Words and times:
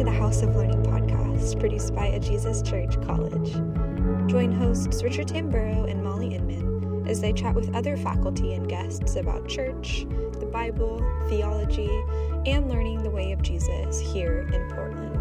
to 0.00 0.04
the 0.04 0.10
House 0.12 0.40
of 0.40 0.56
Learning 0.56 0.82
podcast 0.82 1.60
produced 1.60 1.94
by 1.94 2.06
A 2.06 2.18
Jesus 2.18 2.62
Church 2.62 2.98
College. 3.02 3.52
Join 4.30 4.50
hosts 4.50 5.02
Richard 5.02 5.28
Tamburo 5.28 5.90
and 5.90 6.02
Molly 6.02 6.36
Inman 6.36 7.06
as 7.06 7.20
they 7.20 7.34
chat 7.34 7.54
with 7.54 7.74
other 7.74 7.98
faculty 7.98 8.54
and 8.54 8.66
guests 8.66 9.16
about 9.16 9.46
church, 9.46 10.06
the 10.38 10.48
Bible, 10.50 11.04
theology, 11.28 11.90
and 12.46 12.66
learning 12.66 13.02
the 13.02 13.10
way 13.10 13.32
of 13.32 13.42
Jesus 13.42 14.00
here 14.00 14.48
in 14.54 14.70
Portland. 14.70 15.16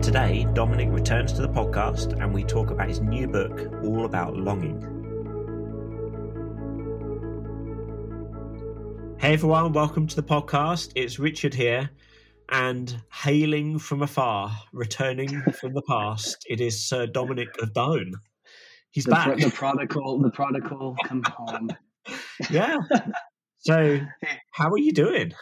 Today, 0.00 0.46
Dominic 0.54 0.90
returns 0.92 1.32
to 1.32 1.42
the 1.42 1.48
podcast 1.48 2.22
and 2.22 2.32
we 2.32 2.44
talk 2.44 2.70
about 2.70 2.88
his 2.88 3.00
new 3.00 3.26
book, 3.26 3.68
all 3.82 4.04
about 4.04 4.36
longing. 4.36 4.95
Hey 9.26 9.32
everyone, 9.32 9.72
welcome 9.72 10.06
to 10.06 10.14
the 10.14 10.22
podcast. 10.22 10.92
It's 10.94 11.18
Richard 11.18 11.52
here, 11.52 11.90
and 12.50 13.02
hailing 13.12 13.76
from 13.76 14.02
afar, 14.02 14.52
returning 14.72 15.42
from 15.60 15.74
the 15.74 15.82
past, 15.82 16.46
it 16.48 16.60
is 16.60 16.88
Sir 16.88 17.08
Dominic 17.08 17.48
of 17.60 17.74
Done. 17.74 18.12
He's 18.92 19.02
the, 19.02 19.10
back. 19.10 19.36
the 19.38 19.50
prodigal, 19.50 20.20
the 20.20 20.30
prodigal, 20.30 20.94
come 21.06 21.24
home. 21.24 21.70
yeah. 22.52 22.76
So, 23.58 23.98
how 24.52 24.70
are 24.70 24.78
you 24.78 24.92
doing? 24.92 25.32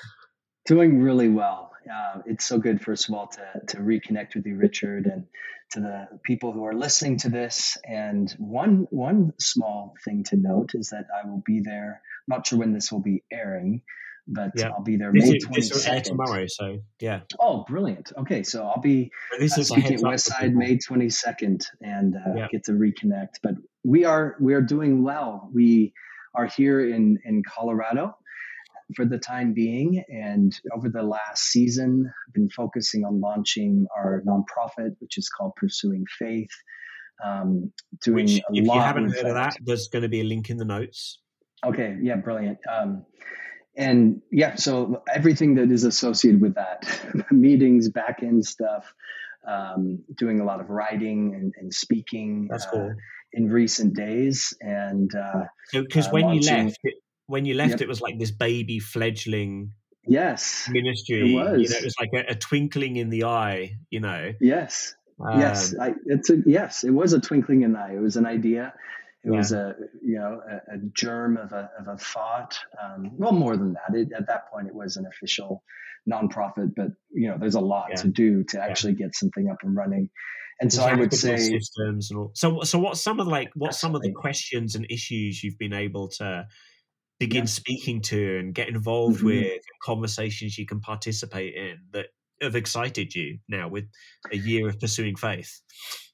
Doing 0.65 1.03
really 1.03 1.29
well. 1.29 1.71
Uh, 1.93 2.21
it's 2.27 2.45
so 2.45 2.59
good, 2.59 2.81
first 2.83 3.09
of 3.09 3.15
all, 3.15 3.29
to 3.29 3.61
to 3.69 3.77
reconnect 3.79 4.35
with 4.35 4.47
you, 4.47 4.57
Richard, 4.57 5.07
and 5.07 5.25
to 5.73 5.81
the 5.81 6.09
people 6.25 6.53
who 6.53 6.65
are 6.65 6.75
listening 6.75 7.19
to 7.19 7.29
this. 7.29 7.77
And 7.85 8.31
one 8.39 8.87
one 8.91 9.33
small 9.41 9.95
thing 10.05 10.25
to 10.25 10.37
note 10.37 10.71
is 10.75 10.91
that 10.91 11.07
I 11.15 11.29
will 11.29 11.43
be 11.45 11.61
there. 11.65 12.01
I'm 12.29 12.37
not 12.37 12.47
sure 12.47 12.59
when 12.59 12.73
this 12.73 12.91
will 12.93 13.01
be 13.03 13.23
airing, 13.33 13.83
but 14.27 14.53
Yeah. 14.57 14.69
I'll 14.71 14.83
be 14.83 14.97
there 14.97 15.13
This, 15.13 15.31
May 15.31 15.39
twenty 15.39 15.61
this 15.61 15.71
will 15.71 15.79
air 15.79 16.03
second. 16.03 16.05
tomorrow, 16.19 16.47
so 16.47 16.79
yeah. 17.01 17.21
Oh, 17.39 17.65
brilliant! 17.69 18.13
Okay, 18.17 18.43
so 18.43 18.67
I'll 18.67 18.81
be 18.81 19.11
But 19.31 19.41
this 19.41 19.57
uh, 19.59 19.61
is 19.63 19.69
speaking 19.69 19.95
at 19.95 19.99
up 20.01 20.11
West 20.11 20.27
Side. 20.27 20.55
May 20.55 20.79
twenty 20.79 21.11
second, 21.11 21.67
and 21.83 22.15
uh, 22.17 22.21
Yeah. 22.37 22.49
get 22.51 22.65
to 22.65 22.73
reconnect. 22.73 23.41
But 23.43 23.55
we 23.85 24.05
are 24.05 24.37
we 24.41 24.55
are 24.55 24.63
doing 24.63 25.03
well. 25.03 25.51
We 25.53 25.93
are 26.35 26.47
here 26.47 26.81
in 26.89 27.19
in 27.25 27.43
Colorado 27.43 28.17
for 28.97 29.05
the 29.05 29.19
time 29.19 29.55
being, 29.55 30.03
and 30.09 30.53
over 30.75 30.89
the 30.89 31.03
last 31.03 31.45
season, 31.45 32.11
I've 32.29 32.35
been 32.35 32.51
focusing 32.51 33.05
on 33.05 33.21
launching 33.21 33.87
our 33.97 34.23
nonprofit, 34.27 34.97
which 34.99 35.19
is 35.19 35.29
called 35.29 35.53
Pursuing 35.57 36.05
Faith. 36.19 36.51
Um, 37.25 37.73
doing 38.03 38.27
Which, 38.27 38.39
a 38.39 38.43
if 38.53 38.67
lot 38.67 38.75
you 38.75 38.81
haven't 38.81 39.15
heard 39.15 39.27
of 39.27 39.35
that, 39.35 39.57
there's 39.63 39.89
going 39.89 40.03
to 40.03 40.09
be 40.09 40.21
a 40.21 40.25
link 40.25 40.51
in 40.51 40.57
the 40.57 40.65
notes. 40.65 41.21
Okay, 41.65 41.97
yeah, 42.03 42.17
brilliant. 42.17 42.59
Um, 42.71 43.07
and 43.77 44.21
yeah, 44.31 44.57
so 44.57 45.03
everything 45.13 45.55
that 45.57 45.71
is 45.71 45.85
associated 45.85 46.41
with 46.41 46.55
that 46.55 46.87
meetings, 47.31 47.89
back 47.89 48.21
end 48.23 48.45
stuff, 48.45 48.93
um, 49.49 50.03
doing 50.17 50.41
a 50.41 50.45
lot 50.45 50.61
of 50.61 50.71
writing 50.71 51.35
and, 51.35 51.55
and 51.59 51.73
speaking 51.73 52.49
That's 52.51 52.67
uh, 52.67 52.71
cool. 52.71 52.95
in 53.33 53.49
recent 53.49 53.95
days. 53.95 54.55
And 54.61 55.11
uh, 55.15 55.45
So, 55.69 55.83
because 55.83 56.07
uh, 56.09 56.11
when 56.11 56.29
you 56.31 56.41
left, 56.41 56.79
it, 56.85 56.95
when 57.27 57.45
you 57.45 57.55
left, 57.55 57.71
Yep. 57.73 57.81
it 57.83 57.89
was 57.89 58.01
like 58.01 58.19
this 58.19 58.31
baby 58.31 58.79
fledgling 58.79 59.73
yes, 60.07 60.69
ministry. 60.71 61.21
It 61.21 61.27
You 61.29 61.37
was. 61.37 61.71
know, 61.71 61.77
it 61.79 61.85
was 61.85 61.95
like 62.01 62.11
a, 62.15 62.33
a 62.33 62.35
twinkling 62.35 62.97
in 62.97 63.11
the 63.11 63.25
eye. 63.25 63.77
You 63.91 64.01
know. 64.01 64.33
yes, 64.41 64.95
Um, 65.21 65.41
yes, 65.41 65.75
I, 65.79 65.95
it's 66.07 66.31
a, 66.31 66.37
yes, 66.47 66.85
it 66.85 66.91
was 66.91 67.13
a 67.13 67.21
twinkling 67.21 67.63
in 67.63 67.73
the 67.73 67.79
eye. 67.79 67.95
It 67.95 68.01
was 68.01 68.17
an 68.17 68.27
idea. 68.27 68.75
It 69.25 69.31
Yeah. 69.31 69.39
was 69.39 69.53
a 69.53 69.75
you 70.05 70.17
know 70.19 70.41
a, 70.47 70.75
a 70.75 70.79
germ 70.93 71.37
of 71.39 71.53
a 71.53 71.71
of 71.79 71.89
a 71.89 71.97
thought. 71.97 72.59
Um, 72.83 73.13
well, 73.17 73.33
more 73.33 73.57
than 73.57 73.73
that. 73.75 73.97
It, 73.97 74.09
at 74.17 74.27
that 74.27 74.51
point, 74.51 74.69
it 74.69 74.75
was 74.75 74.97
an 74.97 75.07
official 75.07 75.63
nonprofit, 76.11 76.75
but 76.77 76.89
you 77.13 77.29
know, 77.29 77.39
there's 77.39 77.55
a 77.55 77.61
lot 77.61 77.87
Yeah. 77.91 77.97
to 78.03 78.09
do 78.09 78.45
to 78.51 78.61
actually 78.63 78.93
get 78.95 79.15
something 79.15 79.49
up 79.49 79.59
and 79.63 79.75
running. 79.75 80.11
And 80.61 80.73
so 80.73 80.83
you 80.87 80.93
I 80.93 80.95
would 80.95 81.13
say, 81.15 81.37
systems 81.39 82.11
and 82.11 82.19
all. 82.21 82.31
So, 82.35 82.61
so 82.63 82.79
what's 82.79 83.01
some 83.01 83.19
of 83.19 83.27
like 83.27 83.51
what's 83.55 83.81
some 83.81 83.95
of 83.95 84.03
the 84.03 84.13
questions 84.13 84.75
and 84.77 84.87
issues 84.91 85.43
you've 85.43 85.59
been 85.59 85.73
able 85.73 86.09
to 86.21 86.47
begin 87.19 87.43
Yeah. 87.43 87.47
speaking 87.47 88.01
to 88.03 88.39
and 88.39 88.55
get 88.55 88.69
involved 88.69 89.21
Mhm. 89.21 89.25
with, 89.25 89.63
conversations 89.83 90.59
you 90.59 90.67
can 90.67 90.81
participate 90.81 91.55
in 91.55 91.79
that 91.93 92.07
have 92.41 92.57
excited 92.57 93.15
you 93.15 93.39
now 93.49 93.69
with 93.69 93.85
a 94.33 94.37
year 94.37 94.69
of 94.69 94.79
pursuing 94.81 95.15
faith? 95.17 95.61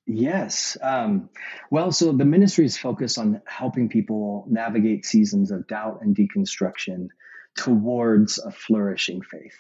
Yes. 0.07 0.77
Um, 0.83 1.31
well, 1.71 1.93
so 1.93 2.13
the 2.13 2.25
ministry 2.25 2.65
is 2.65 2.77
focused 2.77 3.17
on 3.19 3.41
helping 3.47 3.89
people 3.89 4.45
navigate 4.49 5.05
seasons 5.07 5.51
of 5.51 5.67
doubt 5.69 6.01
and 6.03 6.17
deconstruction 6.17 7.09
towards 7.57 8.39
a 8.39 8.51
flourishing 8.51 9.23
faith. 9.23 9.57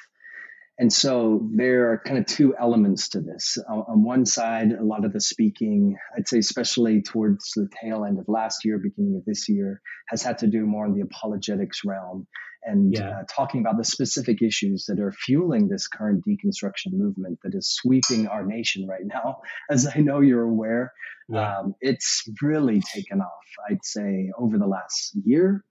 And 0.80 0.90
so 0.90 1.46
there 1.54 1.92
are 1.92 1.98
kind 1.98 2.16
of 2.18 2.24
two 2.24 2.54
elements 2.58 3.10
to 3.10 3.20
this. 3.20 3.58
On, 3.68 3.84
on 3.86 4.02
one 4.02 4.24
side, 4.24 4.72
a 4.72 4.82
lot 4.82 5.04
of 5.04 5.12
the 5.12 5.20
speaking, 5.20 5.94
I'd 6.16 6.26
say, 6.26 6.38
especially 6.38 7.02
towards 7.02 7.52
the 7.54 7.68
tail 7.82 8.06
end 8.06 8.18
of 8.18 8.24
last 8.28 8.64
year, 8.64 8.78
beginning 8.78 9.16
of 9.16 9.24
this 9.26 9.46
year, 9.46 9.82
has 10.08 10.22
had 10.22 10.38
to 10.38 10.46
do 10.46 10.64
more 10.64 10.86
in 10.86 10.94
the 10.94 11.02
apologetics 11.02 11.82
realm 11.84 12.26
and 12.62 12.94
Yeah. 12.94 13.10
uh, 13.10 13.22
talking 13.28 13.60
about 13.60 13.76
the 13.76 13.84
specific 13.84 14.40
issues 14.42 14.86
that 14.88 15.00
are 15.00 15.12
fueling 15.12 15.68
this 15.68 15.86
current 15.86 16.24
deconstruction 16.26 16.92
movement 16.94 17.38
that 17.44 17.54
is 17.54 17.70
sweeping 17.70 18.26
our 18.26 18.44
nation 18.46 18.86
right 18.88 19.04
now. 19.04 19.42
As 19.70 19.86
I 19.94 20.00
know 20.00 20.20
you're 20.20 20.44
aware, 20.44 20.92
Yeah. 21.28 21.58
um, 21.58 21.74
it's 21.82 22.26
really 22.40 22.80
taken 22.80 23.20
off, 23.20 23.44
I'd 23.70 23.84
say, 23.84 24.30
over 24.38 24.56
the 24.56 24.66
last 24.66 25.14
year, 25.24 25.62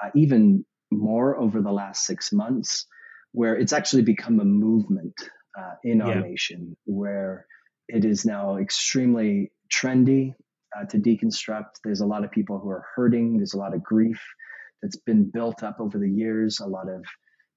uh, 0.00 0.10
even 0.14 0.64
more 0.92 1.36
over 1.36 1.60
the 1.62 1.72
last 1.72 2.04
six 2.06 2.32
months, 2.32 2.86
where 3.32 3.56
it's 3.56 3.72
actually 3.72 4.02
become 4.02 4.40
a 4.40 4.44
movement 4.44 5.14
uh, 5.58 5.74
in 5.84 6.00
our 6.00 6.14
Yeah. 6.14 6.20
nation 6.20 6.76
where 6.84 7.46
it 7.88 8.04
is 8.04 8.24
now 8.24 8.56
extremely 8.56 9.52
trendy 9.70 10.34
uh, 10.76 10.84
to 10.86 10.98
deconstruct. 10.98 11.80
There's 11.84 12.00
a 12.00 12.06
lot 12.06 12.24
of 12.24 12.30
people 12.30 12.58
who 12.58 12.70
are 12.70 12.84
hurting, 12.94 13.36
there's 13.38 13.54
a 13.54 13.58
lot 13.58 13.74
of 13.74 13.82
grief 13.82 14.20
that's 14.82 14.96
been 14.96 15.30
built 15.30 15.62
up 15.62 15.76
over 15.80 15.98
the 15.98 16.10
years, 16.10 16.60
a 16.60 16.66
lot 16.66 16.88
of 16.88 17.04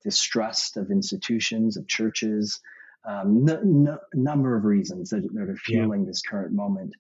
distrust 0.03 0.77
of 0.77 0.91
institutions, 0.91 1.77
of 1.77 1.87
churches, 1.87 2.59
um, 3.07 3.47
n- 3.49 3.87
n- 3.87 3.97
number 4.13 4.55
of 4.57 4.63
reasons 4.65 5.09
that, 5.09 5.21
that 5.33 5.41
are 5.49 5.57
Yeah. 5.67 5.81
fueling 5.81 6.05
this 6.05 6.21
current 6.21 6.53
moment. 6.53 6.93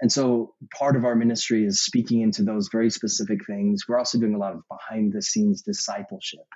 And 0.00 0.12
so 0.12 0.54
part 0.78 0.94
of 0.96 1.04
our 1.04 1.16
ministry 1.16 1.64
is 1.64 1.80
speaking 1.82 2.20
into 2.20 2.44
those 2.44 2.68
very 2.70 2.90
specific 2.90 3.44
things. 3.46 3.82
We're 3.88 3.98
also 3.98 4.18
doing 4.18 4.34
a 4.34 4.38
lot 4.38 4.54
of 4.54 4.62
behind 4.70 5.12
the 5.12 5.20
scenes 5.22 5.62
discipleship, 5.62 6.46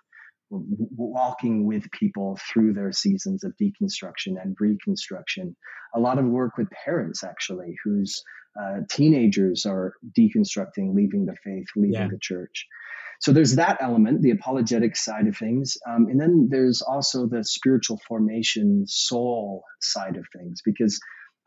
walking 0.97 1.67
with 1.67 1.91
people 1.91 2.39
through 2.53 2.75
their 2.75 2.93
seasons 2.93 3.43
of 3.45 3.55
deconstruction 3.61 4.41
and 4.41 4.57
reconstruction. 4.61 5.57
A 5.95 6.01
lot 6.01 6.19
of 6.19 6.27
work 6.27 6.57
with 6.59 6.69
parents, 6.71 7.25
actually, 7.25 7.75
whose 7.85 8.23
uh, 8.61 8.81
teenagers 8.91 9.65
are 9.67 9.95
deconstructing, 10.19 10.95
leaving 10.95 11.25
the 11.27 11.37
faith, 11.43 11.67
leaving 11.75 11.95
Yeah. 11.95 12.09
the 12.09 12.19
church. 12.21 12.67
So 13.21 13.33
there's 13.33 13.55
that 13.57 13.79
element, 13.81 14.21
the 14.21 14.33
apologetic 14.33 14.97
side 14.97 15.27
of 15.29 15.37
things. 15.37 15.77
Um, 15.89 16.09
and 16.11 16.21
then 16.21 16.49
there's 16.51 16.83
also 16.83 17.27
the 17.27 17.45
spiritual 17.45 18.01
formation, 18.09 18.85
soul 18.87 19.65
side 19.81 20.17
of 20.17 20.27
things, 20.37 20.61
because 20.65 21.01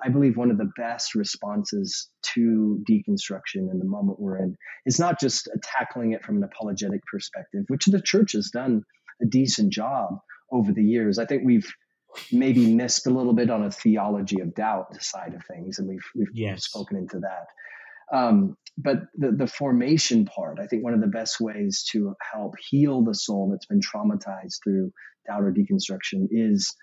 I 0.04 0.10
believe 0.10 0.38
one 0.38 0.52
of 0.52 0.58
the 0.58 0.72
best 0.78 1.16
responses 1.16 2.10
to 2.34 2.84
deconstruction 2.90 3.72
in 3.72 3.80
the 3.80 3.86
moment 3.86 4.20
we're 4.20 4.38
in 4.38 4.56
is 4.86 5.00
not 5.00 5.20
just 5.20 5.50
tackling 5.64 6.12
it 6.12 6.24
from 6.24 6.38
an 6.38 6.44
apologetic 6.44 7.02
perspective, 7.12 7.64
which 7.68 7.86
the 7.86 8.02
church 8.02 8.34
has 8.34 8.50
done 8.52 8.84
a 9.22 9.26
decent 9.26 9.72
job 9.72 10.20
over 10.52 10.74
the 10.74 10.84
years. 10.84 11.18
I 11.18 11.26
think 11.26 11.44
we've 11.46 11.72
maybe 12.32 12.74
missed 12.74 13.08
a 13.08 13.10
little 13.10 13.34
bit 13.34 13.50
on 13.50 13.64
a 13.64 13.72
theology 13.72 14.40
of 14.42 14.54
doubt 14.54 15.02
side 15.02 15.34
of 15.34 15.42
things, 15.46 15.80
and 15.80 15.88
we've 15.88 16.06
we've 16.16 16.28
Yes. 16.34 16.66
spoken 16.66 16.98
into 16.98 17.20
that. 17.20 17.48
Um, 18.16 18.58
but 18.78 18.98
the, 19.16 19.32
the 19.32 19.48
formation 19.48 20.26
part, 20.26 20.60
I 20.60 20.68
think 20.68 20.84
one 20.84 20.94
of 20.94 21.02
the 21.02 21.08
best 21.08 21.40
ways 21.40 21.86
to 21.92 22.14
help 22.34 22.54
heal 22.70 23.04
the 23.04 23.16
soul 23.16 23.50
that's 23.52 23.66
been 23.66 23.80
traumatized 23.80 24.60
through 24.64 24.92
doubt 25.28 25.44
or 25.44 25.52
deconstruction 25.54 26.28
is 26.30 26.76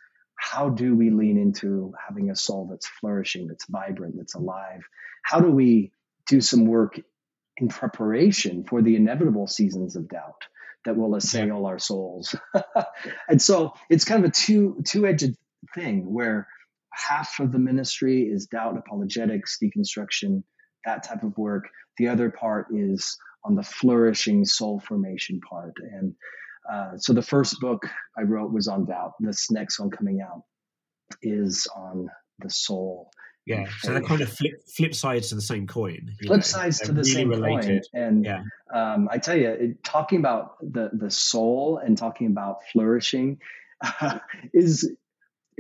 how 0.43 0.69
do 0.69 0.97
we 0.97 1.09
lean 1.11 1.39
into 1.39 1.95
having 2.05 2.29
a 2.29 2.35
soul 2.35 2.67
that's 2.69 2.87
flourishing, 2.87 3.47
that's 3.47 3.65
vibrant, 3.67 4.17
that's 4.17 4.35
alive? 4.35 4.83
How 5.23 5.39
do 5.39 5.49
we 5.49 5.93
do 6.27 6.41
some 6.41 6.67
work 6.67 7.01
in 7.59 7.69
preparation 7.69 8.65
for 8.65 8.83
the 8.83 8.97
inevitable 8.97 9.47
seasons 9.47 9.95
of 9.95 10.09
doubt 10.09 10.43
that 10.85 10.97
will 10.97 11.15
assail 11.15 11.65
our 11.65 11.79
souls? 11.79 12.35
and 13.29 13.41
so 13.41 13.75
it's 13.89 14.05
kind 14.05 14.25
of 14.25 14.31
a 14.31 14.35
two 14.35 14.83
two 14.85 15.07
edged 15.07 15.37
thing 15.77 16.13
where 16.13 16.49
half 16.93 17.39
of 17.39 17.53
the 17.53 17.61
ministry 17.61 18.23
is 18.23 18.47
doubt, 18.47 18.77
apologetics, 18.77 19.59
deconstruction, 19.63 20.43
that 20.85 21.05
type 21.05 21.23
of 21.23 21.39
work. 21.39 21.69
The 21.99 22.09
other 22.09 22.31
part 22.31 22.67
is 22.75 23.17
on 23.45 23.55
the 23.55 23.63
flourishing 23.63 24.45
soul 24.45 24.81
formation 24.81 25.41
part. 25.41 25.75
And 25.79 26.17
uh, 26.71 26.97
so 26.97 27.13
the 27.13 27.23
first 27.23 27.61
book 27.61 27.89
I 28.17 28.23
wrote 28.23 28.53
was 28.53 28.69
on 28.69 28.85
doubt. 28.85 29.13
This 29.21 29.51
next 29.51 29.79
one 29.79 29.91
coming 29.91 30.21
out 30.21 30.43
is 31.23 31.67
on 31.75 32.09
the 32.39 32.51
soul 32.51 33.11
Yeah, 33.47 33.67
so 33.81 33.93
they're 33.93 34.03
kind 34.03 34.21
of 34.21 34.29
flip 34.33 34.53
flip 34.77 34.95
sides 34.95 35.31
to 35.31 35.35
the 35.35 35.43
same 35.43 35.67
coin. 35.67 36.15
Flip 36.23 36.39
know? 36.39 36.41
sides 36.41 36.79
they're 36.79 36.87
to 36.87 36.93
the 36.93 37.01
really 37.01 37.13
same 37.13 37.29
related. 37.29 37.87
coin. 37.93 38.03
And 38.03 38.25
yeah. 38.25 38.43
um, 38.73 39.09
I 39.11 39.19
tell 39.19 39.37
you, 39.37 39.49
it, 39.49 39.85
talking 39.85 40.19
about 40.19 40.57
the 40.61 40.91
the 40.93 41.11
soul 41.11 41.79
and 41.85 41.99
talking 41.99 42.29
about 42.29 42.59
flourishing 42.73 43.39
uh, 43.81 44.19
is 44.55 44.91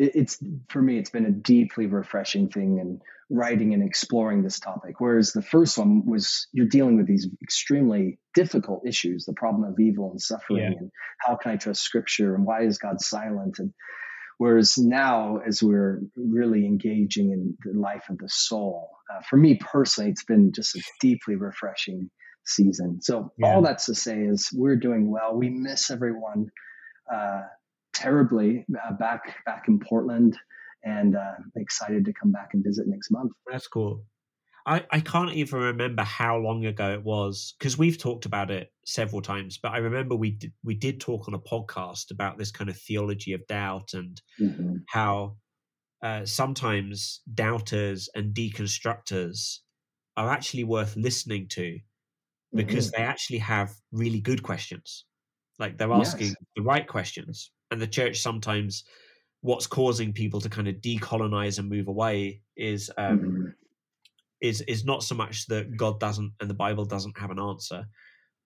it, 0.02 0.12
it's 0.14 0.38
for 0.68 0.82
me. 0.82 0.98
It's 0.98 1.10
been 1.10 1.26
a 1.26 1.30
deeply 1.30 1.86
refreshing 1.86 2.48
thing 2.48 2.78
and 2.80 3.00
writing 3.30 3.72
and 3.72 3.82
exploring 3.82 4.42
this 4.42 4.60
topic. 4.60 4.96
Whereas 4.98 5.32
the 5.32 5.42
first 5.42 5.78
one 5.78 6.04
was 6.06 6.46
you're 6.52 6.66
dealing 6.66 6.96
with 6.96 7.06
these 7.06 7.28
extremely 7.42 8.18
difficult 8.34 8.82
issues, 8.86 9.24
the 9.24 9.32
problem 9.32 9.64
of 9.64 9.78
evil 9.80 10.10
and 10.10 10.20
suffering, 10.20 10.58
yeah. 10.58 10.78
and 10.78 10.90
how 11.18 11.36
can 11.36 11.52
I 11.52 11.56
trust 11.56 11.82
Scripture, 11.82 12.34
and 12.34 12.44
why 12.44 12.62
is 12.64 12.78
God 12.78 13.00
silent, 13.00 13.58
and 13.58 13.72
Whereas 14.38 14.76
now, 14.76 15.38
as 15.46 15.62
we're 15.62 16.00
really 16.16 16.66
engaging 16.66 17.30
in 17.30 17.56
the 17.64 17.78
life 17.78 18.06
of 18.10 18.18
the 18.18 18.28
soul, 18.28 18.90
uh, 19.08 19.20
for 19.30 19.36
me 19.36 19.60
personally, 19.60 20.10
it's 20.10 20.24
been 20.24 20.50
just 20.52 20.74
a 20.74 20.82
deeply 21.00 21.36
refreshing 21.36 22.10
season. 22.44 23.00
So 23.02 23.30
yeah. 23.38 23.54
all 23.54 23.62
that's 23.62 23.86
to 23.86 23.94
say 23.94 24.18
is 24.18 24.50
we're 24.52 24.74
doing 24.74 25.08
well. 25.08 25.36
We 25.36 25.48
miss 25.48 25.92
everyone 25.92 26.50
uh, 27.12 27.42
terribly 27.94 28.64
uh, 28.74 28.92
back 28.94 29.36
back 29.46 29.64
in 29.68 29.78
Portland, 29.78 30.38
and 30.84 31.16
uh, 31.16 31.34
excited 31.56 32.04
to 32.04 32.12
come 32.12 32.32
back 32.32 32.50
and 32.52 32.64
visit 32.64 32.86
next 32.86 33.10
month. 33.10 33.32
That's 33.50 33.68
cool. 33.68 34.04
I, 34.64 34.84
I 34.92 35.00
can't 35.00 35.32
even 35.32 35.58
remember 35.60 36.02
how 36.02 36.36
long 36.36 36.64
ago 36.66 36.92
it 36.92 37.02
was 37.02 37.54
because 37.58 37.76
we've 37.76 37.98
talked 37.98 38.26
about 38.26 38.50
it 38.50 38.72
several 38.84 39.20
times, 39.20 39.58
but 39.60 39.72
I 39.72 39.78
remember 39.78 40.14
we 40.14 40.32
did, 40.32 40.52
we 40.62 40.74
did 40.76 41.00
talk 41.00 41.26
on 41.26 41.34
a 41.34 41.38
podcast 41.38 42.12
about 42.12 42.38
this 42.38 42.52
kind 42.52 42.70
of 42.70 42.76
theology 42.76 43.32
of 43.32 43.44
doubt 43.48 43.90
and 43.92 44.20
mm-hmm. 44.40 44.76
how 44.88 45.36
uh, 46.02 46.24
sometimes 46.24 47.22
doubters 47.34 48.08
and 48.14 48.34
deconstructors 48.34 49.58
are 50.16 50.30
actually 50.30 50.64
worth 50.64 50.94
listening 50.96 51.48
to 51.48 51.78
because 52.54 52.90
mm-hmm. 52.90 53.02
they 53.02 53.06
actually 53.06 53.38
have 53.38 53.72
really 53.90 54.20
good 54.20 54.42
questions. 54.42 55.06
Like 55.58 55.78
they're 55.78 55.92
asking 55.92 56.28
yes. 56.28 56.36
the 56.56 56.62
right 56.62 56.86
questions. 56.86 57.50
And 57.72 57.80
the 57.80 57.86
church 57.86 58.20
sometimes, 58.20 58.84
what's 59.40 59.66
causing 59.66 60.12
people 60.12 60.40
to 60.42 60.48
kind 60.48 60.68
of 60.68 60.76
decolonize 60.76 61.58
and 61.58 61.68
move 61.68 61.88
away 61.88 62.42
is 62.56 62.90
um, 62.96 63.18
mm-hmm 63.18 63.48
is 64.42 64.60
is 64.62 64.84
not 64.84 65.02
so 65.02 65.14
much 65.14 65.46
that 65.46 65.76
God 65.76 66.00
doesn't 66.00 66.32
and 66.40 66.50
the 66.50 66.54
Bible 66.54 66.84
doesn't 66.84 67.16
have 67.18 67.30
an 67.30 67.38
answer, 67.38 67.86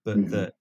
but 0.05 0.19
mm-hmm. 0.19 0.31
that 0.31 0.53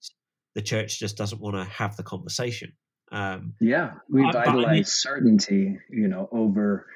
the 0.55 0.61
church 0.61 0.97
just 0.97 1.17
doesn't 1.17 1.41
want 1.41 1.57
to 1.57 1.65
have 1.65 1.95
the 1.97 2.03
conversation. 2.03 2.73
Um, 3.11 3.53
yeah, 3.59 3.95
we 4.09 4.23
idolize 4.23 4.65
I 4.65 4.71
mean, 4.71 4.85
certainty, 4.85 5.77
you 5.89 6.07
know, 6.07 6.27
over 6.31 6.87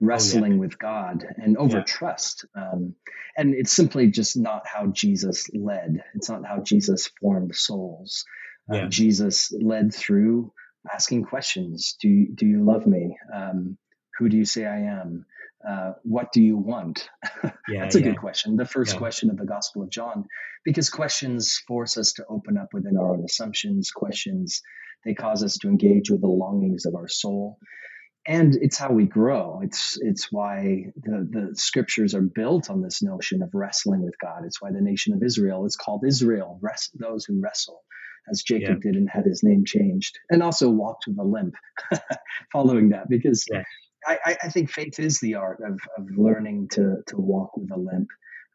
wrestling 0.00 0.52
oh, 0.52 0.54
yeah. 0.56 0.60
with 0.60 0.78
God 0.78 1.24
and 1.38 1.56
over 1.56 1.78
yeah. 1.78 1.84
trust. 1.84 2.44
Um, 2.54 2.94
and 3.36 3.54
it's 3.54 3.72
simply 3.72 4.10
just 4.10 4.36
not 4.36 4.62
how 4.66 4.86
Jesus 4.88 5.46
led. 5.52 6.04
It's 6.14 6.28
not 6.28 6.46
how 6.46 6.60
Jesus 6.60 7.10
formed 7.20 7.56
souls. 7.56 8.24
Uh. 8.72 8.86
Jesus 8.86 9.50
led 9.58 9.94
through 9.94 10.52
asking 10.92 11.24
questions. 11.24 11.96
Do 12.00 12.08
you, 12.08 12.34
do 12.34 12.46
you 12.46 12.64
love 12.64 12.86
me? 12.86 13.16
Um, 13.34 13.78
who 14.18 14.28
do 14.28 14.36
you 14.36 14.44
say 14.44 14.66
I 14.66 14.78
am? 14.80 15.26
Uh, 15.66 15.92
what 16.02 16.32
do 16.32 16.42
you 16.42 16.56
want? 16.56 17.08
Yeah, 17.68 17.80
That's 17.82 17.96
a 17.96 18.00
yeah. 18.00 18.06
good 18.06 18.18
question. 18.18 18.56
The 18.56 18.64
first 18.64 18.94
yeah. 18.94 18.98
question 18.98 19.28
of 19.30 19.36
the 19.36 19.44
Gospel 19.44 19.82
of 19.82 19.90
John, 19.90 20.24
because 20.64 20.88
questions 20.88 21.62
force 21.68 21.98
us 21.98 22.14
to 22.14 22.24
open 22.28 22.56
up 22.56 22.68
within 22.72 22.96
our 22.96 23.12
own 23.12 23.22
assumptions. 23.24 23.90
Questions 23.90 24.62
they 25.04 25.12
cause 25.12 25.44
us 25.44 25.58
to 25.58 25.68
engage 25.68 26.10
with 26.10 26.22
the 26.22 26.28
longings 26.28 26.86
of 26.86 26.94
our 26.94 27.08
soul, 27.08 27.58
and 28.26 28.56
it's 28.56 28.78
how 28.78 28.90
we 28.90 29.04
grow. 29.04 29.60
It's 29.62 29.98
it's 30.00 30.32
why 30.32 30.86
the 30.96 31.28
the 31.30 31.50
scriptures 31.56 32.14
are 32.14 32.22
built 32.22 32.70
on 32.70 32.80
this 32.80 33.02
notion 33.02 33.42
of 33.42 33.50
wrestling 33.52 34.02
with 34.02 34.18
God. 34.18 34.44
It's 34.46 34.62
why 34.62 34.72
the 34.72 34.80
nation 34.80 35.12
of 35.12 35.22
Israel 35.22 35.66
is 35.66 35.76
called 35.76 36.04
Israel, 36.06 36.58
rest, 36.62 36.90
those 36.98 37.26
who 37.26 37.38
wrestle 37.40 37.82
as 38.30 38.42
Jacob 38.42 38.80
yeah. 38.84 38.90
did 38.90 38.96
and 38.96 39.08
had 39.10 39.24
his 39.24 39.42
name 39.42 39.64
changed, 39.64 40.18
and 40.30 40.42
also 40.42 40.70
walked 40.70 41.06
with 41.06 41.18
a 41.18 41.24
limp 41.24 41.54
following 42.52 42.90
that 42.90 43.08
because 43.08 43.44
yeah. 43.50 43.62
I, 44.06 44.36
I, 44.42 44.48
think 44.48 44.70
faith 44.70 44.98
is 44.98 45.20
the 45.20 45.34
art 45.34 45.60
of, 45.60 45.80
of 45.98 46.06
learning 46.16 46.68
to, 46.72 46.96
to 47.08 47.16
walk 47.16 47.56
with 47.56 47.70
a 47.70 47.76
limp. 47.76 48.08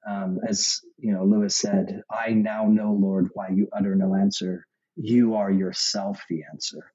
Um, 0.08 0.40
as 0.48 0.80
you 0.98 1.14
know, 1.14 1.24
Lewis 1.26 1.56
said, 1.56 2.02
I 2.10 2.32
now 2.32 2.66
know, 2.68 2.94
Lord, 2.94 3.30
why 3.34 3.50
you 3.50 3.68
utter 3.76 3.96
no 3.96 4.16
answer. 4.16 4.66
You 4.96 5.36
are 5.36 5.52
yourself 5.52 6.22
the 6.30 6.42
answer. 6.52 6.92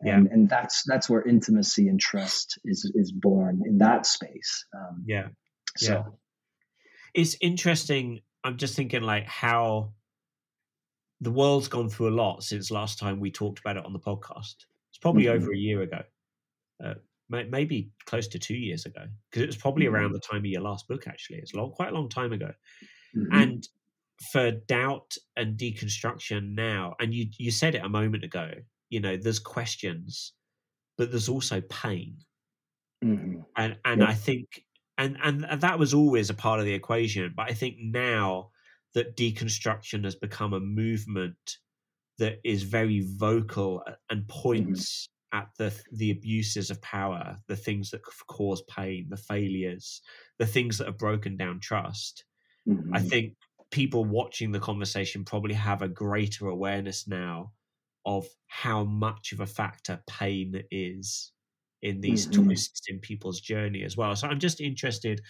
And, 0.00 0.26
yeah. 0.26 0.32
and 0.32 0.48
that's 0.48 0.82
that's 0.86 1.10
where 1.10 1.22
intimacy 1.22 1.88
and 1.88 2.00
trust 2.00 2.58
is 2.64 2.90
is 2.94 3.12
born 3.12 3.62
in 3.66 3.78
that 3.78 4.06
space. 4.06 4.64
Um, 4.74 5.04
yeah. 5.06 5.28
So 5.76 5.92
yeah. 5.92 6.02
it's 7.14 7.36
interesting. 7.40 8.20
I'm 8.42 8.56
just 8.56 8.76
thinking 8.76 9.02
like 9.02 9.26
how 9.26 9.92
the 11.20 11.30
world's 11.30 11.68
gone 11.68 11.88
through 11.88 12.08
a 12.08 12.16
lot 12.16 12.42
since 12.42 12.70
last 12.70 12.98
time 12.98 13.20
we 13.20 13.30
talked 13.30 13.58
about 13.58 13.76
it 13.76 13.84
on 13.84 13.92
the 13.92 13.98
podcast. 13.98 14.54
It's 14.90 14.98
probably 15.00 15.24
mm-hmm. 15.24 15.42
over 15.42 15.52
a 15.52 15.56
year 15.56 15.82
ago. 15.82 16.02
Uh, 16.82 16.94
maybe 17.28 17.90
close 18.06 18.26
to 18.28 18.38
two 18.38 18.56
years 18.56 18.86
ago, 18.86 19.02
because 19.30 19.42
it 19.42 19.46
was 19.46 19.56
probably 19.56 19.86
mm-hmm. 19.86 19.94
around 19.94 20.12
the 20.12 20.20
time 20.20 20.38
of 20.38 20.46
your 20.46 20.62
last 20.62 20.88
book. 20.88 21.06
Actually, 21.06 21.38
it's 21.38 21.54
long, 21.54 21.70
quite 21.70 21.90
a 21.90 21.94
long 21.94 22.08
time 22.08 22.32
ago. 22.32 22.50
Mm-hmm. 23.16 23.34
And 23.34 23.68
for 24.32 24.50
doubt 24.50 25.16
and 25.36 25.58
deconstruction 25.58 26.54
now, 26.54 26.94
and 27.00 27.14
you 27.14 27.26
you 27.38 27.50
said 27.50 27.74
it 27.74 27.84
a 27.84 27.88
moment 27.88 28.24
ago. 28.24 28.50
You 28.88 29.00
know, 29.00 29.16
there's 29.16 29.38
questions, 29.38 30.32
but 30.98 31.10
there's 31.10 31.28
also 31.28 31.60
pain, 31.60 32.16
mm-hmm. 33.04 33.42
and 33.56 33.76
and 33.84 34.02
I 34.02 34.14
think 34.14 34.64
and 34.98 35.16
and 35.22 35.44
that 35.60 35.78
was 35.78 35.94
always 35.94 36.30
a 36.30 36.34
part 36.34 36.60
of 36.60 36.66
the 36.66 36.74
equation. 36.74 37.32
But 37.36 37.50
I 37.50 37.54
think 37.54 37.76
now 37.78 38.50
that 38.94 39.16
deconstruction 39.16 40.04
has 40.04 40.14
become 40.14 40.52
a 40.52 40.60
movement 40.60 41.58
that 42.18 42.38
is 42.44 42.62
very 42.62 43.06
vocal 43.18 43.82
and 44.10 44.22
mm-hmm. 44.22 44.40
points 44.40 45.08
at 45.32 45.48
the 45.58 45.72
the 45.92 46.10
abuses 46.10 46.70
of 46.70 46.82
power, 46.82 47.36
the 47.48 47.56
things 47.56 47.90
that 47.90 48.02
cause 48.26 48.62
pain, 48.68 49.06
the 49.08 49.16
failures, 49.16 50.02
the 50.38 50.46
things 50.46 50.78
that 50.78 50.86
have 50.86 50.98
broken 50.98 51.36
down 51.36 51.60
trust. 51.60 52.24
Mm-hmm. 52.68 52.94
I 52.94 53.00
think 53.00 53.34
people 53.70 54.04
watching 54.04 54.52
the 54.52 54.60
conversation 54.60 55.24
probably 55.24 55.54
have 55.54 55.82
a 55.82 55.88
greater 55.88 56.48
awareness 56.48 57.06
now 57.06 57.52
of 58.04 58.26
how 58.48 58.84
much 58.84 59.32
of 59.32 59.40
a 59.40 59.46
factor 59.46 60.02
pain 60.08 60.62
is 60.70 61.32
in 61.82 62.00
these 62.00 62.26
mm-hmm. 62.26 62.44
twists 62.44 62.82
in 62.88 62.98
people's 62.98 63.40
journey 63.40 63.84
as 63.84 63.96
well. 63.96 64.14
So 64.16 64.28
I'm 64.28 64.40
just 64.40 64.60
interested. 64.60 65.20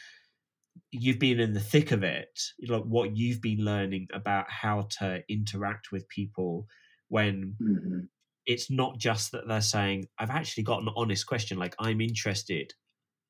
You've 0.92 1.18
been 1.18 1.40
in 1.40 1.52
the 1.52 1.60
thick 1.60 1.92
of 1.92 2.02
it, 2.02 2.40
like 2.66 2.82
what 2.82 3.16
you've 3.16 3.40
been 3.40 3.64
learning 3.64 4.08
about 4.12 4.50
how 4.50 4.88
to 4.98 5.22
interact 5.28 5.92
with 5.92 6.08
people 6.08 6.66
when 7.10 7.56
mm-hmm. 7.60 7.98
it's 8.46 8.70
not 8.70 8.98
just 8.98 9.32
that 9.32 9.46
they're 9.46 9.60
saying 9.60 10.06
i've 10.18 10.30
actually 10.30 10.62
got 10.62 10.80
an 10.80 10.88
honest 10.96 11.26
question 11.26 11.58
like 11.58 11.74
i'm 11.78 12.00
interested. 12.00 12.72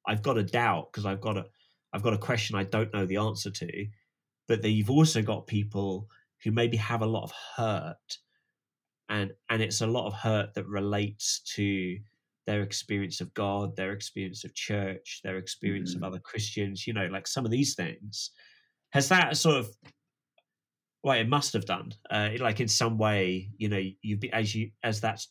I've 0.06 0.22
got 0.22 0.38
a 0.38 0.42
doubt 0.42 0.88
because 0.92 1.04
i've 1.04 1.20
got 1.20 1.36
a 1.36 1.44
i've 1.92 2.02
got 2.02 2.14
a 2.14 2.18
question 2.18 2.56
i 2.56 2.64
don't 2.64 2.94
know 2.94 3.04
the 3.04 3.16
answer 3.16 3.50
to 3.50 3.86
but 4.48 4.62
then 4.62 4.72
you've 4.72 4.90
also 4.90 5.20
got 5.22 5.46
people 5.46 6.08
who 6.42 6.52
maybe 6.52 6.76
have 6.76 7.02
a 7.02 7.06
lot 7.06 7.24
of 7.24 7.32
hurt 7.56 8.18
and 9.08 9.32
and 9.50 9.62
it's 9.62 9.80
a 9.80 9.86
lot 9.86 10.06
of 10.06 10.14
hurt 10.14 10.54
that 10.54 10.66
relates 10.66 11.40
to 11.56 11.98
their 12.50 12.62
experience 12.62 13.20
of 13.20 13.32
god 13.34 13.76
their 13.76 13.92
experience 13.92 14.44
of 14.44 14.54
church 14.54 15.20
their 15.22 15.38
experience 15.38 15.94
mm-hmm. 15.94 16.04
of 16.04 16.08
other 16.08 16.20
christians 16.20 16.86
you 16.86 16.92
know 16.92 17.06
like 17.06 17.26
some 17.26 17.44
of 17.44 17.50
these 17.50 17.74
things 17.74 18.32
has 18.90 19.08
that 19.08 19.36
sort 19.36 19.56
of 19.56 19.68
well, 21.02 21.18
it 21.18 21.28
must 21.28 21.52
have 21.54 21.64
done. 21.64 21.92
Uh, 22.10 22.30
like 22.38 22.60
in 22.60 22.68
some 22.68 22.98
way, 22.98 23.50
you 23.56 23.68
know, 23.68 23.82
you've 24.02 24.20
been 24.20 24.34
as 24.34 24.54
you 24.54 24.70
as 24.82 25.00
that's 25.00 25.28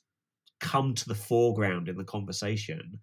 come 0.59 0.93
to 0.95 1.07
the 1.07 1.15
foreground 1.15 1.89
in 1.89 1.95
the 1.95 2.03
conversation. 2.03 2.99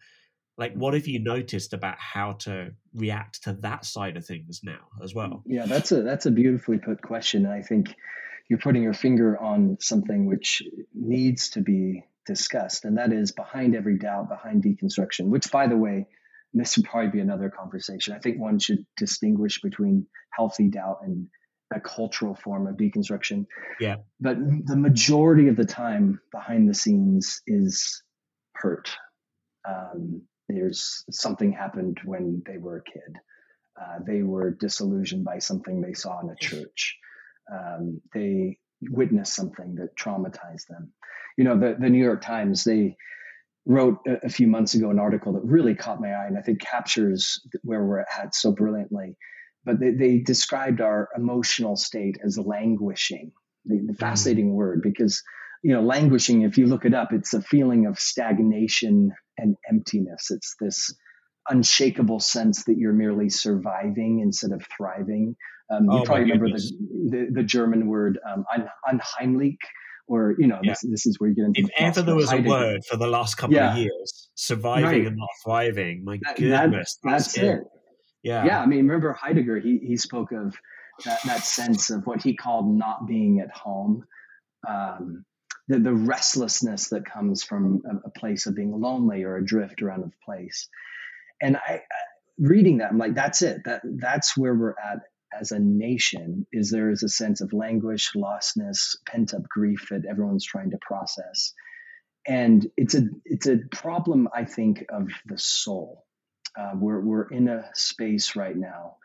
Like, 0.59 0.75
what 0.75 0.95
have 0.95 1.07
you 1.07 1.23
noticed 1.23 1.75
about 1.75 1.99
how 1.99 2.33
to 2.41 2.73
react 2.95 3.45
to 3.45 3.53
that 3.61 3.85
side 3.85 4.17
of 4.17 4.25
things 4.25 4.61
now 4.65 4.89
as 5.03 5.15
well? 5.15 5.43
Yeah, 5.47 5.67
that's 5.67 5.93
a 5.93 6.03
that's 6.03 6.27
a 6.27 6.31
beautifully 6.31 6.79
put 6.79 7.03
question. 7.03 7.47
I 7.47 7.63
think 7.63 7.95
you're 8.49 8.59
putting 8.59 8.83
your 8.83 8.95
finger 8.95 9.39
on 9.39 9.77
something 9.81 10.27
which 10.27 10.63
needs 10.95 11.51
to 11.51 11.61
be 11.61 12.05
discussed, 12.27 12.85
and 12.85 12.99
that 12.99 13.13
is 13.13 13.33
behind 13.33 13.75
every 13.75 13.99
doubt, 13.99 14.29
behind 14.29 14.65
deconstruction. 14.65 15.29
Which, 15.29 15.51
by 15.51 15.67
the 15.67 15.77
way, 15.77 16.07
this 16.53 16.77
would 16.77 16.87
probably 16.87 17.11
be 17.11 17.21
another 17.21 17.51
conversation. 17.51 18.15
I 18.15 18.19
think 18.19 18.41
one 18.41 18.59
should 18.59 18.85
distinguish 18.97 19.61
between 19.61 20.07
healthy 20.33 20.69
doubt 20.69 20.99
and 21.03 21.29
a 21.75 21.81
cultural 21.81 22.35
form 22.35 22.67
of 22.67 22.77
deconstruction. 22.77 23.47
Yeah. 23.81 23.97
But 24.21 24.37
the 24.65 24.77
majority 24.77 25.49
of 25.49 25.57
the 25.57 25.65
time 25.65 26.21
behind 26.33 26.69
the 26.69 26.75
scenes 26.75 27.43
is 27.47 28.03
hurt. 28.55 28.97
Um, 29.69 30.23
there's 30.49 31.05
something 31.11 31.53
happened 31.53 31.99
when 32.05 32.43
they 32.47 32.59
were 32.59 32.79
a 32.79 32.85
kid. 32.85 33.17
Uh, 33.81 33.99
they 34.07 34.23
were 34.23 34.53
disillusioned 34.53 35.25
by 35.25 35.39
something 35.39 35.81
they 35.81 35.93
saw 35.93 36.21
in 36.21 36.31
a 36.31 36.37
church. 36.37 36.97
Um, 37.53 38.01
they 38.15 38.59
witnessed 38.81 39.35
something 39.35 39.75
that 39.77 39.97
traumatized 39.97 40.69
them. 40.69 40.93
You 41.37 41.45
know, 41.45 41.59
the, 41.59 41.77
the 41.79 41.91
New 41.91 42.03
York 42.03 42.23
Times, 42.23 42.65
they 42.65 42.97
wrote 43.67 43.99
a, 44.07 44.27
a, 44.27 44.29
few 44.29 44.47
months 44.47 44.75
ago 44.75 44.91
an 44.91 44.99
article 44.99 45.33
that 45.35 45.45
really 45.45 45.75
caught 45.75 46.01
my 46.01 46.11
eye 46.11 46.27
and 46.27 46.39
I 46.39 46.43
think 46.43 46.61
captures 46.61 47.41
where 47.63 47.85
we're 47.85 48.01
at 48.01 48.35
so 48.35 48.53
brilliantly. 48.53 49.17
But 49.65 49.81
they, 49.81 49.91
they 49.91 50.19
described 50.19 50.81
our 50.81 51.09
emotional 51.17 51.77
state 51.77 52.19
as 52.25 52.39
languishing. 52.39 53.33
The, 53.65 53.83
the 53.85 53.93
mm. 53.93 53.99
fascinating 53.99 54.51
mm. 54.51 54.55
word 54.55 54.81
because 54.83 55.23
you 55.63 55.73
know 55.73 55.83
languishing. 55.83 56.43
If 56.43 56.57
you 56.57 56.67
look 56.67 56.85
it 56.85 56.95
up, 56.95 57.13
it's 57.13 57.35
a 57.35 57.43
feeling 57.43 57.87
of 57.87 57.99
stagnation 57.99 59.13
and 59.37 59.57
emptiness. 59.69 60.31
It's 60.31 60.55
this 60.61 60.95
unshakable 61.49 62.21
sense 62.21 62.65
that 62.65 62.77
you're 62.77 62.93
merely 62.93 63.29
surviving 63.29 64.21
instead 64.21 64.53
of 64.53 64.65
thriving. 64.77 65.37
Um, 65.71 65.85
you 65.85 65.99
oh 65.99 66.03
probably 66.03 66.25
remember 66.25 66.49
the, 66.51 66.71
the, 67.11 67.27
the 67.33 67.43
German 67.43 67.89
word 67.89 68.19
um, 68.29 68.45
unheimlich, 68.89 69.59
or 70.09 70.35
you 70.39 70.47
know, 70.47 70.61
yeah. 70.63 70.73
this, 70.73 70.81
this 70.83 71.07
is 71.07 71.19
where 71.19 71.31
you 71.31 71.37
get 71.37 71.45
into. 71.47 71.63
If 71.63 71.71
ever 71.79 72.03
there 72.03 72.15
was 72.15 72.31
hiding. 72.31 72.47
a 72.47 72.51
word 72.51 72.85
for 72.85 72.97
the 72.97 73.07
last 73.07 73.37
couple 73.37 73.57
yeah. 73.57 73.73
of 73.73 73.79
years, 73.79 74.29
surviving 74.35 74.85
right. 74.85 75.07
and 75.07 75.17
not 75.17 75.29
thriving, 75.45 76.05
my 76.05 76.19
that, 76.23 76.37
goodness, 76.37 76.99
that, 77.03 77.11
that's, 77.11 77.33
that's 77.33 77.39
it. 77.39 77.45
it. 77.45 77.61
Yeah, 78.23 78.45
yeah. 78.45 78.61
I 78.61 78.67
mean, 78.67 78.87
remember 78.87 79.13
Heidegger? 79.13 79.61
He 79.61 79.79
he 79.79 79.97
spoke 79.97 80.33
of 80.33 80.57
that 81.05 81.23
that 81.25 81.45
sense 81.45 81.91
of 81.91 82.07
what 82.07 82.23
he 82.23 82.35
called 82.35 82.69
not 82.69 83.07
being 83.07 83.41
at 83.41 83.51
home. 83.51 84.05
Um, 84.69 85.25
the, 85.69 85.79
the 85.81 85.95
restlessness 85.95 86.89
that 86.91 87.05
comes 87.05 87.43
from 87.43 87.83
a, 87.91 88.07
a, 88.07 88.11
place 88.11 88.47
of 88.47 88.55
being 88.55 88.73
lonely 88.81 89.25
or 89.25 89.37
adrift 89.37 89.83
around 89.83 90.05
a 90.05 90.25
place. 90.25 90.69
And 91.43 91.57
I, 91.57 91.75
I 91.75 91.81
reading 92.39 92.79
that, 92.79 92.91
I'm 92.91 92.99
like, 92.99 93.15
that's 93.15 93.43
it. 93.43 93.63
That 93.65 93.83
that's 93.85 94.37
where 94.37 94.55
we're 94.55 94.71
at 94.71 95.01
as 95.39 95.53
a 95.53 95.59
nation 95.59 96.47
is 96.53 96.71
there 96.71 96.91
is 96.91 97.03
a 97.03 97.09
sense 97.09 97.41
of 97.41 97.53
languish, 97.53 98.13
lostness, 98.15 98.97
pent 99.07 99.35
up 99.35 99.43
grief 99.49 99.89
that 99.91 100.05
everyone's 100.09 100.45
trying 100.45 100.71
to 100.71 100.79
process. 100.81 101.53
And 102.27 102.67
it's 102.77 102.95
a 102.95 103.03
it's 103.25 103.47
a 103.47 103.59
problem, 103.71 104.29
I 104.35 104.45
think, 104.45 104.85
of 104.89 105.09
the 105.27 105.39
soul. 105.39 106.05
Uh, 106.59 106.73
we're 106.75 107.01
we're 107.01 107.29
in 107.29 107.49
a 107.49 107.71
space 107.75 108.35
right 108.35 108.57
now 108.57 108.97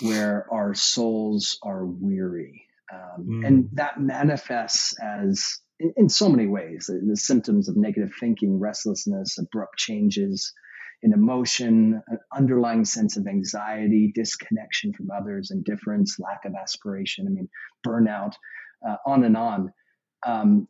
where 0.00 0.46
our 0.50 0.74
souls 0.74 1.58
are 1.62 1.84
weary, 1.84 2.64
um, 2.92 3.26
mm. 3.28 3.46
and 3.46 3.68
that 3.74 4.00
manifests 4.00 4.98
as 5.00 5.60
in, 5.78 5.92
in 5.96 6.08
so 6.08 6.28
many 6.28 6.46
ways 6.46 6.86
the, 6.86 7.00
the 7.06 7.16
symptoms 7.16 7.68
of 7.68 7.76
negative 7.76 8.12
thinking, 8.18 8.58
restlessness, 8.58 9.38
abrupt 9.38 9.76
changes, 9.76 10.52
an 11.02 11.12
emotion, 11.12 12.02
an 12.08 12.18
underlying 12.34 12.84
sense 12.84 13.16
of 13.16 13.26
anxiety, 13.26 14.12
disconnection 14.14 14.92
from 14.92 15.08
others, 15.10 15.50
indifference, 15.50 16.18
lack 16.18 16.44
of 16.44 16.54
aspiration. 16.54 17.26
I 17.26 17.30
mean, 17.30 17.48
burnout, 17.86 18.32
uh, 18.86 18.96
on 19.06 19.24
and 19.24 19.36
on. 19.36 19.72
Um, 20.26 20.68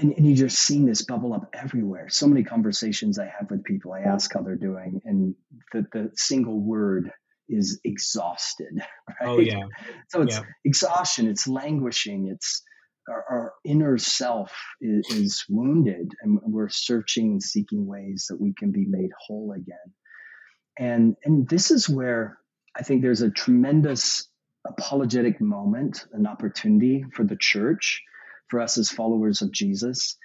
and, 0.00 0.12
and 0.12 0.26
you 0.26 0.34
just 0.34 0.58
seen 0.58 0.86
this 0.86 1.02
bubble 1.02 1.34
up 1.34 1.48
everywhere. 1.52 2.08
So 2.08 2.26
many 2.26 2.42
conversations 2.42 3.18
I 3.18 3.26
have 3.26 3.50
with 3.50 3.62
people, 3.64 3.92
I 3.92 4.00
ask 4.00 4.32
how 4.32 4.42
they're 4.42 4.56
doing, 4.56 5.00
and 5.04 5.34
the, 5.72 5.86
the 5.92 6.10
single 6.14 6.58
word 6.58 7.10
is 7.48 7.80
exhausted. 7.84 8.72
Right? 9.20 9.28
Oh 9.28 9.38
yeah. 9.38 9.64
So 10.08 10.22
it's 10.22 10.36
yeah. 10.36 10.44
exhaustion. 10.64 11.28
It's 11.28 11.46
languishing. 11.46 12.28
It's 12.32 12.62
our, 13.08 13.24
our 13.28 13.52
inner 13.64 13.98
self 13.98 14.52
is, 14.80 15.06
is, 15.10 15.44
wounded 15.48 16.12
and 16.22 16.38
we're 16.42 16.68
searching 16.68 17.32
and 17.32 17.42
seeking 17.42 17.86
ways 17.86 18.26
that 18.28 18.40
we 18.40 18.54
can 18.54 18.70
be 18.72 18.86
made 18.86 19.10
whole 19.26 19.52
again. 19.52 19.92
And 20.78 21.16
and 21.24 21.48
this 21.48 21.70
is 21.70 21.88
where 21.88 22.38
i 22.76 22.82
think 22.82 23.02
there's 23.02 23.22
a 23.22 23.30
tremendous 23.30 24.28
apologetic 24.66 25.40
moment 25.40 26.06
an 26.12 26.26
opportunity 26.26 27.04
for 27.12 27.24
the 27.24 27.36
church 27.36 28.02
for 28.48 28.60
us 28.60 28.78
as 28.78 28.90
followers 28.90 29.42
of 29.42 29.52
jesus 29.52 30.16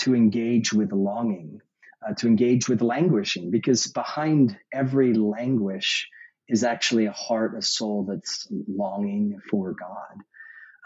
to 0.00 0.14
engage 0.14 0.72
with 0.72 0.92
longing 0.92 1.60
uh, 2.06 2.14
to 2.14 2.26
engage 2.26 2.68
with 2.68 2.82
languishing 2.82 3.50
because 3.50 3.86
behind 3.88 4.56
every 4.72 5.14
languish 5.14 6.08
is 6.48 6.62
actually 6.62 7.06
a 7.06 7.12
heart 7.12 7.56
a 7.56 7.62
soul 7.62 8.04
that's 8.08 8.46
longing 8.68 9.38
for 9.50 9.72
god 9.72 10.22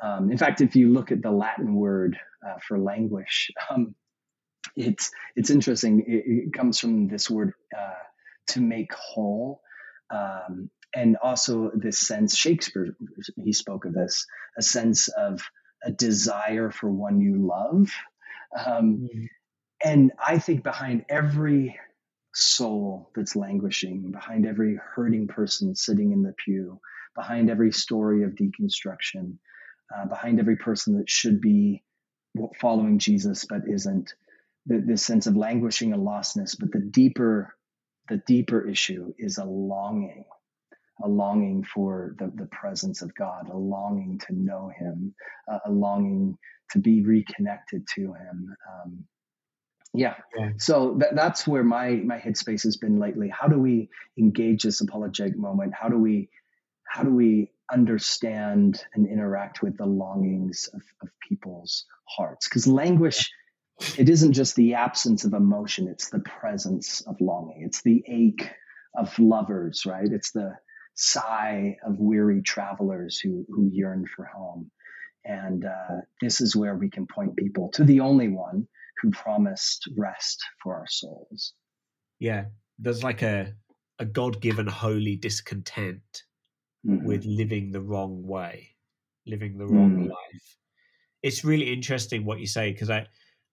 um, 0.02 0.30
in 0.30 0.38
fact, 0.38 0.61
if 0.61 0.76
you 0.76 0.92
look 0.92 1.12
at 1.12 1.23
the 1.23 1.30
Latin 1.30 1.75
word 1.75 2.19
uh, 2.47 2.59
for 2.66 2.78
languish, 2.78 3.50
um, 3.71 3.95
it's 4.76 5.11
it's 5.37 5.50
interesting. 5.50 6.04
It, 6.07 6.25
it, 6.26 6.52
comes 6.52 6.78
from 6.78 7.09
this 7.09 7.28
word 7.28 7.52
uh, 7.76 7.95
to 8.49 8.61
make 8.61 8.92
whole, 8.95 9.61
um, 10.11 10.71
and 10.95 11.16
also 11.23 11.71
this 11.75 11.99
sense. 11.99 12.37
Shakespeare 12.37 12.97
he 13.37 13.52
spoke 13.52 13.85
of 13.85 13.95
this 13.95 14.26
a 14.57 14.62
sense 14.62 15.09
of 15.09 15.42
a 15.85 15.90
desire 15.90 16.71
for 16.71 16.90
one 16.90 17.21
you 17.21 17.47
love, 17.47 17.90
um, 18.66 18.99
mm-hmm. 18.99 19.25
and 19.85 20.12
I 20.25 20.38
think 20.38 20.62
behind 20.62 21.04
every 21.09 21.78
soul 22.33 23.11
that's 23.16 23.35
languishing, 23.35 24.12
behind 24.12 24.47
every 24.47 24.78
hurting 24.95 25.26
person 25.26 25.75
sitting 25.75 26.12
in 26.12 26.23
the 26.23 26.35
pew, 26.45 26.80
behind 27.16 27.50
every 27.50 27.73
story 27.73 28.23
of 28.23 28.37
deconstruction 28.37 29.38
uh, 29.97 30.06
behind 30.06 30.38
every 30.40 30.56
person 30.56 30.99
that 30.99 31.11
should 31.11 31.40
be 31.40 31.82
following 32.61 32.99
Jesus 32.99 33.44
but 33.44 33.62
isn't. 33.68 34.14
The, 34.66 34.82
this 34.87 35.02
sense 35.04 35.26
of 35.26 35.37
languishing 35.37 35.94
and 35.94 36.06
lostness, 36.06 36.54
but 36.59 36.70
the 36.70 36.80
deeper, 36.80 37.56
the 38.11 38.23
deeper 38.26 38.68
issue 38.68 39.14
is 39.18 39.38
a 39.38 39.44
longing, 39.44 40.26
a 41.02 41.09
longing 41.09 41.64
for 41.64 42.14
the, 42.18 42.30
the 42.35 42.47
presence 42.47 43.00
of 43.00 43.14
God, 43.14 43.49
a 43.49 43.56
longing 43.56 44.20
to 44.26 44.35
know 44.35 44.70
Him, 44.78 45.14
uh, 45.50 45.61
a 45.64 45.70
longing 45.70 46.37
to 46.73 46.78
be 46.78 47.02
reconnected 47.02 47.87
to 47.94 48.12
Him. 48.12 48.54
Um, 48.70 49.04
yeah. 49.92 50.16
yeah. 50.37 50.50
So 50.59 50.97
that, 50.99 51.16
that's 51.16 51.47
where 51.47 51.64
my 51.64 51.92
my 51.92 52.18
headspace 52.18 52.62
has 52.64 52.76
been 52.76 52.99
lately. 52.99 53.28
How 53.28 53.49
do 53.49 53.59
we 53.59 53.88
engage 54.18 54.62
this 54.62 54.80
apologetic 54.80 55.37
moment? 55.37 55.73
How 55.75 55.88
do 55.88 55.99
we 55.99 56.28
how 56.87 57.02
do 57.02 57.11
we 57.11 57.50
understand 57.72 58.82
and 58.94 59.06
interact 59.06 59.62
with 59.62 59.76
the 59.76 59.86
longings 59.86 60.68
of, 60.74 60.82
of 61.02 61.08
people's 61.28 61.86
hearts. 62.08 62.48
Because 62.48 62.66
languish, 62.66 63.30
it 63.98 64.08
isn't 64.08 64.32
just 64.32 64.56
the 64.56 64.74
absence 64.74 65.24
of 65.24 65.32
emotion, 65.32 65.88
it's 65.88 66.10
the 66.10 66.20
presence 66.20 67.00
of 67.02 67.16
longing. 67.20 67.62
It's 67.64 67.82
the 67.82 68.02
ache 68.06 68.50
of 68.96 69.16
lovers, 69.18 69.86
right? 69.86 70.10
It's 70.10 70.32
the 70.32 70.54
sigh 70.94 71.76
of 71.86 71.98
weary 71.98 72.42
travelers 72.42 73.18
who, 73.18 73.46
who 73.48 73.70
yearn 73.72 74.04
for 74.14 74.24
home. 74.24 74.70
And 75.24 75.64
uh, 75.64 76.00
this 76.20 76.40
is 76.40 76.56
where 76.56 76.76
we 76.76 76.90
can 76.90 77.06
point 77.06 77.36
people 77.36 77.70
to 77.74 77.84
the 77.84 78.00
only 78.00 78.28
one 78.28 78.66
who 79.00 79.10
promised 79.10 79.88
rest 79.96 80.42
for 80.62 80.74
our 80.74 80.86
souls. 80.88 81.54
Yeah, 82.18 82.46
there's 82.78 83.02
like 83.02 83.22
a, 83.22 83.54
a 83.98 84.04
God 84.04 84.40
given 84.40 84.66
holy 84.66 85.16
discontent 85.16 86.24
mm-hmm. 86.87 87.04
with 87.04 87.25
living 87.25 87.72
the 87.72 87.80
wrong 87.80 88.26
way, 88.26 88.68
living 89.26 89.58
the 89.58 89.66
wrong 89.66 89.90
mm-hmm. 89.90 90.10
life. 90.10 90.56
It's 91.22 91.44
really 91.44 91.72
interesting 91.72 92.25
what 92.25 92.40
you 92.40 92.46
say 92.46 92.72
because 92.72 92.90
I, 92.90 93.06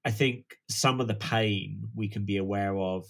I 0.05 0.11
think 0.11 0.57
some 0.69 1.01
of 1.01 1.07
the 1.07 1.15
pain 1.15 1.89
we 1.95 2.07
can 2.07 2.25
be 2.25 2.37
aware 2.37 2.75
of 2.77 3.05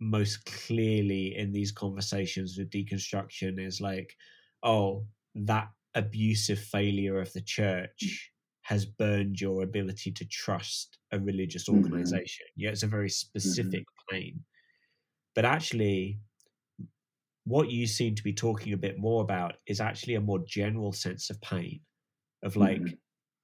most 0.00 0.44
clearly 0.44 1.36
in 1.36 1.52
these 1.52 1.72
conversations 1.72 2.56
with 2.58 2.70
deconstruction 2.70 3.58
is 3.58 3.80
like, 3.80 4.14
oh, 4.62 5.06
that 5.34 5.68
abusive 5.94 6.58
failure 6.58 7.20
of 7.20 7.32
the 7.32 7.40
church 7.40 8.30
has 8.62 8.84
burned 8.84 9.40
your 9.40 9.62
ability 9.62 10.10
to 10.10 10.24
trust 10.26 10.98
a 11.12 11.18
religious 11.18 11.68
mm-hmm. 11.68 11.84
organization. 11.84 12.46
Mm-hmm. 12.50 12.62
Yeah, 12.62 12.70
it's 12.70 12.82
a 12.82 12.88
very 12.88 13.08
specific 13.08 13.82
mm-hmm. 13.82 14.16
pain. 14.16 14.40
But 15.34 15.44
actually, 15.44 16.18
what 17.46 17.70
you 17.70 17.86
seem 17.86 18.14
to 18.14 18.24
be 18.24 18.32
talking 18.32 18.72
a 18.72 18.76
bit 18.76 18.98
more 18.98 19.22
about 19.22 19.54
is 19.66 19.80
actually 19.80 20.16
a 20.16 20.20
more 20.20 20.40
general 20.46 20.92
sense 20.92 21.30
of 21.30 21.40
pain 21.40 21.80
of 22.42 22.56
like 22.56 22.80
mm-hmm. 22.80 22.94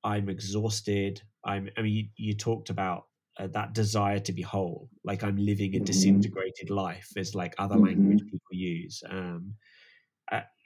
i'm 0.04 0.28
exhausted 0.28 1.22
i'm 1.44 1.70
i 1.78 1.82
mean 1.82 1.94
you, 1.94 2.04
you 2.16 2.34
talked 2.34 2.68
about 2.68 3.04
uh, 3.38 3.46
that 3.46 3.72
desire 3.72 4.18
to 4.18 4.32
be 4.32 4.42
whole 4.42 4.90
like 5.04 5.22
i'm 5.22 5.36
living 5.36 5.74
a 5.74 5.76
mm-hmm. 5.76 5.84
disintegrated 5.84 6.68
life 6.68 7.08
is 7.16 7.34
like 7.34 7.54
other 7.58 7.76
mm-hmm. 7.76 7.86
language 7.86 8.22
people 8.24 8.40
use 8.50 9.02
um 9.08 9.54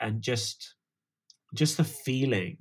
and 0.00 0.22
just 0.22 0.74
just 1.54 1.76
the 1.76 1.84
feeling 1.84 2.56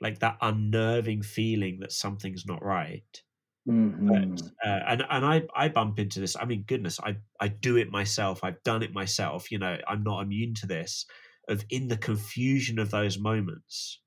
like 0.00 0.18
that 0.20 0.36
unnerving 0.40 1.22
feeling 1.22 1.78
that 1.80 1.92
something's 1.92 2.46
not 2.46 2.64
right 2.64 3.22
Mm-hmm. 3.68 4.08
But, 4.08 4.42
uh, 4.66 4.80
and 4.88 5.04
and 5.10 5.26
I 5.26 5.42
I 5.54 5.68
bump 5.68 5.98
into 5.98 6.20
this. 6.20 6.36
I 6.36 6.46
mean, 6.46 6.64
goodness, 6.66 6.98
I 7.00 7.16
I 7.38 7.48
do 7.48 7.76
it 7.76 7.90
myself. 7.90 8.42
I've 8.42 8.62
done 8.62 8.82
it 8.82 8.94
myself. 8.94 9.50
You 9.50 9.58
know, 9.58 9.76
I'm 9.86 10.02
not 10.02 10.22
immune 10.22 10.54
to 10.54 10.66
this. 10.66 11.04
Of 11.48 11.64
in 11.70 11.88
the 11.88 11.96
confusion 11.96 12.78
of 12.78 12.90
those 12.90 13.18
moments, 13.18 14.00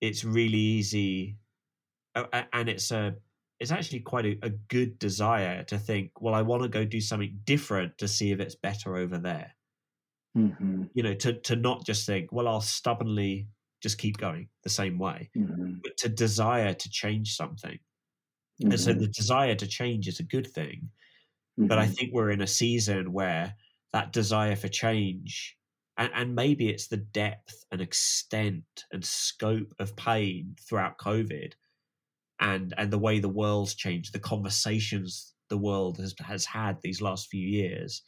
it's 0.00 0.24
really 0.24 0.58
easy, 0.58 1.36
and 2.14 2.68
it's 2.68 2.90
a 2.92 3.16
it's 3.58 3.72
actually 3.72 4.00
quite 4.00 4.24
a, 4.24 4.38
a 4.42 4.50
good 4.50 4.98
desire 5.00 5.64
to 5.64 5.78
think. 5.78 6.20
Well, 6.20 6.34
I 6.34 6.42
want 6.42 6.62
to 6.62 6.68
go 6.68 6.84
do 6.84 7.00
something 7.00 7.40
different 7.44 7.98
to 7.98 8.06
see 8.06 8.30
if 8.30 8.38
it's 8.38 8.54
better 8.54 8.96
over 8.96 9.18
there. 9.18 9.54
Mm-hmm. 10.36 10.84
You 10.94 11.02
know, 11.02 11.14
to 11.14 11.32
to 11.32 11.56
not 11.56 11.84
just 11.84 12.06
think, 12.06 12.30
well, 12.30 12.46
I'll 12.46 12.60
stubbornly 12.60 13.48
just 13.82 13.98
keep 13.98 14.16
going 14.16 14.48
the 14.62 14.70
same 14.70 14.98
way, 14.98 15.30
mm-hmm. 15.36 15.74
but 15.82 15.96
to 15.98 16.08
desire 16.08 16.74
to 16.74 16.90
change 16.90 17.34
something 17.34 17.78
Mm-hmm. 18.62 18.72
And 18.72 18.80
so 18.80 18.92
the 18.92 19.06
desire 19.06 19.54
to 19.54 19.66
change 19.66 20.08
is 20.08 20.20
a 20.20 20.24
good 20.24 20.46
thing. 20.46 20.90
Mm-hmm. 21.58 21.66
But 21.66 21.78
I 21.78 21.84
mm-hmm. 21.84 21.92
think 21.92 22.10
we're 22.12 22.30
in 22.30 22.42
a 22.42 22.46
season 22.46 23.12
where 23.12 23.54
that 23.92 24.12
desire 24.12 24.56
for 24.56 24.68
change, 24.68 25.56
and, 25.96 26.10
and 26.14 26.34
maybe 26.34 26.68
it's 26.68 26.88
the 26.88 26.96
depth 26.96 27.64
and 27.72 27.80
extent 27.80 28.64
and 28.92 29.04
scope 29.04 29.74
of 29.78 29.96
pain 29.96 30.56
throughout 30.66 30.98
COVID 30.98 31.52
and 32.40 32.74
and 32.76 32.90
the 32.90 32.98
way 32.98 33.18
the 33.18 33.28
world's 33.28 33.74
changed, 33.74 34.12
the 34.12 34.18
conversations 34.18 35.34
the 35.48 35.58
world 35.58 35.98
has 35.98 36.14
has 36.20 36.44
had 36.44 36.78
these 36.82 37.00
last 37.00 37.28
few 37.28 37.46
years, 37.46 38.02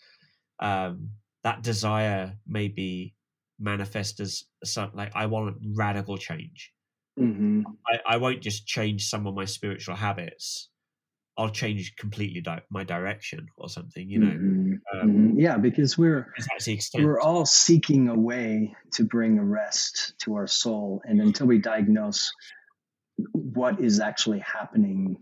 um, 0.60 1.10
that 1.42 1.62
desire 1.62 2.36
may 2.46 2.68
be 2.68 3.14
manifest 3.58 4.20
as 4.20 4.44
something 4.64 4.96
like 4.96 5.12
I 5.14 5.26
want 5.26 5.56
radical 5.74 6.16
change. 6.16 6.72
Mm-hmm. 7.20 7.62
I, 7.86 8.14
I 8.14 8.16
won't 8.16 8.40
just 8.40 8.66
change 8.66 9.08
some 9.08 9.26
of 9.26 9.34
my 9.34 9.44
spiritual 9.44 9.94
habits. 9.94 10.68
I'll 11.36 11.50
change 11.50 11.96
completely 11.96 12.40
di- 12.40 12.62
my 12.70 12.84
direction 12.84 13.46
or 13.56 13.68
something, 13.68 14.08
you 14.08 14.18
know. 14.18 14.26
Mm-hmm. 14.26 14.72
Um, 15.00 15.08
mm-hmm. 15.08 15.38
yeah, 15.38 15.56
because 15.56 15.96
we're 15.96 16.32
we're 16.94 17.20
all 17.20 17.46
seeking 17.46 18.08
a 18.08 18.14
way 18.14 18.74
to 18.94 19.04
bring 19.04 19.38
a 19.38 19.44
rest 19.44 20.14
to 20.20 20.34
our 20.34 20.46
soul, 20.46 21.00
and 21.04 21.20
until 21.20 21.46
we 21.46 21.58
diagnose 21.58 22.30
what 23.32 23.80
is 23.80 24.00
actually 24.00 24.40
happening 24.40 25.16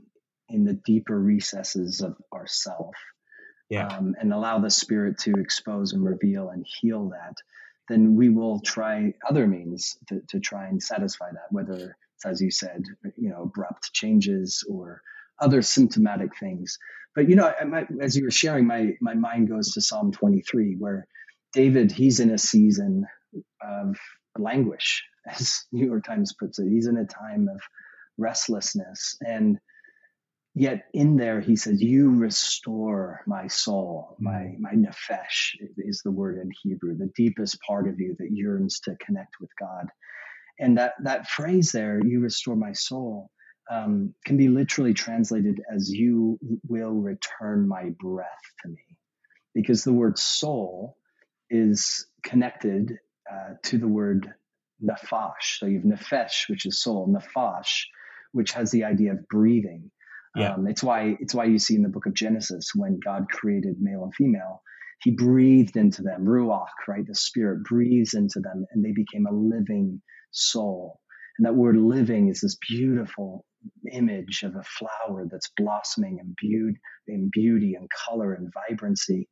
in 0.48 0.64
the 0.64 0.72
deeper 0.72 1.18
recesses 1.18 2.00
of 2.00 2.16
ourself, 2.32 2.94
yeah. 3.68 3.86
um, 3.86 4.14
and 4.18 4.32
allow 4.32 4.58
the 4.58 4.70
Spirit 4.70 5.18
to 5.18 5.32
expose 5.34 5.92
and 5.92 6.04
reveal 6.04 6.48
and 6.48 6.66
heal 6.80 7.10
that, 7.10 7.36
then 7.88 8.16
we 8.16 8.28
will 8.28 8.60
try 8.60 9.14
other 9.28 9.46
means 9.46 9.96
to, 10.08 10.20
to 10.28 10.40
try 10.40 10.66
and 10.66 10.82
satisfy 10.82 11.30
that, 11.30 11.50
whether 11.50 11.96
it's, 12.14 12.26
as 12.26 12.40
you 12.40 12.50
said, 12.50 12.84
you 13.16 13.30
know, 13.30 13.42
abrupt 13.42 13.92
changes 13.92 14.64
or 14.68 15.02
other 15.40 15.62
symptomatic 15.62 16.36
things. 16.38 16.78
But, 17.14 17.28
you 17.28 17.36
know, 17.36 17.52
as 18.00 18.16
you 18.16 18.24
were 18.24 18.30
sharing, 18.30 18.66
my, 18.66 18.92
my 19.00 19.14
mind 19.14 19.48
goes 19.48 19.72
to 19.72 19.80
Psalm 19.80 20.12
23, 20.12 20.76
where 20.78 21.06
David, 21.52 21.90
he's 21.90 22.20
in 22.20 22.30
a 22.30 22.38
season 22.38 23.06
of 23.62 23.96
languish, 24.38 25.04
as 25.26 25.64
New 25.72 25.86
York 25.86 26.04
Times 26.04 26.34
puts 26.38 26.58
it. 26.58 26.68
He's 26.68 26.86
in 26.86 26.96
a 26.96 27.06
time 27.06 27.48
of 27.48 27.60
restlessness. 28.18 29.16
And 29.20 29.58
Yet 30.54 30.86
in 30.92 31.16
there, 31.16 31.40
he 31.40 31.56
says, 31.56 31.80
"You 31.80 32.16
restore 32.16 33.22
my 33.26 33.46
soul, 33.46 34.16
my 34.18 34.56
mm. 34.56 34.58
my 34.58 34.72
nefesh 34.72 35.54
is 35.76 36.02
the 36.02 36.10
word 36.10 36.38
in 36.38 36.50
Hebrew, 36.62 36.96
the 36.96 37.12
deepest 37.14 37.60
part 37.60 37.86
of 37.88 38.00
you 38.00 38.16
that 38.18 38.32
yearns 38.32 38.80
to 38.80 38.96
connect 38.96 39.40
with 39.40 39.50
God." 39.60 39.88
And 40.58 40.78
that 40.78 40.94
that 41.04 41.28
phrase 41.28 41.70
there, 41.72 42.00
"You 42.04 42.20
restore 42.20 42.56
my 42.56 42.72
soul," 42.72 43.30
um, 43.70 44.14
can 44.24 44.36
be 44.36 44.48
literally 44.48 44.94
translated 44.94 45.62
as 45.72 45.90
"You 45.90 46.38
will 46.66 46.94
return 46.94 47.68
my 47.68 47.90
breath 48.00 48.26
to 48.62 48.68
me," 48.68 48.98
because 49.54 49.84
the 49.84 49.92
word 49.92 50.18
soul 50.18 50.96
is 51.50 52.06
connected 52.22 52.98
uh, 53.30 53.54
to 53.64 53.78
the 53.78 53.88
word 53.88 54.34
nafash. 54.82 55.58
So 55.58 55.66
you 55.66 55.80
have 55.80 55.86
nefesh, 55.86 56.48
which 56.48 56.66
is 56.66 56.80
soul, 56.80 57.06
nafash, 57.08 57.84
which 58.32 58.52
has 58.52 58.70
the 58.70 58.84
idea 58.84 59.12
of 59.12 59.28
breathing. 59.28 59.90
Yeah. 60.36 60.54
Um, 60.54 60.66
it's 60.66 60.82
why 60.82 61.16
it's 61.20 61.34
why 61.34 61.44
you 61.44 61.58
see 61.58 61.74
in 61.74 61.82
the 61.82 61.88
book 61.88 62.06
of 62.06 62.14
Genesis 62.14 62.70
when 62.74 63.00
God 63.04 63.28
created 63.30 63.76
male 63.80 64.04
and 64.04 64.14
female, 64.14 64.62
He 65.02 65.12
breathed 65.12 65.76
into 65.76 66.02
them 66.02 66.24
ruach, 66.24 66.66
right? 66.86 67.06
The 67.06 67.14
Spirit 67.14 67.64
breathes 67.64 68.14
into 68.14 68.40
them, 68.40 68.66
and 68.72 68.84
they 68.84 68.92
became 68.92 69.26
a 69.26 69.32
living 69.32 70.02
soul. 70.30 71.00
And 71.38 71.46
that 71.46 71.54
word 71.54 71.76
"living" 71.76 72.28
is 72.28 72.40
this 72.40 72.56
beautiful 72.68 73.44
image 73.92 74.42
of 74.44 74.54
a 74.54 74.62
flower 74.62 75.26
that's 75.30 75.50
blossoming 75.56 76.18
in 76.18 76.74
in 77.06 77.30
beauty 77.32 77.74
and 77.74 77.88
color 77.90 78.34
and 78.34 78.52
vibrancy. 78.52 79.28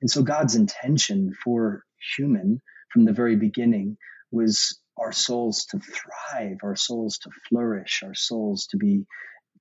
And 0.00 0.10
so 0.10 0.22
God's 0.22 0.54
intention 0.54 1.32
for 1.42 1.82
human 2.16 2.60
from 2.92 3.04
the 3.04 3.12
very 3.12 3.36
beginning 3.36 3.96
was 4.30 4.78
our 4.98 5.12
souls 5.12 5.66
to 5.70 5.78
thrive, 5.78 6.58
our 6.62 6.76
souls 6.76 7.18
to 7.18 7.30
flourish, 7.48 8.02
our 8.04 8.14
souls 8.14 8.66
to 8.70 8.76
be 8.76 9.06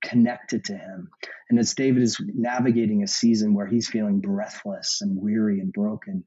connected 0.04 0.66
to 0.66 0.74
him. 0.74 1.10
And 1.50 1.60
as 1.60 1.74
David 1.74 2.04
is 2.04 2.18
navigating 2.34 3.04
a 3.04 3.08
season 3.08 3.54
where 3.54 3.68
he's 3.68 3.90
feeling 3.90 4.20
breathless 4.20 5.00
and 5.02 5.20
weary 5.20 5.60
and 5.60 5.72
broken, 5.72 6.24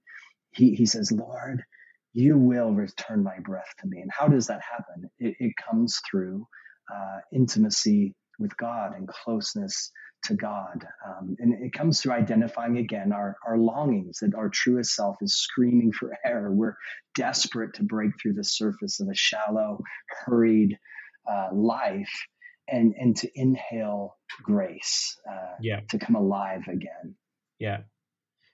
he, 0.52 0.74
he 0.74 0.86
says, 0.86 1.12
Lord, 1.12 1.62
you 2.12 2.38
will 2.38 2.72
return 2.72 3.22
my 3.22 3.38
breath 3.40 3.72
to 3.80 3.86
me. 3.86 4.00
And 4.00 4.10
how 4.10 4.28
does 4.28 4.46
that 4.46 4.60
happen? 4.62 5.10
It, 5.18 5.36
it 5.38 5.52
comes 5.56 6.00
through 6.10 6.46
uh, 6.92 7.18
intimacy 7.32 8.14
with 8.38 8.56
God 8.56 8.94
and 8.96 9.06
closeness 9.08 9.90
to 10.24 10.34
God. 10.34 10.86
Um, 11.06 11.36
and 11.38 11.54
it 11.62 11.72
comes 11.72 12.00
through 12.00 12.12
identifying 12.12 12.78
again 12.78 13.12
our, 13.12 13.36
our 13.46 13.58
longings 13.58 14.18
that 14.20 14.34
our 14.34 14.48
truest 14.48 14.94
self 14.94 15.16
is 15.20 15.36
screaming 15.36 15.92
for 15.92 16.16
air. 16.24 16.50
We're 16.50 16.76
desperate 17.14 17.74
to 17.74 17.82
break 17.82 18.12
through 18.20 18.34
the 18.34 18.44
surface 18.44 19.00
of 19.00 19.08
a 19.08 19.14
shallow, 19.14 19.82
hurried 20.24 20.78
uh, 21.30 21.48
life 21.52 22.12
and 22.68 22.94
and 22.98 23.16
to 23.16 23.30
inhale 23.34 24.16
grace 24.42 25.16
uh, 25.28 25.54
yeah. 25.60 25.80
to 25.90 25.98
come 25.98 26.16
alive 26.16 26.62
again. 26.68 27.14
Yeah. 27.58 27.78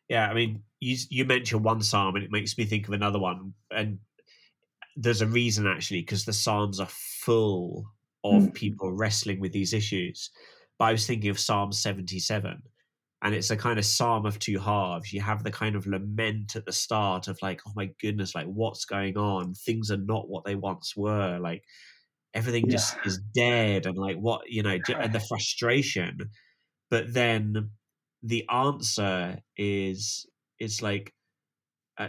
Yeah 0.08 0.28
i 0.28 0.34
mean 0.34 0.62
you 0.80 0.96
you 1.10 1.24
mentioned 1.24 1.64
one 1.64 1.80
psalm 1.80 2.16
and 2.16 2.24
it 2.24 2.30
makes 2.30 2.58
me 2.58 2.64
think 2.64 2.88
of 2.88 2.94
another 2.94 3.18
one. 3.18 3.54
And 3.70 3.98
there's 4.96 5.22
a 5.22 5.26
reason 5.26 5.66
actually 5.66 6.00
because 6.00 6.24
the 6.24 6.32
psalms 6.32 6.80
are 6.80 6.88
full 6.90 7.86
of 8.24 8.42
mm. 8.42 8.54
people 8.54 8.92
wrestling 8.92 9.40
with 9.40 9.52
these 9.52 9.72
issues. 9.72 10.30
But 10.78 10.86
i 10.86 10.92
was 10.92 11.06
thinking 11.06 11.30
of 11.30 11.38
psalm 11.38 11.72
77 11.72 12.62
and 13.22 13.34
it's 13.34 13.50
a 13.50 13.56
kind 13.56 13.78
of 13.78 13.84
psalm 13.84 14.26
of 14.26 14.40
two 14.40 14.58
halves. 14.58 15.12
You 15.12 15.20
have 15.20 15.44
the 15.44 15.52
kind 15.52 15.76
of 15.76 15.86
lament 15.86 16.56
at 16.56 16.66
the 16.66 16.72
start 16.72 17.28
of 17.28 17.40
like 17.40 17.60
oh 17.66 17.72
my 17.76 17.90
goodness 18.00 18.34
like 18.34 18.46
what's 18.46 18.84
going 18.84 19.16
on? 19.16 19.54
Things 19.54 19.90
are 19.92 19.96
not 19.96 20.28
what 20.28 20.44
they 20.44 20.56
once 20.56 20.96
were. 20.96 21.38
Like 21.38 21.62
everything 22.34 22.64
yeah. 22.66 22.72
just 22.72 22.96
is 23.04 23.20
dead 23.34 23.86
and 23.86 23.96
like 23.96 24.16
what 24.16 24.42
you 24.48 24.62
know 24.62 24.78
and 24.96 25.12
the 25.12 25.20
frustration 25.20 26.18
but 26.90 27.12
then 27.12 27.70
the 28.22 28.46
answer 28.50 29.38
is 29.56 30.26
it's 30.58 30.82
like 30.82 31.12
uh, 31.98 32.08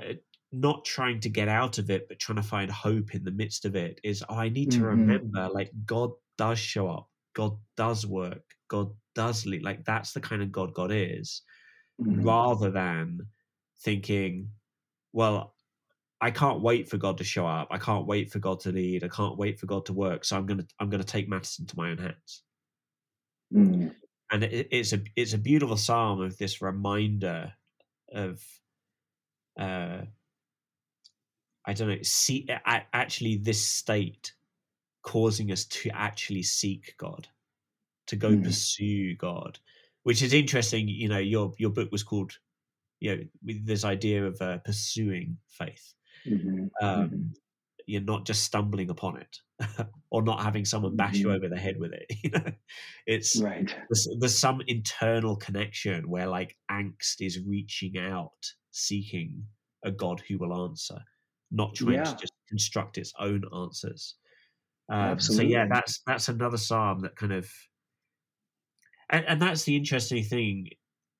not 0.52 0.86
trying 0.86 1.20
to 1.20 1.30
get 1.30 1.48
out 1.48 1.78
of 1.78 1.90
it 1.90 2.08
but 2.08 2.20
trying 2.20 2.36
to 2.36 2.44
find 2.44 2.72
hope 2.72 3.16
in 3.16 3.24
the 3.24 3.32
midst 3.32 3.66
of 3.66 3.76
it 3.76 4.00
is 4.04 4.24
oh 4.30 4.36
i 4.36 4.50
need 4.50 4.72
to 4.72 4.78
mm-hmm. 4.78 4.88
remember 4.88 5.50
like 5.54 5.72
god 5.86 6.12
does 6.38 6.60
show 6.60 6.88
up 6.88 7.10
god 7.36 7.58
does 7.76 8.06
work 8.06 8.44
god 8.70 8.90
does 9.16 9.46
lead 9.46 9.64
like 9.64 9.84
that's 9.84 10.14
the 10.14 10.22
kind 10.22 10.42
of 10.42 10.52
god 10.52 10.74
god 10.74 10.92
is 10.92 11.42
mm-hmm. 12.02 12.24
rather 12.24 12.70
than 12.70 13.20
thinking 13.82 14.48
well 15.12 15.53
I 16.24 16.32
can't 16.32 16.62
wait 16.62 16.88
for 16.88 16.96
God 16.96 17.18
to 17.18 17.24
show 17.26 17.46
up. 17.46 17.68
I 17.70 17.78
can't 17.78 18.08
wait 18.08 18.32
for 18.32 18.40
God 18.40 18.62
to 18.62 18.72
lead. 18.72 19.04
I 19.04 19.10
can't 19.10 19.38
wait 19.38 19.60
for 19.60 19.66
God 19.66 19.86
to 19.88 19.94
work. 19.94 20.24
So 20.24 20.38
I'm 20.38 20.46
gonna 20.46 20.66
I'm 20.80 20.90
gonna 20.90 21.04
take 21.04 21.28
matters 21.28 21.58
into 21.60 21.76
my 21.76 21.90
own 21.90 21.98
hands. 21.98 22.44
Mm. 23.54 23.94
And 24.32 24.44
it, 24.46 24.70
it's 24.72 24.94
a 24.94 25.02
it's 25.18 25.34
a 25.34 25.38
beautiful 25.38 25.76
psalm 25.76 26.22
of 26.22 26.38
this 26.38 26.62
reminder 26.62 27.52
of 28.14 28.42
uh 29.60 30.04
I 31.66 31.74
don't 31.74 31.90
know 31.90 31.98
see 32.04 32.48
actually 32.72 33.36
this 33.36 33.62
state 33.62 34.32
causing 35.02 35.52
us 35.52 35.66
to 35.66 35.90
actually 35.90 36.44
seek 36.44 36.96
God, 36.98 37.28
to 38.08 38.16
go 38.16 38.30
mm. 38.30 38.46
pursue 38.46 39.18
God, 39.18 39.60
which 40.04 40.22
is 40.22 40.32
interesting. 40.32 40.88
You 40.88 41.10
know, 41.10 41.18
your 41.18 41.52
your 41.58 41.72
book 41.72 41.92
was 41.92 42.04
called 42.04 42.32
you 43.02 43.14
know 43.14 43.24
with 43.44 43.66
this 43.66 43.84
idea 43.84 44.26
of 44.26 44.42
uh, 44.42 44.60
pursuing 44.60 45.38
faith 45.50 45.94
Mm-hmm. 46.28 46.66
Um, 46.82 47.06
mm-hmm. 47.06 47.22
You're 47.86 48.02
not 48.02 48.26
just 48.26 48.44
stumbling 48.44 48.90
upon 48.90 49.18
it, 49.18 49.38
or 50.10 50.24
not 50.24 50.42
having 50.42 50.64
someone 50.64 50.96
bash 50.96 51.16
mm-hmm. 51.16 51.30
you 51.30 51.34
over 51.34 51.50
the 51.50 51.58
head 51.58 51.76
with 51.80 51.92
it. 51.94 52.06
You 52.24 52.30
know, 52.32 52.52
it's 53.06 53.42
right. 53.42 53.74
There's, 53.90 54.08
there's 54.20 54.38
some 54.38 54.62
internal 54.68 55.36
connection 55.36 56.10
where 56.10 56.28
like 56.28 56.56
angst 56.72 57.16
is 57.20 57.40
reaching 57.46 57.98
out, 57.98 58.32
seeking 58.72 59.44
a 59.84 59.92
God 59.92 60.22
who 60.28 60.38
will 60.38 60.64
answer, 60.64 61.00
not 61.52 61.76
trying 61.76 61.96
yeah. 61.96 62.04
to 62.04 62.16
just 62.16 62.34
construct 62.48 62.98
its 62.98 63.14
own 63.20 63.44
answers. 63.54 64.16
Um, 64.90 65.20
so 65.20 65.42
yeah, 65.42 65.66
that's 65.70 66.02
that's 66.06 66.30
another 66.30 66.58
psalm 66.58 67.02
that 67.02 67.16
kind 67.16 67.34
of, 67.34 67.50
and, 69.10 69.26
and 69.28 69.42
that's 69.42 69.64
the 69.64 69.76
interesting 69.76 70.24
thing, 70.24 70.70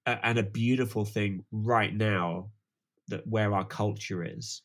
uh, 0.06 0.18
and 0.24 0.38
a 0.38 0.44
beautiful 0.44 1.06
thing 1.06 1.46
right 1.52 1.94
now 1.94 2.50
that 3.08 3.26
where 3.28 3.54
our 3.54 3.66
culture 3.66 4.24
is 4.24 4.62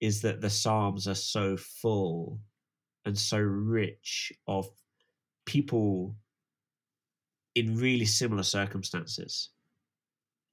is 0.00 0.20
that 0.22 0.40
the 0.40 0.50
Psalms 0.50 1.08
are 1.08 1.14
so 1.14 1.56
full 1.56 2.38
and 3.04 3.16
so 3.18 3.38
rich 3.38 4.32
of 4.46 4.68
people 5.46 6.16
in 7.54 7.76
really 7.76 8.06
similar 8.06 8.42
circumstances. 8.42 9.50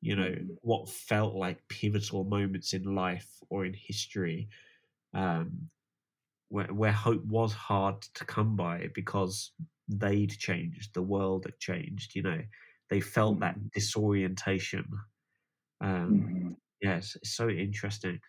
You 0.02 0.16
know, 0.16 0.30
mm. 0.30 0.48
what 0.62 0.90
felt 0.90 1.36
like 1.36 1.68
pivotal 1.68 2.24
moments 2.24 2.74
in 2.74 2.96
life 2.96 3.28
or 3.50 3.66
in 3.66 3.74
history, 3.74 4.50
um, 5.14 5.70
where, 6.50 6.74
where 6.74 6.92
hope 6.92 7.24
was 7.26 7.54
hard 7.54 8.02
to 8.16 8.26
come 8.26 8.56
by 8.56 8.90
because 8.94 9.52
they'd 9.88 10.32
changed, 10.32 10.94
the 10.94 11.02
world 11.02 11.46
had 11.46 11.60
changed. 11.60 12.16
You 12.16 12.24
know, 12.24 12.42
they 12.90 13.00
felt 13.00 13.40
mm-hmm. 13.40 13.42
that 13.42 13.72
disorientation. 13.72 14.86
Um, 15.82 16.12
mm-hmm. 16.12 16.52
Yes, 16.82 17.16
it's 17.16 17.36
so 17.36 17.50
interesting. 17.50 18.20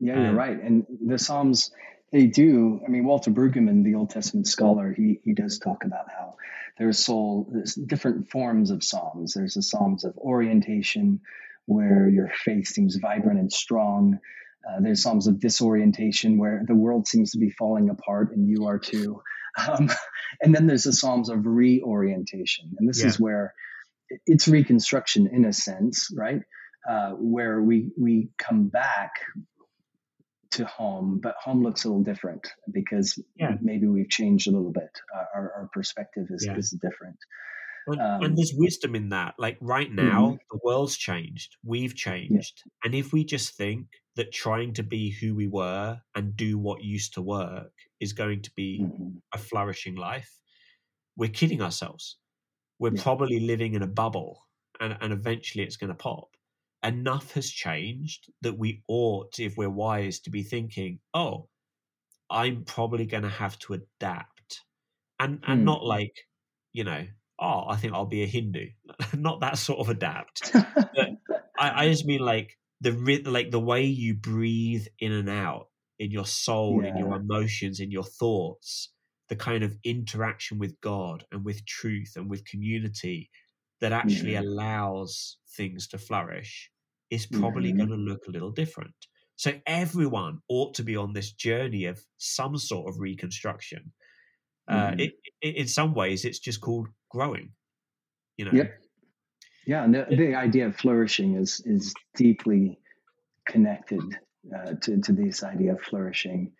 Yeah, 0.00 0.18
you're 0.18 0.28
um, 0.30 0.36
right. 0.36 0.60
And 0.60 0.86
the 1.04 1.18
Psalms, 1.18 1.70
they 2.12 2.26
do. 2.26 2.80
I 2.86 2.90
mean, 2.90 3.04
Walter 3.04 3.30
Brueggemann, 3.30 3.84
the 3.84 3.94
Old 3.94 4.10
Testament 4.10 4.46
scholar, 4.46 4.92
he 4.92 5.20
he 5.24 5.34
does 5.34 5.58
talk 5.58 5.84
about 5.84 6.10
how 6.10 6.36
there's 6.78 6.98
soul, 6.98 7.48
there's 7.52 7.74
different 7.74 8.30
forms 8.30 8.70
of 8.70 8.82
Psalms. 8.82 9.34
There's 9.34 9.54
the 9.54 9.62
Psalms 9.62 10.04
of 10.04 10.16
orientation, 10.18 11.20
where 11.66 12.08
your 12.08 12.30
faith 12.44 12.66
seems 12.66 12.96
vibrant 12.96 13.38
and 13.38 13.52
strong. 13.52 14.18
Uh, 14.68 14.80
there's 14.80 15.02
Psalms 15.02 15.26
of 15.26 15.40
disorientation, 15.40 16.38
where 16.38 16.64
the 16.66 16.74
world 16.74 17.06
seems 17.06 17.32
to 17.32 17.38
be 17.38 17.50
falling 17.50 17.90
apart, 17.90 18.32
and 18.34 18.48
you 18.48 18.66
are 18.66 18.78
too. 18.78 19.22
Um, 19.56 19.88
and 20.42 20.52
then 20.52 20.66
there's 20.66 20.82
the 20.82 20.92
Psalms 20.92 21.28
of 21.28 21.46
reorientation, 21.46 22.72
and 22.76 22.88
this 22.88 23.02
yeah. 23.02 23.06
is 23.06 23.20
where 23.20 23.54
it's 24.26 24.48
reconstruction 24.48 25.28
in 25.32 25.44
a 25.44 25.52
sense, 25.52 26.10
right? 26.12 26.40
Uh, 26.90 27.10
where 27.10 27.62
we 27.62 27.92
we 27.96 28.30
come 28.36 28.66
back 28.66 29.12
to 30.54 30.64
home, 30.64 31.20
but 31.22 31.34
home 31.42 31.62
looks 31.62 31.84
a 31.84 31.88
little 31.88 32.02
different 32.02 32.48
because 32.72 33.18
yeah. 33.36 33.56
maybe 33.60 33.86
we've 33.86 34.08
changed 34.08 34.48
a 34.48 34.50
little 34.50 34.72
bit. 34.72 34.90
Uh, 35.14 35.24
our, 35.34 35.52
our 35.56 35.70
perspective 35.72 36.26
is, 36.30 36.44
yeah. 36.46 36.56
is 36.56 36.70
different. 36.70 37.16
And, 37.86 38.00
um, 38.00 38.22
and, 38.22 38.38
there's 38.38 38.54
wisdom 38.54 38.94
in 38.94 39.10
that. 39.10 39.34
Like 39.38 39.58
right 39.60 39.90
now, 39.92 40.26
mm-hmm. 40.26 40.36
the 40.50 40.60
world's 40.64 40.96
changed, 40.96 41.56
we've 41.64 41.94
changed. 41.94 42.62
Yeah. 42.64 42.70
And 42.84 42.94
if 42.94 43.12
we 43.12 43.24
just 43.24 43.56
think 43.56 43.86
that 44.16 44.32
trying 44.32 44.74
to 44.74 44.82
be 44.82 45.10
who 45.10 45.34
we 45.34 45.48
were 45.48 46.00
and 46.14 46.36
do 46.36 46.58
what 46.58 46.82
used 46.82 47.14
to 47.14 47.22
work 47.22 47.72
is 48.00 48.12
going 48.12 48.42
to 48.42 48.50
be 48.56 48.80
mm-hmm. 48.82 49.08
a 49.32 49.38
flourishing 49.38 49.96
life, 49.96 50.30
we're 51.16 51.30
kidding 51.30 51.60
ourselves. 51.60 52.16
We're 52.78 52.92
probably 52.92 53.40
living 53.40 53.74
in 53.74 53.82
a 53.82 53.86
bubble 53.86 54.44
and, 54.80 54.96
and 55.00 55.12
eventually 55.12 55.64
it's 55.64 55.76
going 55.76 55.88
to 55.88 55.94
pop 55.94 56.28
enough 56.84 57.32
has 57.32 57.50
changed 57.50 58.30
that 58.42 58.58
we 58.58 58.82
ought, 58.88 59.38
if 59.38 59.56
we're 59.56 59.70
wise, 59.70 60.20
to 60.20 60.30
be 60.30 60.42
thinking, 60.42 61.00
oh, 61.14 61.48
I'm 62.30 62.64
probably 62.64 63.06
going 63.06 63.22
to 63.22 63.28
have 63.28 63.58
to 63.60 63.74
adapt. 63.74 64.60
And, 65.18 65.40
and 65.46 65.62
mm. 65.62 65.64
not 65.64 65.84
like, 65.84 66.26
you 66.72 66.84
know, 66.84 67.06
oh, 67.40 67.64
I 67.68 67.76
think 67.76 67.94
I'll 67.94 68.06
be 68.06 68.22
a 68.22 68.26
Hindu. 68.26 68.66
not 69.14 69.40
that 69.40 69.58
sort 69.58 69.80
of 69.80 69.88
adapt. 69.88 70.52
but 70.52 71.10
I, 71.58 71.84
I, 71.84 71.88
just 71.88 72.04
mean 72.04 72.20
like 72.20 72.58
the 72.80 73.22
like 73.24 73.50
the 73.50 73.60
way 73.60 73.84
you 73.84 74.14
breathe 74.14 74.86
in 74.98 75.12
and 75.12 75.30
out 75.30 75.68
in 75.98 76.10
your 76.10 76.26
soul, 76.26 76.80
yeah. 76.82 76.90
in 76.90 76.98
your 76.98 77.14
emotions, 77.14 77.80
in 77.80 77.90
your 77.90 78.04
thoughts, 78.04 78.90
the 79.28 79.36
kind 79.36 79.62
of 79.62 79.76
interaction 79.84 80.58
with 80.58 80.80
God 80.80 81.24
and 81.32 81.44
with 81.44 81.64
truth 81.64 82.14
and 82.16 82.28
with 82.28 82.44
community 82.44 83.30
that 83.80 83.92
actually 83.92 84.32
mm. 84.32 84.40
allows 84.40 85.38
things 85.56 85.88
to 85.88 85.98
flourish 85.98 86.70
is 87.10 87.26
probably 87.26 87.70
mm-hmm. 87.70 87.78
going 87.78 87.90
to 87.90 87.96
look 87.96 88.26
a 88.26 88.30
little 88.30 88.50
different. 88.50 88.94
So 89.36 89.52
everyone 89.66 90.38
ought 90.48 90.74
to 90.74 90.82
be 90.82 90.96
on 90.96 91.12
this 91.12 91.32
journey 91.32 91.86
of 91.86 92.00
some 92.18 92.56
sort 92.56 92.88
of 92.88 93.00
reconstruction. 93.00 93.92
Uh, 94.68 94.74
mm-hmm. 94.74 94.92
Uh, 94.92 95.04
it, 95.04 95.12
it, 95.40 95.56
in 95.56 95.68
some 95.68 95.94
ways, 95.94 96.24
it's 96.24 96.38
just 96.38 96.60
called 96.60 96.88
growing. 97.10 97.50
You 98.36 98.46
know. 98.46 98.52
Yep. 98.52 98.80
Yeah, 99.66 99.84
and 99.84 99.94
the, 99.94 100.06
the 100.10 100.34
idea 100.34 100.66
of 100.66 100.76
flourishing 100.76 101.36
is 101.36 101.60
is 101.64 101.94
deeply 102.14 102.78
connected 103.46 104.02
uh, 104.54 104.74
to 104.82 105.00
to 105.00 105.12
this 105.12 105.42
idea 105.42 105.72
of 105.72 105.80
flourishing, 105.80 106.52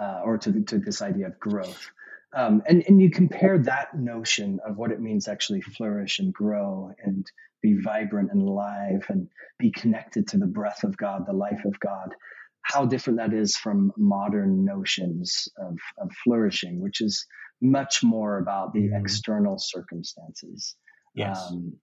uh, 0.00 0.22
or 0.24 0.38
to 0.38 0.62
to 0.64 0.78
this 0.78 1.02
idea 1.02 1.26
of 1.26 1.38
growth. 1.38 1.90
Um, 2.34 2.62
and 2.66 2.82
and 2.88 3.00
you 3.00 3.10
compare 3.10 3.58
that 3.58 3.96
notion 3.96 4.58
of 4.66 4.76
what 4.76 4.90
it 4.90 5.00
means 5.00 5.26
to 5.26 5.32
actually 5.32 5.60
flourish 5.60 6.18
and 6.18 6.32
grow 6.32 6.92
and 7.02 7.30
be 7.62 7.78
vibrant 7.82 8.30
and 8.32 8.42
alive 8.42 9.04
and 9.08 9.28
be 9.58 9.70
connected 9.70 10.26
to 10.28 10.38
the 10.38 10.46
breath 10.46 10.84
of 10.84 10.96
God, 10.96 11.26
the 11.26 11.32
life 11.32 11.64
of 11.64 11.78
God. 11.80 12.14
How 12.62 12.84
different 12.84 13.18
that 13.18 13.32
is 13.32 13.56
from 13.56 13.92
modern 13.96 14.64
notions 14.64 15.48
of, 15.58 15.76
of 15.98 16.10
flourishing, 16.24 16.80
which 16.80 17.00
is 17.00 17.26
much 17.60 18.02
more 18.02 18.38
about 18.38 18.72
the 18.72 18.88
mm. 18.88 19.00
external 19.00 19.58
circumstances. 19.58 20.76
Yes. 21.14 21.40
Um, 21.50 21.74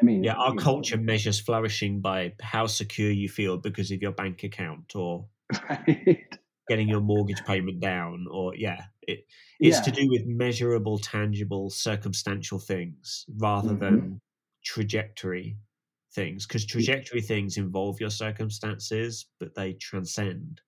I 0.00 0.04
mean, 0.04 0.22
yeah, 0.22 0.34
our 0.34 0.54
culture 0.54 0.96
know, 0.96 1.02
measures 1.02 1.40
flourishing 1.40 2.00
by 2.00 2.34
how 2.40 2.66
secure 2.66 3.10
you 3.10 3.28
feel 3.28 3.56
because 3.56 3.90
of 3.90 4.00
your 4.00 4.12
bank 4.12 4.44
account 4.44 4.94
or 4.94 5.26
right. 5.68 6.38
getting 6.68 6.88
your 6.88 7.00
mortgage 7.00 7.44
payment 7.44 7.80
down, 7.80 8.26
or 8.30 8.54
yeah, 8.54 8.84
it, 9.02 9.24
it's 9.58 9.78
yeah. 9.78 9.82
to 9.82 9.90
do 9.90 10.08
with 10.08 10.24
measurable, 10.24 10.98
tangible, 10.98 11.70
circumstantial 11.70 12.60
things 12.60 13.26
rather 13.38 13.70
mm-hmm. 13.70 13.78
than 13.84 14.20
trajectory 14.68 15.56
things 16.14 16.46
because 16.46 16.66
trajectory 16.66 17.22
things 17.22 17.56
involve 17.56 17.98
your 18.00 18.10
circumstances 18.10 19.26
but 19.40 19.54
they 19.54 19.72
transcend 19.74 20.60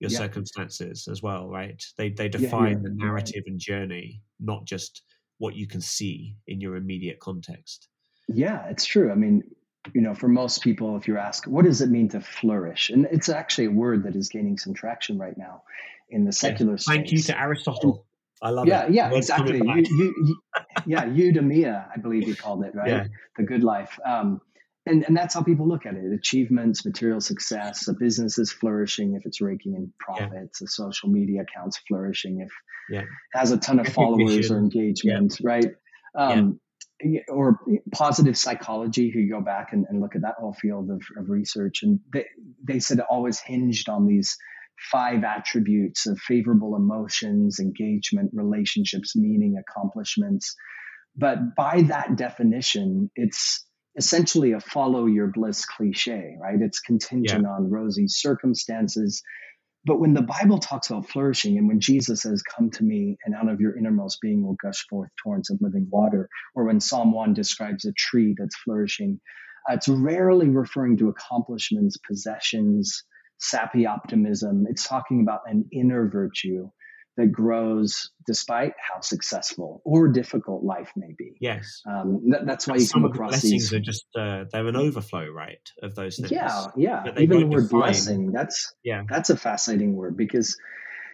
your 0.00 0.10
yeah. 0.10 0.18
circumstances 0.18 1.06
as 1.10 1.22
well 1.22 1.48
right? 1.48 1.82
They 1.98 2.08
they 2.10 2.30
define 2.30 2.62
yeah, 2.62 2.68
yeah, 2.68 2.82
the 2.82 2.94
narrative 2.94 3.42
and 3.46 3.58
journey 3.58 4.22
not 4.40 4.64
just 4.64 5.02
what 5.36 5.54
you 5.54 5.66
can 5.66 5.82
see 5.82 6.36
in 6.46 6.62
your 6.62 6.76
immediate 6.76 7.20
context. 7.20 7.88
Yeah 8.26 8.66
it's 8.68 8.86
true. 8.86 9.12
I 9.12 9.14
mean 9.14 9.42
you 9.92 10.00
know 10.00 10.14
for 10.14 10.28
most 10.28 10.62
people 10.62 10.96
if 10.96 11.06
you 11.06 11.18
ask 11.18 11.44
what 11.44 11.66
does 11.66 11.82
it 11.82 11.90
mean 11.90 12.08
to 12.10 12.20
flourish? 12.22 12.88
And 12.88 13.06
it's 13.10 13.28
actually 13.28 13.66
a 13.66 13.70
word 13.70 14.04
that 14.04 14.16
is 14.16 14.30
gaining 14.30 14.56
some 14.56 14.72
traction 14.72 15.18
right 15.18 15.36
now 15.36 15.62
in 16.08 16.24
the 16.24 16.32
secular 16.32 16.78
space. 16.78 16.96
thank 16.96 17.12
you 17.12 17.20
to 17.20 17.38
aristotle 17.38 18.05
I 18.42 18.50
love 18.50 18.66
yeah, 18.66 18.84
it. 18.84 18.92
Yeah, 18.92 19.10
yeah, 19.10 19.16
exactly. 19.16 19.58
You, 19.58 19.74
you, 19.76 20.14
you, 20.24 20.36
yeah, 20.86 21.04
eudaimonia, 21.06 21.86
I 21.94 21.98
believe 21.98 22.28
you 22.28 22.36
called 22.36 22.64
it, 22.64 22.74
right? 22.74 22.88
Yeah. 22.88 23.06
The 23.36 23.44
good 23.44 23.64
life. 23.64 23.98
Um, 24.04 24.40
and, 24.84 25.04
and 25.04 25.16
that's 25.16 25.34
how 25.34 25.42
people 25.42 25.66
look 25.66 25.84
at 25.84 25.94
it 25.94 26.12
achievements, 26.12 26.84
material 26.84 27.20
success, 27.20 27.88
a 27.88 27.94
business 27.94 28.38
is 28.38 28.52
flourishing 28.52 29.14
if 29.14 29.26
it's 29.26 29.40
raking 29.40 29.74
in 29.74 29.92
profits, 29.98 30.60
yeah. 30.60 30.64
a 30.64 30.68
social 30.68 31.08
media 31.08 31.42
account's 31.42 31.78
flourishing 31.88 32.40
if 32.40 32.52
yeah. 32.88 33.00
it 33.00 33.08
has 33.32 33.50
a 33.50 33.56
ton 33.56 33.80
of 33.80 33.88
followers 33.88 34.50
or 34.50 34.58
engagement, 34.58 35.38
yeah. 35.40 35.46
right? 35.48 35.66
Um, 36.14 36.60
or 37.28 37.60
positive 37.92 38.38
psychology, 38.38 39.12
you 39.14 39.28
go 39.28 39.40
back 39.40 39.72
and, 39.72 39.86
and 39.88 40.00
look 40.00 40.14
at 40.14 40.22
that 40.22 40.36
whole 40.38 40.54
field 40.54 40.90
of, 40.90 41.02
of 41.18 41.28
research. 41.28 41.82
And 41.82 42.00
they, 42.12 42.26
they 42.62 42.78
said 42.78 43.00
it 43.00 43.04
always 43.10 43.38
hinged 43.38 43.88
on 43.88 44.06
these 44.06 44.38
five 44.90 45.24
attributes 45.24 46.06
of 46.06 46.18
favorable 46.18 46.76
emotions, 46.76 47.58
engagement, 47.60 48.30
relationships, 48.34 49.16
meaning, 49.16 49.56
accomplishments. 49.58 50.54
But 51.16 51.54
by 51.56 51.82
that 51.82 52.16
definition, 52.16 53.10
it's 53.16 53.64
essentially 53.96 54.52
a 54.52 54.60
follow 54.60 55.06
your 55.06 55.28
bliss 55.28 55.64
cliche, 55.64 56.36
right? 56.40 56.60
It's 56.60 56.80
contingent 56.80 57.44
yeah. 57.44 57.50
on 57.50 57.70
rosy 57.70 58.06
circumstances. 58.08 59.22
But 59.86 60.00
when 60.00 60.14
the 60.14 60.22
Bible 60.22 60.58
talks 60.58 60.90
about 60.90 61.08
flourishing 61.08 61.56
and 61.56 61.68
when 61.68 61.80
Jesus 61.80 62.22
says, 62.22 62.42
Come 62.42 62.70
to 62.72 62.84
me, 62.84 63.16
and 63.24 63.34
out 63.34 63.48
of 63.48 63.60
your 63.60 63.76
innermost 63.78 64.20
being 64.20 64.44
will 64.44 64.56
gush 64.62 64.84
forth 64.88 65.10
torrents 65.22 65.50
of 65.50 65.58
living 65.60 65.86
water, 65.90 66.28
or 66.54 66.66
when 66.66 66.80
Psalm 66.80 67.12
1 67.12 67.34
describes 67.34 67.84
a 67.84 67.92
tree 67.92 68.34
that's 68.36 68.56
flourishing, 68.56 69.20
uh, 69.70 69.74
it's 69.74 69.88
rarely 69.88 70.50
referring 70.50 70.96
to 70.98 71.08
accomplishments, 71.08 71.96
possessions, 71.96 73.04
sappy 73.38 73.86
optimism. 73.86 74.66
It's 74.68 74.86
talking 74.86 75.20
about 75.22 75.40
an 75.46 75.66
inner 75.72 76.08
virtue 76.08 76.70
that 77.16 77.32
grows 77.32 78.10
despite 78.26 78.72
how 78.78 79.00
successful 79.00 79.80
or 79.84 80.08
difficult 80.08 80.62
life 80.62 80.90
may 80.96 81.14
be. 81.16 81.32
Yes, 81.40 81.80
um, 81.88 82.22
that, 82.28 82.46
that's 82.46 82.66
why 82.66 82.74
you 82.74 82.80
Some 82.80 83.02
come 83.02 83.10
across 83.10 83.30
blessings 83.30 83.70
these. 83.70 83.72
are 83.72 83.80
just 83.80 84.04
uh, 84.18 84.44
they're 84.52 84.66
an 84.66 84.76
overflow, 84.76 85.26
right, 85.28 85.58
of 85.82 85.94
those 85.94 86.16
things. 86.16 86.30
Yeah, 86.30 86.66
yeah. 86.76 87.04
Even 87.18 87.40
the 87.40 87.46
word 87.46 87.62
define. 87.62 87.80
blessing 87.80 88.32
that's 88.32 88.74
yeah 88.84 89.02
that's 89.08 89.30
a 89.30 89.36
fascinating 89.36 89.96
word 89.96 90.16
because 90.16 90.58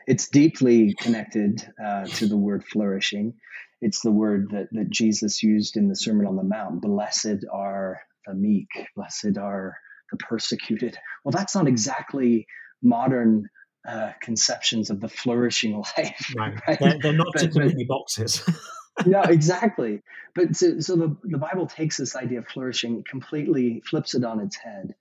it's 0.07 0.29
deeply 0.29 0.95
connected 0.99 1.63
uh, 1.83 2.07
to 2.07 2.27
the 2.27 2.37
word 2.37 2.65
flourishing. 2.65 3.35
It's 3.81 4.01
the 4.01 4.13
word 4.13 4.51
that 4.51 4.69
that 4.73 4.91
Jesus 4.91 5.43
used 5.43 5.77
in 5.77 5.89
the 5.89 5.97
Sermon 5.97 6.27
on 6.27 6.37
the 6.37 6.45
Mount. 6.45 6.83
Blessed 6.83 7.45
are 7.53 8.01
the 8.27 8.35
meek. 8.35 8.69
Blessed 8.97 9.39
are 9.39 9.77
the 10.13 10.17
persecuted. 10.19 10.97
Well, 11.25 11.33
that's 11.33 11.57
not 11.57 11.67
exactly 11.67 12.47
modern 12.83 13.49
uh, 13.89 14.13
conceptions 14.21 14.91
of 14.91 15.01
the 15.01 15.09
flourishing 15.09 15.73
life. 15.99 16.33
Right. 16.37 16.55
right? 16.69 16.79
They're, 16.79 16.99
they're, 17.03 17.13
not 17.13 17.29
but, 17.35 17.53
ticking 17.53 17.87
boxes. 17.89 18.49
yeah, 19.07 19.29
exactly. 19.29 20.03
But 20.35 20.55
so, 20.55 20.79
so 20.79 20.95
the, 20.95 21.17
the 21.25 21.39
Bible 21.39 21.67
takes 21.67 21.97
this 21.97 22.15
idea 22.15 22.39
of 22.39 22.47
flourishing, 22.47 23.03
completely 23.09 23.83
flips 23.89 24.15
it 24.15 24.25
on 24.25 24.39
its 24.39 24.57
head, 24.57 24.95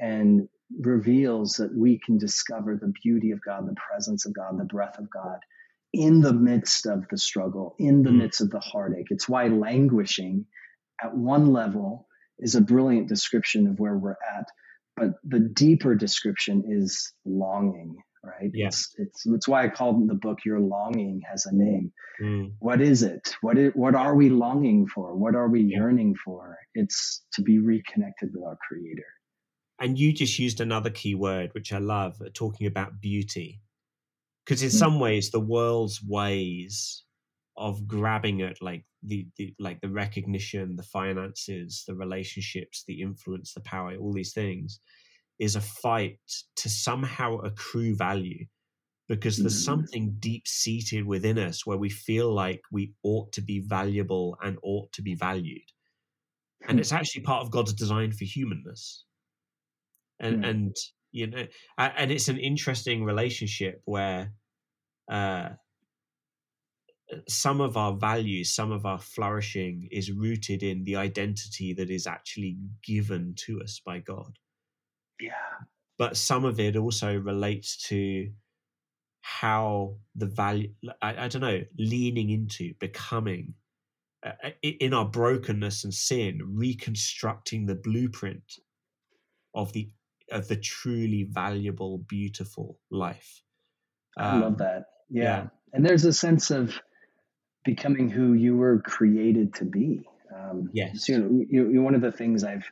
and 0.00 0.48
reveals 0.80 1.54
that 1.56 1.76
we 1.76 1.98
can 1.98 2.16
discover 2.16 2.76
the 2.76 2.92
beauty 3.02 3.32
of 3.32 3.40
God, 3.44 3.68
the 3.68 3.74
presence 3.74 4.24
of 4.24 4.32
God, 4.32 4.58
the 4.58 4.64
breath 4.64 4.98
of 4.98 5.10
God 5.10 5.40
in 5.92 6.22
the 6.22 6.32
midst 6.32 6.86
of 6.86 7.06
the 7.10 7.18
struggle, 7.18 7.74
in 7.78 8.02
the 8.02 8.10
mm. 8.10 8.18
midst 8.18 8.40
of 8.40 8.50
the 8.50 8.60
heartache. 8.60 9.08
It's 9.10 9.28
why 9.28 9.48
languishing 9.48 10.46
at 11.02 11.14
one 11.14 11.52
level 11.52 12.06
is 12.38 12.54
a 12.54 12.60
brilliant 12.60 13.08
description 13.08 13.66
of 13.66 13.78
where 13.78 13.96
we're 13.96 14.16
at. 14.36 14.46
But 14.96 15.14
the 15.24 15.40
deeper 15.40 15.94
description 15.94 16.64
is 16.68 17.12
longing, 17.24 17.96
right? 18.22 18.50
Yeah. 18.52 18.66
It's, 18.66 18.94
it's, 18.98 19.26
it's 19.26 19.48
why 19.48 19.64
I 19.64 19.68
called 19.68 20.08
the 20.08 20.14
book 20.14 20.40
Your 20.44 20.60
Longing 20.60 21.22
Has 21.30 21.46
a 21.46 21.54
Name. 21.54 21.92
Mm. 22.22 22.52
What 22.58 22.80
is 22.82 23.02
it? 23.02 23.34
What, 23.40 23.56
is, 23.56 23.72
what 23.74 23.94
are 23.94 24.14
we 24.14 24.28
longing 24.28 24.86
for? 24.86 25.16
What 25.16 25.34
are 25.34 25.48
we 25.48 25.62
yearning 25.62 26.14
for? 26.24 26.58
It's 26.74 27.24
to 27.32 27.42
be 27.42 27.58
reconnected 27.58 28.30
with 28.34 28.44
our 28.44 28.58
Creator. 28.68 29.06
And 29.80 29.98
you 29.98 30.12
just 30.12 30.38
used 30.38 30.60
another 30.60 30.90
key 30.90 31.14
word, 31.14 31.50
which 31.54 31.72
I 31.72 31.78
love, 31.78 32.20
uh, 32.20 32.28
talking 32.34 32.66
about 32.66 33.00
beauty. 33.00 33.60
Because 34.44 34.62
in 34.62 34.68
Mm. 34.68 34.78
some 34.78 35.00
ways, 35.00 35.30
the 35.30 35.40
world's 35.40 36.02
ways 36.04 37.04
of 37.56 37.86
grabbing 37.86 38.42
at 38.42 38.60
like 38.60 38.84
the, 39.02 39.28
the 39.36 39.54
like 39.58 39.80
the 39.80 39.88
recognition, 39.90 40.76
the 40.76 40.82
finances, 40.82 41.84
the 41.86 41.94
relationships, 41.96 42.84
the 42.86 43.00
influence, 43.02 43.54
the 43.54 43.60
power, 43.60 43.96
all 43.96 44.12
these 44.12 44.32
things, 44.34 44.80
is 45.38 45.56
a 45.56 45.60
fight 45.60 46.20
to 46.56 46.68
somehow 46.70 47.38
accrue 47.38 47.96
value. 47.96 48.46
Because 49.08 49.42
there's 49.42 49.58
Mhm. 49.58 49.64
something 49.64 50.16
deep 50.20 50.48
seated 50.48 51.06
within 51.06 51.38
us 51.38 51.66
where 51.66 51.78
we 51.78 51.90
feel 51.90 52.32
like 52.34 52.62
we 52.72 52.94
ought 53.04 53.32
to 53.34 53.42
be 53.42 53.60
valuable 53.60 54.36
and 54.42 54.58
ought 54.62 54.92
to 54.94 55.02
be 55.02 55.14
valued. 55.14 55.68
And 56.66 56.80
it's 56.80 56.90
actually 56.92 57.22
part 57.22 57.42
of 57.44 57.52
God's 57.52 57.72
design 57.72 58.10
for 58.10 58.24
humanness 58.24 59.04
and 60.18 60.38
and 60.42 60.76
you 61.10 61.26
know 61.26 61.46
and 61.78 62.10
it's 62.10 62.28
an 62.28 62.38
interesting 62.38 63.04
relationship 63.04 63.82
where 63.84 64.34
uh 65.10 65.50
some 67.28 67.60
of 67.60 67.76
our 67.76 67.94
values 67.94 68.52
some 68.54 68.72
of 68.72 68.86
our 68.86 68.98
flourishing 68.98 69.88
is 69.92 70.12
rooted 70.12 70.62
in 70.62 70.84
the 70.84 70.96
identity 70.96 71.74
that 71.74 71.90
is 71.90 72.06
actually 72.06 72.58
given 72.84 73.34
to 73.36 73.60
us 73.62 73.80
by 73.84 73.98
god 74.00 74.38
Yeah. 75.20 75.32
but 75.98 76.16
some 76.16 76.44
of 76.44 76.60
it 76.60 76.76
also 76.76 77.16
relates 77.18 77.76
to 77.88 78.30
how 79.22 79.96
the 80.16 80.26
value 80.26 80.70
i, 81.02 81.24
I 81.24 81.28
don't 81.28 81.42
know 81.42 81.62
leaning 81.78 82.30
into 82.30 82.74
becoming 82.80 83.54
uh, 84.24 84.32
in 84.62 84.94
our 84.94 85.06
brokenness 85.06 85.84
and 85.84 85.94
sin 85.94 86.40
reconstructing 86.44 87.66
the 87.66 87.76
blueprint 87.76 88.44
of 89.54 89.72
the 89.72 89.90
of 90.32 90.48
the 90.48 90.56
truly 90.56 91.24
valuable 91.30 91.98
beautiful 92.08 92.78
life 92.90 93.42
I 94.18 94.32
love 94.32 94.58
Um, 94.58 94.58
that. 94.58 94.86
Yeah. 95.10 95.24
yeah. 95.24 95.48
And 95.72 95.84
there's 95.86 96.04
a 96.04 96.12
sense 96.12 96.50
of 96.50 96.74
becoming 97.64 98.08
who 98.08 98.32
you 98.32 98.56
were 98.56 98.80
created 98.80 99.54
to 99.54 99.64
be. 99.64 100.08
Um, 100.34 100.70
Yes. 100.72 101.06
So, 101.06 101.12
you 101.12 101.18
know, 101.18 101.44
you, 101.48 101.70
you, 101.70 101.82
one 101.82 101.94
of 101.94 102.00
the 102.00 102.12
things 102.12 102.44
I've 102.44 102.66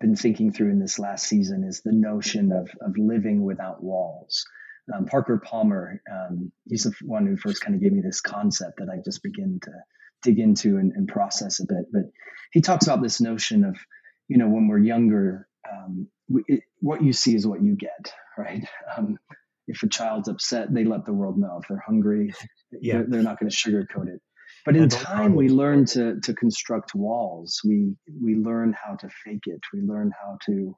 been 0.00 0.16
thinking 0.16 0.52
through 0.52 0.70
in 0.70 0.80
this 0.80 0.98
last 0.98 1.26
season 1.26 1.64
is 1.64 1.80
the 1.80 1.92
notion 1.92 2.52
of, 2.52 2.68
of 2.80 2.96
living 2.98 3.44
without 3.44 3.82
walls. 3.82 4.44
Um, 4.92 5.06
Parker 5.06 5.40
Palmer, 5.42 6.02
um, 6.10 6.50
he's 6.68 6.82
the 6.82 6.92
one 7.02 7.26
who 7.26 7.36
first 7.36 7.62
kind 7.62 7.74
of 7.74 7.80
gave 7.80 7.92
me 7.92 8.00
this 8.00 8.20
concept 8.20 8.78
that 8.78 8.88
I 8.88 9.00
just 9.04 9.22
begin 9.22 9.60
to 9.62 9.70
dig 10.22 10.38
into 10.38 10.76
and, 10.76 10.92
and 10.92 11.08
process 11.08 11.60
a 11.60 11.66
bit. 11.66 11.86
But 11.92 12.02
he 12.52 12.60
talks 12.60 12.86
about 12.86 13.02
this 13.02 13.20
notion 13.20 13.64
of, 13.64 13.76
you 14.28 14.38
know, 14.38 14.48
when 14.48 14.66
we're 14.66 14.78
younger, 14.78 15.48
um, 15.70 16.08
we, 16.28 16.42
it, 16.48 16.62
what 16.80 17.02
you 17.02 17.12
see 17.12 17.34
is 17.34 17.46
what 17.46 17.62
you 17.62 17.76
get, 17.76 18.12
right? 18.38 18.66
Um, 18.96 19.18
if 19.68 19.82
a 19.84 19.88
child's 19.88 20.28
upset, 20.28 20.72
they 20.74 20.84
let 20.84 21.04
the 21.04 21.12
world 21.12 21.38
know. 21.38 21.60
If 21.62 21.68
they're 21.68 21.82
hungry, 21.84 22.34
Yeah. 22.80 22.94
they're, 22.94 23.06
they're 23.08 23.22
not 23.22 23.38
going 23.38 23.50
to 23.50 23.56
sugarcoat 23.56 24.08
it. 24.08 24.20
But 24.64 24.76
in 24.76 24.88
time, 24.88 25.34
we 25.34 25.48
learn 25.48 25.86
to 25.86 26.20
to 26.20 26.34
construct 26.34 26.94
walls. 26.94 27.60
We 27.64 27.96
we 28.20 28.36
learn 28.36 28.74
how 28.80 28.94
to 28.96 29.08
fake 29.24 29.46
it. 29.46 29.60
We 29.72 29.80
learn 29.80 30.12
how 30.20 30.38
to 30.46 30.76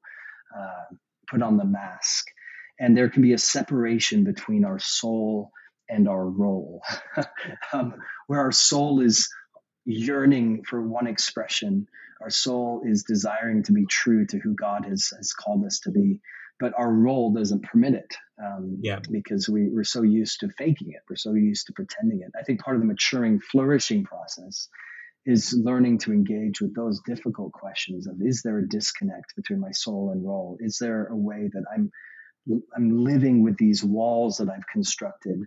uh, 0.59 0.95
put 1.29 1.43
on 1.43 1.59
the 1.59 1.67
mask, 1.67 2.25
and 2.81 2.97
there 2.97 3.11
can 3.11 3.21
be 3.21 3.35
a 3.35 3.39
separation 3.39 4.25
between 4.25 4.65
our 4.65 4.79
soul 4.79 5.51
and 5.91 6.09
our 6.09 6.27
role, 6.27 6.81
um, 7.75 7.95
where 8.27 8.41
our 8.41 8.53
soul 8.53 9.01
is 9.01 9.29
yearning 9.85 10.65
for 10.65 10.81
one 10.81 11.07
expression. 11.07 11.87
Our 12.23 12.31
soul 12.31 12.83
is 12.87 13.05
desiring 13.05 13.65
to 13.65 13.73
be 13.73 13.85
true 13.85 14.25
to 14.27 14.39
who 14.39 14.55
God 14.55 14.87
has 14.87 15.13
has 15.15 15.35
called 15.35 15.67
us 15.67 15.81
to 15.81 15.91
be, 15.91 16.21
but 16.61 16.73
our 16.79 16.93
role 16.93 17.33
doesn't 17.33 17.63
permit 17.65 17.95
it. 17.95 18.15
Um, 18.43 18.79
Yeah. 18.81 19.01
because 19.11 19.49
we, 19.49 19.69
we're 19.69 19.85
so 19.85 20.03
used 20.03 20.41
to 20.41 20.49
faking 20.49 20.91
it. 20.91 21.03
We're 21.09 21.17
so 21.17 21.35
used 21.35 21.67
to 21.69 21.73
pretending 21.73 22.21
it. 22.23 22.33
I 22.39 22.43
think 22.43 22.61
part 22.61 22.77
of 22.77 22.83
the 22.83 22.87
maturing, 22.87 23.41
flourishing 23.41 24.05
process 24.05 24.69
is 25.27 25.59
learning 25.59 25.99
to 25.99 26.13
engage 26.13 26.61
with 26.61 26.75
those 26.75 27.01
difficult 27.07 27.53
questions 27.53 28.07
of 28.07 28.17
is 28.21 28.43
there 28.43 28.59
a 28.59 28.69
disconnect 28.69 29.35
between 29.37 29.61
my 29.61 29.71
soul 29.71 30.11
and 30.13 30.25
role? 30.25 30.57
Is 30.61 30.79
there 30.79 31.07
a 31.07 31.17
way 31.17 31.49
that 31.53 31.65
I'm 31.75 31.91
I'm 32.77 33.05
living 33.05 33.43
with 33.43 33.57
these 33.57 33.83
walls 33.83 34.37
that 34.37 34.51
I've 34.51 34.67
constructed? 34.71 35.39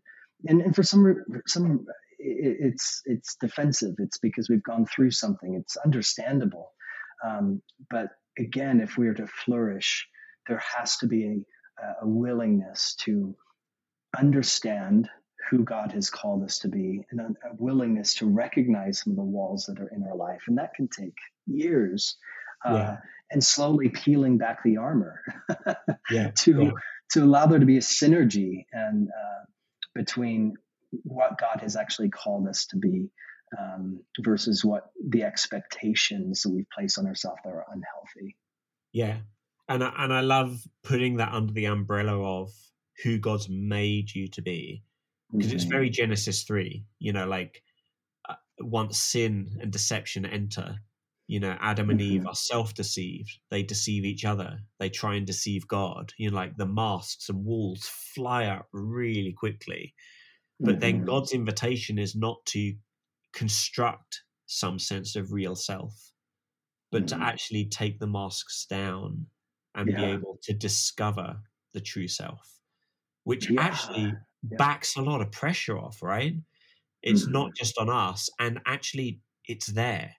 And, 0.46 0.62
and 0.62 0.76
for 0.76 0.82
some 0.82 1.24
some 1.46 1.86
it's 2.20 3.02
it's 3.06 3.36
defensive. 3.36 3.96
It's 4.00 4.17
because 4.17 4.50
we've 4.50 4.63
gone 4.63 4.86
through 4.88 5.12
something. 5.12 5.56
It's 5.56 5.78
understandable. 5.78 6.72
Um, 7.24 7.62
but 7.89 8.08
again, 8.39 8.82
if 8.82 8.98
we 8.98 9.08
are 9.08 9.13
to 9.13 9.28
flourish, 9.28 10.08
there 10.47 10.63
has 10.77 10.97
to 10.97 11.07
be 11.07 11.25
a, 11.25 12.05
a 12.05 12.07
willingness 12.07 12.95
to 13.05 13.36
understand 14.17 15.10
who 15.49 15.63
God 15.63 15.91
has 15.93 16.10
called 16.10 16.43
us 16.43 16.60
to 16.60 16.67
be 16.67 17.05
and 17.12 17.19
a, 17.21 17.36
willingness 17.57 18.15
to 18.15 18.25
recognize 18.25 18.99
some 18.99 19.12
of 19.12 19.17
the 19.17 19.23
walls 19.23 19.65
that 19.67 19.79
are 19.79 19.88
in 19.88 20.03
our 20.03 20.15
life. 20.15 20.41
And 20.47 20.57
that 20.57 20.73
can 20.73 20.88
take 20.88 21.15
years. 21.45 22.17
Uh, 22.65 22.73
Yeah. 22.73 22.97
and 23.29 23.43
slowly 23.43 23.89
peeling 23.89 24.38
back 24.38 24.63
the 24.63 24.77
armor 24.77 25.21
yeah 26.10 26.31
to 26.31 26.63
Yeah. 26.63 26.71
to 27.12 27.23
allow 27.23 27.45
there 27.45 27.60
to 27.60 27.65
be 27.65 27.77
a 27.77 27.81
synergy 27.81 28.65
and 28.71 29.10
uh, 29.10 29.45
between 29.93 30.53
what 31.03 31.38
God 31.38 31.62
has 31.62 31.75
actually 31.75 32.10
called 32.10 32.47
us 32.47 32.65
to 32.67 32.77
be 32.77 33.10
um, 33.57 34.01
versus 34.21 34.65
what 34.65 34.91
the 35.10 35.23
expectations 35.23 36.41
that 36.41 36.49
we've 36.49 36.69
placed 36.73 36.97
on 36.97 37.05
ourselves 37.05 37.39
that 37.43 37.49
are 37.51 37.65
unhealthy. 37.71 38.36
Yeah, 38.91 39.17
and 39.69 39.84
I, 39.84 39.93
and 39.97 40.13
I 40.13 40.21
love 40.21 40.63
putting 40.84 41.17
that 41.17 41.34
under 41.34 41.53
the 41.53 41.65
umbrella 41.65 42.41
of 42.41 42.51
who 43.03 43.19
God's 43.19 43.49
made 43.49 44.13
you 44.15 44.27
to 44.30 44.41
be, 44.41 44.84
because 45.38 45.53
it's 45.53 45.65
Mhm. 45.65 45.71
very 45.71 45.89
Genesis 45.89 46.43
three. 46.43 46.86
You 46.99 47.13
know, 47.13 47.27
like 47.27 47.63
uh, 48.30 48.36
once 48.60 48.99
sin 48.99 49.58
and 49.62 49.71
deception 49.71 50.25
enter, 50.25 50.77
you 51.27 51.39
know, 51.39 51.58
Adam 51.62 51.89
and 51.89 52.01
Eve 52.01 52.25
are 52.27 52.36
self-deceived. 52.36 53.39
They 53.51 53.63
deceive 53.63 54.06
each 54.06 54.25
other. 54.25 54.60
They 54.80 54.89
try 54.89 55.15
and 55.15 55.27
deceive 55.27 55.67
God. 55.67 56.13
You 56.17 56.32
know, 56.32 56.38
like 56.38 56.58
the 56.58 56.67
masks 56.67 57.30
and 57.30 57.45
walls 57.45 57.88
fly 57.88 58.45
up 58.45 58.67
really 58.73 59.34
quickly. 59.34 59.95
But 60.65 60.80
then 60.80 61.01
Mhm. 61.01 61.06
God's 61.06 61.34
invitation 61.34 61.99
is 61.99 62.15
not 62.15 62.45
to 62.47 62.75
construct 63.34 64.23
some 64.47 64.80
sense 64.80 65.15
of 65.15 65.32
real 65.34 65.56
self, 65.56 66.13
but 66.91 67.08
to 67.10 67.23
actually 67.23 67.65
take 67.65 67.99
the 67.99 68.08
masks 68.08 68.65
down 68.65 69.27
and 69.77 69.93
be 69.93 70.05
able 70.05 70.39
to 70.43 70.53
discover 70.53 71.43
the 71.73 71.81
true 71.81 72.09
self, 72.09 72.61
which 73.23 73.47
Yeah. 73.47 73.59
actually 73.59 74.19
Yeah. 74.49 74.59
backs 74.59 74.95
a 74.97 75.01
lot 75.03 75.21
of 75.21 75.31
pressure 75.31 75.77
off, 75.79 76.03
right? 76.03 76.35
It's 77.03 77.27
Mhm. 77.27 77.37
not 77.37 77.55
just 77.55 77.77
on 77.79 77.89
us, 77.89 78.29
and 78.39 78.61
actually, 78.65 79.21
it's 79.45 79.67
there, 79.67 80.15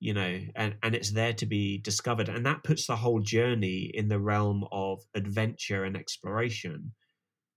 you 0.00 0.12
know, 0.14 0.40
and, 0.56 0.76
and 0.82 0.94
it's 0.94 1.12
there 1.12 1.32
to 1.34 1.46
be 1.46 1.78
discovered. 1.78 2.28
And 2.28 2.44
that 2.46 2.64
puts 2.64 2.86
the 2.86 2.96
whole 2.96 3.20
journey 3.20 3.90
in 3.94 4.08
the 4.08 4.18
realm 4.20 4.64
of 4.72 5.02
adventure 5.14 5.84
and 5.84 5.96
exploration 5.96 6.94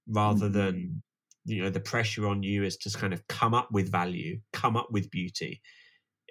rather 0.08 0.50
Mhm. 0.50 0.50
than 0.50 1.04
you 1.46 1.62
know 1.64 1.70
the 1.72 1.80
pressure 1.82 2.28
on 2.28 2.44
you 2.44 2.64
is 2.64 2.78
to 2.78 2.92
kind 2.98 3.14
of 3.14 3.28
come 3.28 3.54
up 3.54 3.72
with 3.72 3.92
value 3.92 4.42
come 4.54 4.78
up 4.78 4.92
with 4.92 5.12
beauty 5.12 5.62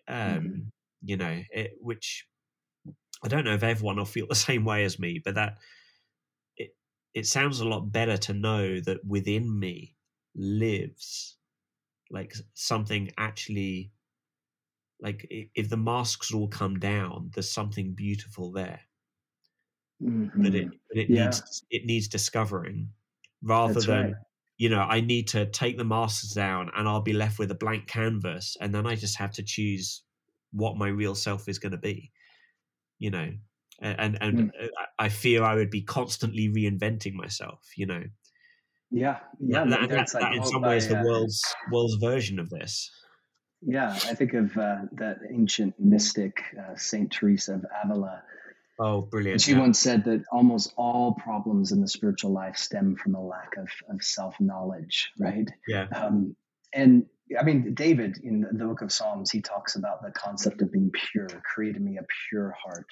um 0.09 0.45
Mhm. 0.45 0.71
you 1.03 1.17
know 1.17 1.43
it, 1.51 1.73
which 1.81 2.27
i 3.23 3.29
don't 3.29 3.45
know 3.45 3.55
if 3.55 3.63
everyone 3.63 3.97
will 3.97 4.05
feel 4.05 4.27
the 4.27 4.35
same 4.35 4.65
way 4.65 4.85
as 4.85 4.99
me 4.99 5.21
but 5.25 5.35
that 5.35 5.59
it 6.57 6.77
it 7.15 7.27
sounds 7.27 7.61
a 7.61 7.69
lot 7.69 7.93
better 7.93 8.17
to 8.17 8.33
know 8.33 8.81
that 8.81 9.05
within 9.05 9.59
me 9.59 9.95
lives 10.35 11.37
like 12.11 12.35
something 12.55 13.11
actually 13.19 13.93
like 15.01 15.27
if 15.31 15.69
the 15.69 15.77
masks 15.77 16.33
all 16.33 16.49
come 16.49 16.79
down 16.79 17.31
there's 17.35 17.51
something 17.51 17.93
beautiful 17.95 18.53
there 18.53 18.81
but 20.35 20.55
it 20.55 20.67
mm-hmm. 20.67 20.77
but 20.89 20.99
it 20.99 21.11
Yeah. 21.11 21.27
needs 21.27 21.65
it 21.71 21.87
needs 21.87 22.09
discovering 22.09 22.91
rather 23.43 23.75
That's 23.75 23.87
than 23.87 24.05
right. 24.05 24.15
you 24.59 24.69
know 24.69 24.81
i 24.83 25.01
need 25.01 25.29
to 25.29 25.47
take 25.47 25.77
the 25.77 25.85
masks 25.85 26.33
down 26.35 26.71
and 26.77 26.89
i'll 26.89 27.01
be 27.03 27.13
left 27.13 27.39
with 27.39 27.51
a 27.51 27.55
blank 27.55 27.87
canvas 27.87 28.57
and 28.61 28.75
then 28.75 28.87
i 28.87 28.95
just 28.95 29.19
have 29.19 29.33
to 29.33 29.43
choose 29.43 30.03
what 30.53 30.77
my 30.77 30.89
real 30.89 31.15
self 31.15 31.49
is 31.49 31.59
going 31.59 31.73
to 31.73 31.79
be 31.79 32.13
you 33.05 33.11
know 33.11 33.29
and 33.81 34.17
and 34.25 34.35
Mm. 34.39 34.51
i 34.99 35.09
fear 35.09 35.43
i 35.51 35.55
would 35.59 35.71
be 35.79 35.83
constantly 35.83 36.47
reinventing 36.59 37.15
myself 37.25 37.61
you 37.77 37.87
know 37.87 38.03
Yeah, 38.91 39.19
yeah. 39.41 39.65
that, 39.65 39.89
that- 39.91 40.13
that, 40.13 40.33
in 40.37 40.45
some 40.45 40.63
by, 40.63 40.69
ways 40.71 40.87
the 40.89 40.99
uh, 41.01 41.05
world's 41.09 41.43
world's 41.73 41.97
version 42.11 42.39
of 42.45 42.49
this 42.57 42.75
Yeah, 43.77 43.91
I 44.11 44.15
think 44.19 44.33
of 44.43 44.57
uh, 44.59 44.81
that 45.03 45.17
ancient 45.41 45.75
mystic, 45.79 46.35
uh, 46.63 46.77
Saint 46.77 47.09
Teresa 47.17 47.55
of 47.59 47.65
Avila. 47.83 48.23
Oh, 48.79 48.99
brilliant! 49.13 49.35
And 49.37 49.43
she 49.43 49.53
yeah. 49.53 49.61
once 49.67 49.79
said 49.87 50.05
that 50.05 50.21
almost 50.31 50.75
all 50.77 51.15
problems 51.29 51.73
in 51.73 51.81
the 51.81 51.89
spiritual 51.89 52.33
life 52.43 52.57
stem 52.67 52.97
from 53.01 53.15
a 53.15 53.25
lack 53.35 53.53
of, 53.57 53.69
of 53.93 54.03
self 54.03 54.35
knowledge, 54.39 54.97
right? 55.19 55.49
Yeah. 55.67 55.87
Um, 56.01 56.37
and 56.75 57.07
I 57.39 57.43
mean, 57.43 57.75
David 57.75 58.19
in 58.23 58.47
the, 58.53 58.65
book 58.65 58.83
of 58.83 58.93
Psalms, 58.93 59.31
he 59.31 59.41
talks 59.41 59.77
about 59.77 60.03
the 60.03 60.13
concept 60.13 60.61
of 60.63 60.71
being 60.71 60.91
pure, 60.93 61.29
created 61.55 61.81
me 61.81 61.97
a 61.99 62.05
pure 62.29 62.55
heart. 62.63 62.87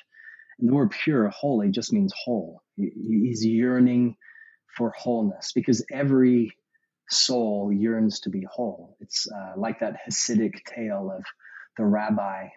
And 0.58 0.68
the 0.68 0.74
word 0.74 0.90
pure, 0.90 1.28
holy, 1.28 1.70
just 1.70 1.92
means 1.92 2.12
whole. 2.16 2.62
He's 2.76 3.44
yearning 3.44 4.16
for 4.76 4.90
wholeness 4.96 5.52
because 5.52 5.84
every 5.90 6.52
soul 7.10 7.70
yearns 7.72 8.20
to 8.20 8.30
be 8.30 8.46
whole. 8.50 8.96
It's 9.00 9.30
uh, 9.30 9.52
like 9.56 9.80
that 9.80 9.96
Hasidic 10.06 10.64
tale 10.64 11.12
of 11.14 11.24
the 11.76 11.84
rabbi 11.84 12.48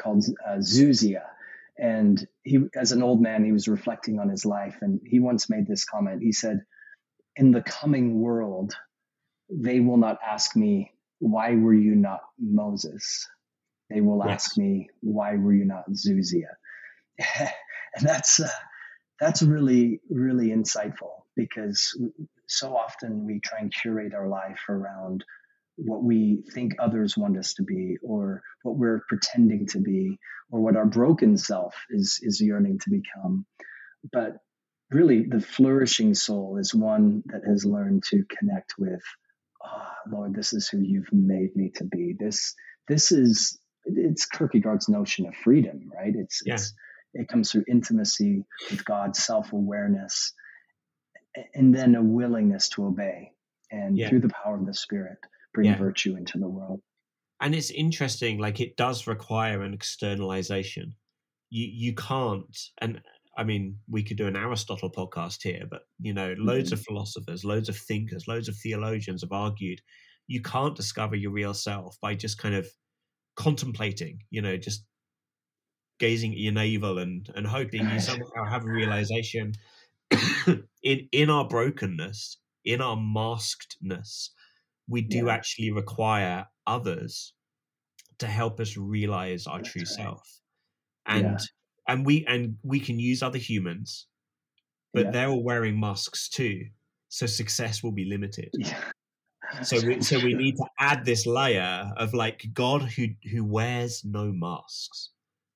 called 0.00 0.24
uh, 0.46 0.58
Zuzia. 0.58 1.24
And 1.78 2.26
he, 2.42 2.60
as 2.74 2.92
an 2.92 3.02
old 3.02 3.20
man, 3.20 3.44
he 3.44 3.52
was 3.52 3.68
reflecting 3.68 4.18
on 4.18 4.28
his 4.28 4.44
life. 4.44 4.78
And 4.80 5.00
he 5.04 5.20
once 5.20 5.50
made 5.50 5.66
this 5.66 5.84
comment. 5.84 6.22
He 6.22 6.32
said, 6.32 6.62
In 7.36 7.50
the 7.50 7.62
coming 7.62 8.20
world, 8.20 8.74
they 9.50 9.80
will 9.80 9.96
not 9.96 10.18
ask 10.24 10.54
me, 10.56 10.92
Why 11.18 11.54
were 11.54 11.74
you 11.74 11.94
not 11.94 12.20
Moses? 12.38 13.28
They 13.90 14.00
will 14.00 14.22
Yes. 14.24 14.46
ask 14.46 14.58
me, 14.58 14.90
Why 15.00 15.36
were 15.36 15.54
you 15.54 15.64
not 15.64 15.90
Zuzia? 15.90 16.56
and 17.38 17.50
that's, 18.02 18.40
uh, 18.40 18.48
that's 19.20 19.42
really, 19.42 20.00
really 20.10 20.48
insightful 20.48 21.22
because 21.36 21.98
so 22.46 22.76
often 22.76 23.26
we 23.26 23.40
try 23.40 23.60
and 23.60 23.72
curate 23.72 24.14
our 24.14 24.28
life 24.28 24.60
around 24.68 25.24
what 25.76 26.02
we 26.02 26.42
think 26.52 26.74
others 26.78 27.16
want 27.16 27.38
us 27.38 27.54
to 27.54 27.62
be 27.62 27.96
or 28.02 28.42
what 28.62 28.76
we're 28.76 29.02
pretending 29.08 29.66
to 29.66 29.78
be 29.78 30.18
or 30.50 30.60
what 30.60 30.76
our 30.76 30.86
broken 30.86 31.36
self 31.36 31.74
is 31.90 32.18
is 32.22 32.40
yearning 32.40 32.78
to 32.80 32.90
become 32.90 33.46
but 34.12 34.38
really 34.90 35.24
the 35.24 35.40
flourishing 35.40 36.14
soul 36.14 36.56
is 36.58 36.74
one 36.74 37.22
that 37.26 37.42
has 37.46 37.64
learned 37.64 38.02
to 38.02 38.24
connect 38.38 38.74
with 38.78 39.02
ah 39.64 39.94
lord 40.10 40.34
this 40.34 40.52
is 40.52 40.68
who 40.68 40.78
you've 40.80 41.12
made 41.12 41.54
me 41.56 41.70
to 41.74 41.84
be 41.84 42.14
this 42.18 42.54
this 42.88 43.12
is 43.12 43.58
it's 43.84 44.26
kierkegaard's 44.26 44.88
notion 44.88 45.26
of 45.26 45.34
freedom 45.34 45.90
right 45.94 46.14
it's 46.16 46.42
Yeah. 46.44 46.54
it's 46.54 46.74
it 47.14 47.28
comes 47.28 47.50
through 47.50 47.64
intimacy 47.68 48.44
with 48.70 48.84
god 48.84 49.16
self-awareness 49.16 50.32
and 51.54 51.74
then 51.74 51.94
a 51.94 52.02
willingness 52.02 52.68
to 52.70 52.86
obey 52.86 53.32
and 53.70 53.96
Yeah. 53.96 54.08
through 54.08 54.20
the 54.20 54.28
power 54.30 54.56
of 54.58 54.66
the 54.66 54.74
spirit 54.74 55.18
bring 55.54 55.66
Yeah. 55.70 55.76
virtue 55.78 56.16
into 56.16 56.38
the 56.38 56.48
world 56.48 56.80
and 57.40 57.54
it's 57.54 57.70
interesting 57.70 58.38
like 58.38 58.60
it 58.60 58.76
does 58.76 59.06
require 59.06 59.62
an 59.62 59.72
externalization 59.74 60.94
you 61.50 61.66
you 61.66 61.94
can't 61.94 62.56
and 62.80 63.00
i 63.38 63.44
mean 63.44 63.78
we 63.88 64.02
could 64.02 64.18
do 64.18 64.26
an 64.26 64.36
aristotle 64.36 64.90
podcast 64.90 65.42
here 65.42 65.64
but 65.70 65.82
you 66.00 66.12
know 66.12 66.34
loads 66.38 66.72
of 66.72 66.80
mm. 66.80 66.84
philosophers 66.84 67.44
loads 67.44 67.68
of 67.68 67.76
thinkers 67.76 68.28
loads 68.28 68.48
of 68.48 68.56
theologians 68.56 69.22
have 69.22 69.32
argued 69.32 69.80
you 70.26 70.42
can't 70.42 70.76
discover 70.76 71.16
your 71.16 71.30
real 71.30 71.54
self 71.54 71.96
by 72.02 72.14
just 72.14 72.38
kind 72.38 72.54
of 72.54 72.66
contemplating 73.36 74.18
you 74.30 74.42
know 74.42 74.56
just 74.56 74.84
gazing 75.98 76.32
at 76.32 76.38
your 76.38 76.52
navel 76.52 76.98
and 76.98 77.30
and 77.34 77.46
hoping 77.46 77.88
you 77.88 78.00
somehow 78.10 78.44
have 78.48 78.64
a 78.64 78.68
realization 78.70 79.52
in 80.82 81.08
in 81.12 81.30
our 81.30 81.46
brokenness 81.46 82.38
in 82.64 82.80
our 82.80 82.96
maskedness 82.96 84.30
we 84.88 85.02
do 85.02 85.26
Yeah. 85.26 85.32
actually 85.34 85.70
require 85.70 86.46
others 86.66 87.34
to 88.18 88.26
help 88.26 88.58
us 88.60 88.76
realize 88.76 89.46
our 89.46 89.58
That's 89.58 89.72
true 89.72 89.80
right. 89.82 89.88
self 89.88 90.40
and 91.06 91.24
Yeah. 91.24 91.36
And 91.88 92.06
we 92.06 92.24
and 92.28 92.56
we 92.62 92.78
can 92.80 92.98
use 92.98 93.22
other 93.22 93.38
humans 93.38 94.06
but 94.94 95.06
Yeah. 95.06 95.10
they're 95.10 95.28
all 95.28 95.42
wearing 95.42 95.80
masks 95.80 96.28
too 96.28 96.66
so 97.08 97.26
success 97.26 97.82
will 97.82 97.92
be 97.92 98.04
limited 98.04 98.50
Yeah. 98.58 98.82
so 99.62 99.80
we 99.86 100.00
so 100.02 100.18
we 100.20 100.34
need 100.34 100.56
to 100.56 100.66
add 100.78 101.04
this 101.04 101.26
layer 101.26 101.90
of 101.96 102.14
like 102.14 102.44
god 102.52 102.82
who 102.82 103.06
who 103.32 103.44
wears 103.44 104.04
no 104.04 104.30
masks 104.32 105.10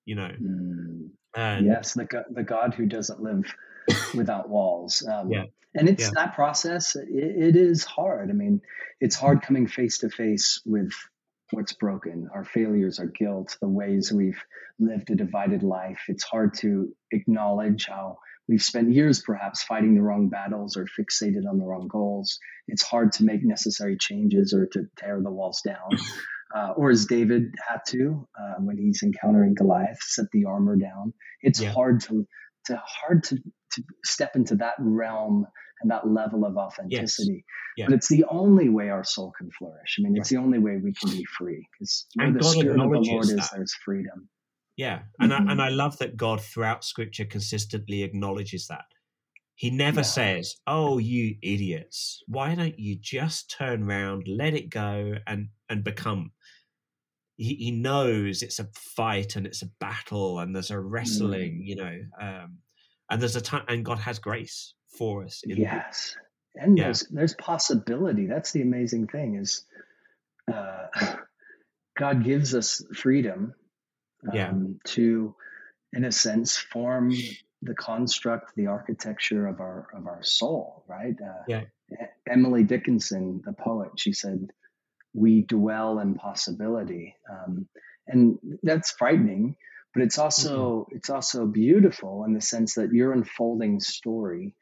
you 0.06 0.14
know 0.16 0.30
Mm, 0.40 1.10
and 1.34 1.66
yes, 1.66 1.94
the 1.94 2.06
the 2.30 2.42
God 2.42 2.74
who 2.74 2.84
doesn't 2.86 3.22
live 3.22 3.44
without 4.14 4.50
walls. 4.50 5.02
Um, 5.06 5.30
Yeah. 5.30 5.44
And 5.74 5.88
it's 5.88 6.02
Yeah. 6.04 6.10
that 6.16 6.34
process. 6.34 6.94
It, 6.94 7.08
it 7.08 7.56
is 7.56 7.84
hard. 7.84 8.28
I 8.28 8.34
mean, 8.34 8.60
it's 9.00 9.16
hard 9.16 9.40
coming 9.40 9.66
face 9.66 9.98
to 9.98 10.10
face 10.10 10.60
with 10.66 10.92
what's 11.52 11.72
broken, 11.74 12.28
our 12.34 12.44
failures, 12.44 12.98
our 12.98 13.06
guilt, 13.06 13.56
the 13.60 13.68
ways 13.68 14.12
we've 14.12 14.42
lived 14.78 15.10
a 15.10 15.14
divided 15.14 15.62
life. 15.62 16.00
It's 16.08 16.24
hard 16.24 16.54
to 16.58 16.92
acknowledge 17.12 17.86
how 17.86 18.18
we've 18.48 18.62
spent 18.62 18.92
years 18.92 19.22
perhaps 19.22 19.62
fighting 19.62 19.94
the 19.94 20.02
wrong 20.02 20.28
battles 20.28 20.76
or 20.76 20.86
fixated 20.86 21.46
on 21.48 21.58
the 21.58 21.64
wrong 21.64 21.88
goals. 21.88 22.38
It's 22.68 22.82
hard 22.82 23.12
to 23.12 23.24
make 23.24 23.44
necessary 23.44 23.96
changes 23.98 24.52
or 24.52 24.66
to 24.72 24.86
tear 24.98 25.20
the 25.22 25.30
walls 25.30 25.62
down. 25.64 25.90
Uh, 26.54 26.72
or 26.76 26.90
as 26.90 27.06
David 27.06 27.44
had 27.66 27.78
to 27.88 28.28
uh, 28.38 28.56
when 28.58 28.76
he's 28.76 29.02
encountering 29.02 29.54
Goliath, 29.54 30.02
set 30.02 30.26
the 30.32 30.44
armor 30.44 30.76
down. 30.76 31.14
It's 31.40 31.62
Yeah. 31.62 31.72
hard 31.72 32.02
to 32.02 32.26
to 32.66 32.76
hard 32.76 33.24
to 33.24 33.38
to 33.74 33.82
step 34.04 34.36
into 34.36 34.56
that 34.56 34.74
realm 34.78 35.46
and 35.80 35.90
that 35.90 36.06
level 36.06 36.44
of 36.44 36.56
authenticity. 36.56 37.44
Yeah. 37.76 37.86
But 37.86 37.94
it's 37.94 38.08
the 38.08 38.24
only 38.30 38.68
way 38.68 38.90
our 38.90 39.04
soul 39.04 39.32
can 39.36 39.50
flourish. 39.58 39.96
I 39.98 40.02
mean, 40.02 40.16
it's 40.16 40.28
the 40.28 40.36
only 40.36 40.58
way 40.58 40.76
we 40.76 40.92
can 40.92 41.10
be 41.10 41.24
free 41.36 41.66
because 41.72 42.06
where 42.14 42.26
And 42.26 42.36
the 42.36 42.40
God 42.40 42.54
spirit 42.54 42.80
of 42.80 42.90
the 42.90 42.98
Lord 42.98 43.04
acknowledges 43.04 43.30
is, 43.30 43.36
that. 43.36 43.50
there's 43.56 43.74
freedom. 43.84 44.28
Yeah, 44.76 45.02
and 45.20 45.32
Mhm. 45.32 45.48
I, 45.48 45.52
and 45.52 45.62
I 45.62 45.68
love 45.68 45.98
that 45.98 46.16
God 46.16 46.40
throughout 46.40 46.84
Scripture 46.84 47.24
consistently 47.24 48.02
acknowledges 48.02 48.68
that. 48.68 48.86
He 49.54 49.70
never 49.70 50.00
Yeah. 50.00 50.04
says, 50.04 50.56
"Oh, 50.66 50.98
you 50.98 51.36
idiots! 51.42 52.22
Why 52.26 52.54
don't 52.54 52.78
you 52.78 52.96
just 52.96 53.50
turn 53.50 53.82
around, 53.82 54.26
let 54.26 54.54
it 54.54 54.70
go, 54.70 55.14
and 55.26 55.48
and 55.68 55.84
become?" 55.84 56.32
He, 57.36 57.54
he 57.54 57.70
knows 57.70 58.42
it's 58.42 58.58
a 58.58 58.68
fight 58.74 59.36
and 59.36 59.46
it's 59.46 59.62
a 59.62 59.70
battle 59.80 60.38
and 60.38 60.54
there's 60.54 60.70
a 60.70 60.78
wrestling, 60.80 61.62
you 61.64 61.76
know, 61.76 62.00
um, 62.20 62.58
and 63.12 63.20
there's 63.20 63.36
a 63.36 63.40
time, 63.40 63.64
and 63.68 63.84
God 63.84 63.98
has 63.98 64.18
grace 64.18 64.74
for 64.98 65.24
us. 65.24 65.42
In 65.44 65.58
Yes. 65.58 66.16
And 66.54 66.76
Yeah. 66.76 66.84
there's 66.84 67.02
there's 67.08 67.34
possibility. 67.34 68.26
That's 68.26 68.52
the 68.52 68.62
amazing 68.62 69.06
thing 69.08 69.36
is 69.36 69.64
uh, 70.52 70.86
God 71.96 72.24
gives 72.24 72.54
us 72.54 72.82
freedom 72.94 73.54
um, 74.28 74.34
Yeah. 74.34 74.52
to, 74.84 75.34
in 75.92 76.04
a 76.04 76.12
sense, 76.12 76.56
form 76.56 77.12
the 77.62 77.74
construct, 77.74 78.54
the 78.56 78.66
architecture 78.66 79.46
of 79.46 79.60
our 79.60 79.88
of 79.92 80.06
our 80.06 80.22
soul. 80.22 80.84
Right? 80.88 81.16
Uh, 81.20 81.44
Yeah. 81.48 81.64
Emily 82.26 82.64
Dickinson, 82.64 83.42
the 83.44 83.52
poet, 83.52 83.90
she 83.98 84.12
said, 84.14 84.50
"We 85.12 85.42
dwell 85.42 85.98
in 85.98 86.14
possibility," 86.14 87.14
um, 87.30 87.68
and 88.06 88.38
that's 88.62 88.90
frightening. 88.92 89.56
But 89.94 90.02
it's 90.02 90.18
also 90.18 90.86
it's 90.90 91.10
also 91.10 91.46
beautiful 91.46 92.24
in 92.24 92.32
the 92.32 92.40
sense 92.40 92.74
that 92.74 92.92
your 92.92 93.12
unfolding 93.12 93.80
story 93.80 94.54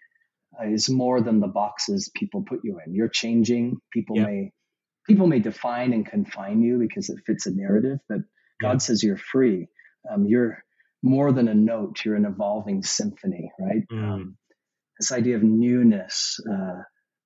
uh, 0.61 0.67
is 0.67 0.91
more 0.91 1.21
than 1.21 1.39
the 1.41 1.47
boxes 1.47 2.11
people 2.15 2.43
put 2.43 2.61
you 2.65 2.81
in. 2.85 2.95
You're 2.95 3.09
changing. 3.09 3.77
People 3.93 4.17
Yeah. 4.17 4.27
may 4.27 4.53
people 5.07 5.27
may 5.27 5.39
define 5.41 5.93
and 5.93 6.05
confine 6.07 6.63
you 6.63 6.79
because 6.79 7.11
it 7.11 7.19
fits 7.27 7.47
a 7.47 7.53
narrative, 7.55 7.99
but 8.09 8.19
God 8.61 8.73
Yeah. 8.73 8.79
says 8.79 9.03
you're 9.03 9.17
free. 9.17 9.69
Um, 10.11 10.27
you're 10.27 10.63
more 11.03 11.33
than 11.33 11.49
a 11.49 11.55
note. 11.55 12.05
You're 12.05 12.17
an 12.17 12.27
evolving 12.27 12.83
symphony, 12.83 13.51
right? 13.59 13.87
Mm. 13.91 14.03
Um, 14.03 14.37
this 14.99 15.13
idea 15.13 15.37
of 15.37 15.43
newness, 15.43 16.39
uh, 16.53 16.83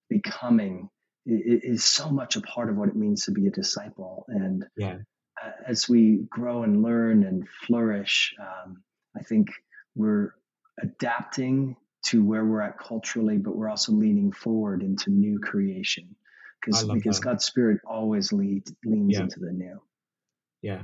becoming, 0.09 0.89
is 1.27 1.83
so 1.85 2.11
much 2.11 2.37
a 2.37 2.41
part 2.43 2.69
of 2.71 2.77
what 2.77 2.89
it 2.89 2.97
means 2.97 3.25
to 3.25 3.33
be 3.33 3.47
a 3.47 3.51
disciple. 3.51 4.27
And 4.29 4.65
Yeah. 4.77 4.99
As 5.67 5.89
we 5.89 6.27
grow 6.29 6.63
and 6.63 6.83
learn 6.83 7.25
and 7.25 7.49
flourish, 7.67 8.35
um, 8.41 8.83
I 9.17 9.23
think 9.23 9.49
we're 9.95 10.35
adapting 10.81 11.77
to 12.07 12.23
where 12.25 12.45
we're 12.45 12.61
at 12.61 12.79
culturally, 12.79 13.39
but 13.39 13.57
we're 13.57 13.69
also 13.69 13.93
leaning 13.93 14.33
forward 14.33 14.83
into 14.83 15.11
new 15.11 15.39
creation 15.39 16.15
because 16.61 16.85
because 16.85 17.21
that. 17.21 17.25
God's 17.25 17.45
Spirit 17.45 17.81
always 17.87 18.33
lead, 18.33 18.65
leans 18.85 19.15
Yeah. 19.15 19.23
into 19.23 19.41
the 19.41 19.53
new. 19.53 19.81
Yeah. 20.63 20.83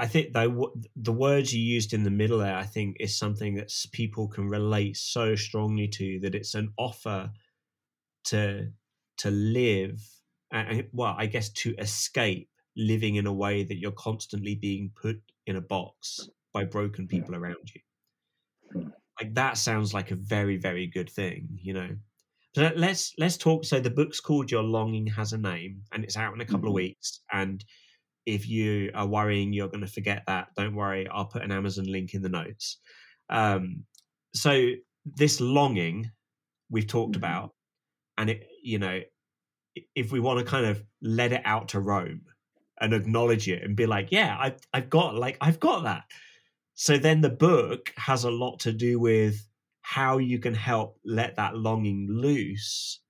I 0.00 0.06
think 0.06 0.32
though 0.32 0.72
the 0.94 1.12
words 1.12 1.52
you 1.52 1.60
used 1.60 1.92
in 1.92 2.04
the 2.04 2.10
middle 2.10 2.38
there, 2.38 2.56
I 2.56 2.64
think 2.64 2.98
is 3.00 3.18
something 3.18 3.56
that 3.56 3.72
people 3.92 4.28
can 4.28 4.48
relate 4.48 4.96
so 4.96 5.34
strongly 5.34 5.88
to 5.88 6.20
that 6.20 6.34
it's 6.34 6.54
an 6.54 6.72
offer 6.76 7.32
to 8.26 8.72
to 9.18 9.30
live, 9.30 10.00
uh, 10.52 10.82
well, 10.92 11.14
I 11.18 11.26
guess 11.26 11.50
to 11.50 11.74
escape 11.78 12.48
living 12.78 13.16
in 13.16 13.26
a 13.26 13.32
way 13.32 13.64
that 13.64 13.78
you're 13.78 13.92
constantly 13.92 14.54
being 14.54 14.90
put 14.94 15.20
in 15.46 15.56
a 15.56 15.60
box 15.60 16.28
by 16.54 16.64
broken 16.64 17.06
Yeah. 17.10 17.18
people 17.20 17.34
around 17.36 17.70
you. 17.74 17.80
Hmm. 18.72 18.88
Like 19.20 19.34
that 19.34 19.58
sounds 19.58 19.92
like 19.92 20.10
a 20.12 20.16
very 20.16 20.56
very 20.56 20.86
good 20.86 21.10
thing, 21.10 21.48
you 21.60 21.74
know. 21.74 21.96
So 22.54 22.62
let- 22.62 22.78
let's 22.78 23.12
let's 23.18 23.36
talk. 23.36 23.64
So 23.64 23.80
the 23.80 23.90
book's 23.90 24.20
called 24.20 24.50
Your 24.50 24.62
Longing 24.62 25.06
Has 25.08 25.32
a 25.32 25.38
Name, 25.38 25.82
and 25.92 26.04
it's 26.04 26.16
out 26.16 26.34
in 26.34 26.40
a 26.40 26.46
couple 26.46 26.68
of 26.68 26.72
Mhm. 26.72 26.76
weeks. 26.76 27.20
And 27.32 27.64
if 28.26 28.48
you 28.48 28.90
are 28.94 29.06
worrying 29.06 29.52
you're 29.52 29.68
going 29.68 29.80
to 29.86 29.86
forget 29.98 30.24
that, 30.26 30.48
don't 30.56 30.74
worry. 30.74 31.08
I'll 31.08 31.26
put 31.26 31.42
an 31.42 31.50
Amazon 31.52 31.86
link 31.86 32.14
in 32.14 32.22
the 32.22 32.28
notes. 32.28 32.78
Um, 33.30 33.86
so 34.34 34.72
this 35.04 35.40
longing 35.40 36.10
we've 36.70 36.86
talked 36.86 37.14
Mhm. 37.14 37.18
about, 37.18 37.54
and 38.18 38.30
it, 38.30 38.46
you 38.62 38.78
know, 38.78 39.02
if 39.94 40.12
we 40.12 40.20
want 40.20 40.38
to 40.38 40.44
kind 40.44 40.66
of 40.66 40.84
let 41.00 41.32
it 41.32 41.42
out 41.44 41.68
to 41.70 41.80
roam 41.80 42.26
and 42.80 42.94
acknowledge 42.94 43.48
it 43.48 43.62
and 43.62 43.76
be 43.76 43.86
like, 43.86 44.12
yeah, 44.12 44.36
I've 44.38 44.60
I've 44.72 44.90
got 44.90 45.14
like 45.16 45.36
I've 45.40 45.60
got 45.60 45.82
that. 45.84 46.04
So 46.74 46.98
then 46.98 47.20
the 47.22 47.30
book 47.30 47.92
has 47.96 48.24
a 48.24 48.30
lot 48.30 48.60
to 48.60 48.72
do 48.72 49.00
with 49.00 49.48
how 49.82 50.18
you 50.18 50.38
can 50.38 50.54
help 50.54 51.00
let 51.04 51.36
that 51.36 51.56
longing 51.56 52.08
loose 52.10 53.00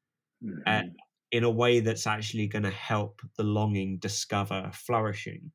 uh, 0.67 0.81
Mhm. 0.81 0.99
in 1.31 1.45
a 1.45 1.51
way 1.51 1.81
that's 1.81 2.07
actually 2.07 2.47
going 2.47 2.63
to 2.63 2.71
help 2.71 3.21
the 3.37 3.43
longing 3.45 3.99
discover 3.99 4.71
flourishing. 4.75 5.53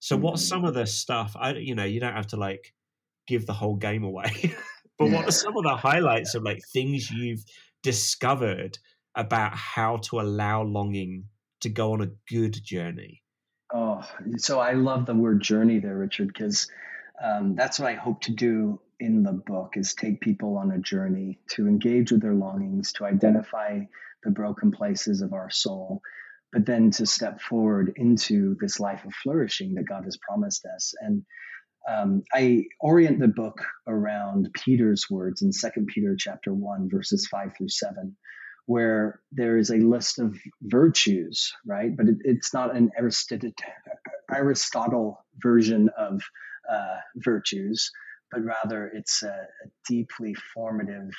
So 0.00 0.16
what's 0.16 0.42
Mhm. 0.42 0.48
some 0.48 0.64
of 0.64 0.74
the 0.74 0.86
stuff? 0.86 1.36
I 1.38 1.54
you 1.54 1.74
know 1.74 1.84
you 1.84 2.00
don't 2.00 2.14
have 2.14 2.28
to 2.28 2.36
like 2.38 2.74
give 3.26 3.46
the 3.46 3.54
whole 3.54 3.76
game 3.76 4.04
away, 4.04 4.54
but 4.98 5.08
what 5.08 5.28
are 5.28 5.32
some 5.32 5.56
of 5.56 5.64
the 5.64 5.76
highlights 5.76 6.34
of 6.34 6.42
like 6.44 6.60
things 6.72 7.10
you've 7.10 7.44
discovered 7.82 8.78
about 9.16 9.54
how 9.56 9.98
to 9.98 10.20
allow 10.20 10.62
longing 10.62 11.28
to 11.60 11.70
go 11.70 11.92
on 11.92 12.02
a 12.02 12.12
good 12.28 12.54
journey? 12.64 13.22
Oh, 13.72 14.04
so 14.38 14.60
I 14.60 14.72
love 14.72 15.06
the 15.06 15.14
word 15.14 15.40
journey 15.42 15.78
there, 15.78 15.96
Richard, 15.96 16.28
because 16.28 16.68
um, 17.22 17.54
that's 17.54 17.78
what 17.78 17.90
I 17.90 17.94
hope 17.94 18.22
to 18.22 18.32
do 18.32 18.80
in 18.98 19.22
the 19.22 19.32
book 19.32 19.74
is 19.76 19.94
take 19.94 20.20
people 20.20 20.56
on 20.58 20.72
a 20.72 20.78
journey 20.78 21.38
to 21.52 21.68
engage 21.68 22.12
with 22.12 22.22
their 22.22 22.34
longings, 22.34 22.92
to 22.94 23.04
identify 23.04 23.80
the 24.24 24.30
broken 24.30 24.70
places 24.72 25.20
of 25.22 25.32
our 25.32 25.50
soul, 25.50 26.02
but 26.52 26.66
then 26.66 26.90
to 26.92 27.06
step 27.06 27.40
forward 27.40 27.92
into 27.96 28.56
this 28.60 28.80
life 28.80 29.04
of 29.04 29.14
flourishing 29.14 29.74
that 29.74 29.88
God 29.88 30.04
has 30.04 30.18
promised 30.18 30.66
us. 30.66 30.94
And 31.00 31.24
um, 31.88 32.22
I 32.34 32.64
orient 32.80 33.20
the 33.20 33.28
book 33.28 33.62
around 33.86 34.50
Peter's 34.54 35.06
words 35.10 35.42
in 35.42 35.52
Second 35.52 35.86
Peter 35.88 36.16
chapter 36.18 36.52
one, 36.52 36.88
verses 36.90 37.28
five 37.30 37.52
through 37.56 37.70
seven, 37.70 38.16
where 38.70 39.20
there 39.32 39.58
is 39.58 39.70
a 39.70 39.78
list 39.78 40.20
of 40.20 40.38
virtues, 40.62 41.52
right? 41.66 41.96
But 41.96 42.06
it, 42.06 42.18
it's 42.20 42.54
not 42.54 42.76
an 42.76 42.92
Aristotle, 42.96 43.50
Aristotle 44.32 45.24
version 45.42 45.90
of 45.98 46.22
uh, 46.72 46.98
virtues, 47.16 47.90
but 48.30 48.44
rather 48.44 48.86
it's 48.94 49.24
a, 49.24 49.26
a 49.26 49.68
deeply 49.88 50.34
formative 50.54 51.10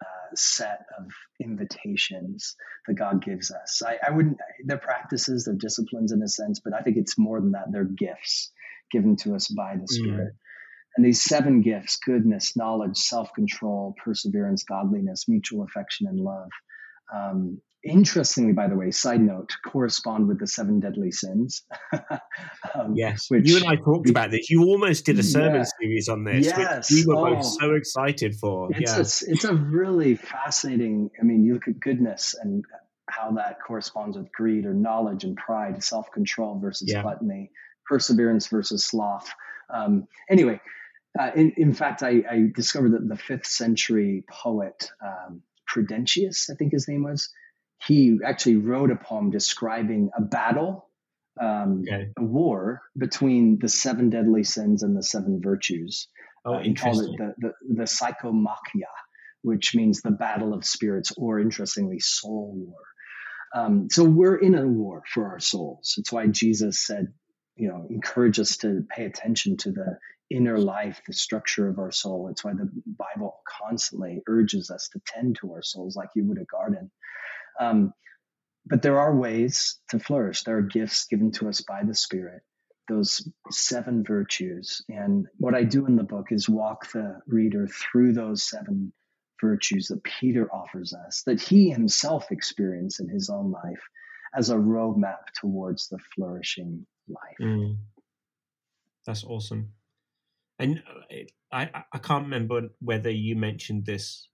uh, 0.00 0.34
set 0.36 0.86
of 1.00 1.06
invitations 1.40 2.54
that 2.86 2.94
God 2.94 3.24
gives 3.24 3.50
us. 3.50 3.82
I, 3.84 3.98
I 4.06 4.12
wouldn't, 4.12 4.38
they're 4.64 4.78
practices, 4.78 5.46
they're 5.46 5.56
disciplines 5.56 6.12
in 6.12 6.22
a 6.22 6.28
sense, 6.28 6.60
but 6.64 6.74
I 6.74 6.82
think 6.82 6.96
it's 6.96 7.18
more 7.18 7.40
than 7.40 7.50
that. 7.52 7.72
They're 7.72 7.82
gifts 7.82 8.52
given 8.92 9.16
to 9.22 9.34
us 9.34 9.48
by 9.48 9.74
the 9.74 9.88
Spirit. 9.88 10.34
And 10.96 11.04
these 11.04 11.22
seven 11.22 11.60
gifts 11.60 11.98
goodness, 12.06 12.56
knowledge, 12.56 12.98
self 12.98 13.32
control, 13.34 13.96
perseverance, 14.04 14.62
godliness, 14.62 15.26
mutual 15.26 15.64
affection, 15.64 16.06
and 16.06 16.20
love. 16.20 16.50
Um, 17.14 17.60
interestingly, 17.82 18.52
by 18.52 18.68
the 18.68 18.76
way, 18.76 18.90
side 18.90 19.20
note, 19.22 19.50
correspond 19.66 20.28
with 20.28 20.38
the 20.38 20.46
seven 20.46 20.80
deadly 20.80 21.10
sins. 21.10 21.62
um, 22.74 22.94
Yes, 22.94 23.26
which- 23.30 23.48
you 23.48 23.56
and 23.56 23.66
I 23.66 23.76
talked 23.76 24.02
which- 24.02 24.10
about 24.10 24.30
this. 24.30 24.50
You 24.50 24.64
almost 24.64 25.06
did 25.06 25.18
a 25.18 25.22
sermon 25.22 25.60
Yeah. 25.60 25.64
series 25.80 26.08
on 26.08 26.24
this, 26.24 26.46
Yes. 26.46 26.90
which 26.90 27.06
we 27.06 27.14
were 27.14 27.20
Oh. 27.28 27.34
both 27.36 27.44
so 27.46 27.74
excited 27.74 28.34
for. 28.36 28.68
It's 28.72 28.80
yeah, 28.92 29.28
a, 29.28 29.32
it's 29.32 29.44
a 29.44 29.54
really 29.54 30.14
fascinating. 30.16 31.10
I 31.20 31.24
mean, 31.24 31.42
you 31.44 31.54
look 31.54 31.68
at 31.68 31.80
goodness 31.80 32.34
and 32.40 32.64
how 33.08 33.32
that 33.32 33.58
corresponds 33.66 34.16
with 34.16 34.30
greed 34.32 34.66
or 34.66 34.74
knowledge 34.74 35.24
and 35.24 35.36
pride, 35.36 35.82
self 35.82 36.10
control 36.12 36.58
versus 36.60 36.88
Yeah. 36.90 37.02
gluttony, 37.02 37.50
perseverance 37.86 38.46
versus 38.48 38.84
sloth. 38.84 39.28
Um, 39.72 40.06
anyway, 40.28 40.60
uh, 41.18 41.30
in, 41.34 41.52
in 41.56 41.72
fact, 41.74 42.02
I, 42.02 42.22
I 42.30 42.50
discovered 42.54 42.92
that 42.92 43.08
the 43.08 43.16
fifth 43.16 43.46
century 43.46 44.24
poet 44.30 44.90
um, 45.04 45.42
Prudentius, 45.72 46.48
I 46.50 46.54
think 46.54 46.72
his 46.72 46.88
name 46.88 47.04
was, 47.04 47.30
he 47.86 48.18
actually 48.24 48.56
wrote 48.56 48.90
a 48.90 48.96
poem 48.96 49.30
describing 49.30 50.10
a 50.16 50.22
battle. 50.22 50.88
Um, 51.40 51.82
Okay. 51.86 52.08
A 52.18 52.22
war 52.22 52.82
between 52.98 53.58
the 53.60 53.68
seven 53.68 54.10
deadly 54.10 54.44
sins 54.44 54.82
and 54.82 54.96
the 54.96 55.02
seven 55.02 55.40
virtues. 55.42 56.08
oh, 56.44 56.54
Uh, 56.54 56.62
he 56.62 56.74
called 56.74 57.02
it 57.04 57.10
the, 57.16 57.34
the, 57.38 57.52
the 57.76 57.84
psychomachia, 57.84 58.90
which 59.42 59.74
means 59.74 60.02
the 60.02 60.10
battle 60.10 60.52
of 60.52 60.64
spirits, 60.64 61.12
or 61.16 61.38
interestingly, 61.40 61.98
soul 62.00 62.52
war. 62.56 62.76
Um, 63.54 63.88
so 63.90 64.04
we're 64.04 64.36
in 64.36 64.54
a 64.54 64.66
war 64.66 65.02
for 65.12 65.28
our 65.28 65.40
souls. 65.40 65.94
It's 65.98 66.12
why 66.12 66.26
Jesus 66.26 66.84
said, 66.84 67.06
you 67.60 67.68
know, 67.68 67.86
encourage 67.90 68.40
us 68.40 68.56
to 68.56 68.86
pay 68.88 69.04
attention 69.04 69.58
to 69.58 69.70
the 69.70 69.98
inner 70.30 70.58
life, 70.58 71.02
the 71.06 71.12
structure 71.12 71.68
of 71.68 71.78
our 71.78 71.90
soul. 71.90 72.28
It's 72.30 72.42
why 72.42 72.54
the 72.54 72.70
Bible 72.86 73.40
constantly 73.46 74.22
urges 74.26 74.70
us 74.70 74.88
to 74.94 75.00
tend 75.06 75.36
to 75.40 75.52
our 75.52 75.62
souls 75.62 75.94
like 75.94 76.08
you 76.14 76.24
would 76.24 76.38
a 76.38 76.44
garden. 76.44 76.90
Um, 77.60 77.92
but 78.64 78.80
there 78.80 78.98
are 78.98 79.14
ways 79.14 79.78
to 79.90 79.98
flourish. 79.98 80.42
There 80.42 80.56
are 80.56 80.62
gifts 80.62 81.06
given 81.06 81.32
to 81.32 81.48
us 81.50 81.60
by 81.60 81.82
the 81.84 81.94
Spirit, 81.94 82.42
those 82.88 83.28
seven 83.50 84.04
virtues. 84.04 84.82
And 84.88 85.26
what 85.36 85.54
I 85.54 85.64
do 85.64 85.84
in 85.84 85.96
the 85.96 86.02
book 86.02 86.28
is 86.30 86.48
walk 86.48 86.90
the 86.92 87.20
reader 87.26 87.66
through 87.66 88.14
those 88.14 88.42
seven 88.48 88.92
virtues 89.38 89.88
that 89.88 90.02
Peter 90.02 90.48
offers 90.50 90.94
us, 90.94 91.24
that 91.26 91.42
he 91.42 91.68
himself 91.68 92.30
experienced 92.30 93.00
in 93.00 93.08
his 93.08 93.28
own 93.28 93.50
life 93.50 93.82
as 94.34 94.48
a 94.48 94.56
roadmap 94.56 95.24
towards 95.38 95.88
the 95.88 95.98
flourishing 96.14 96.86
life. 97.10 97.38
Mm. 97.40 97.76
That's 99.06 99.24
awesome. 99.24 99.74
And 100.58 100.82
uh, 100.88 101.16
I, 101.52 101.84
I- 101.92 101.98
can't 101.98 102.24
remember 102.24 102.70
whether 102.80 103.10
you 103.10 103.36
mentioned 103.36 103.86
this 103.86 104.28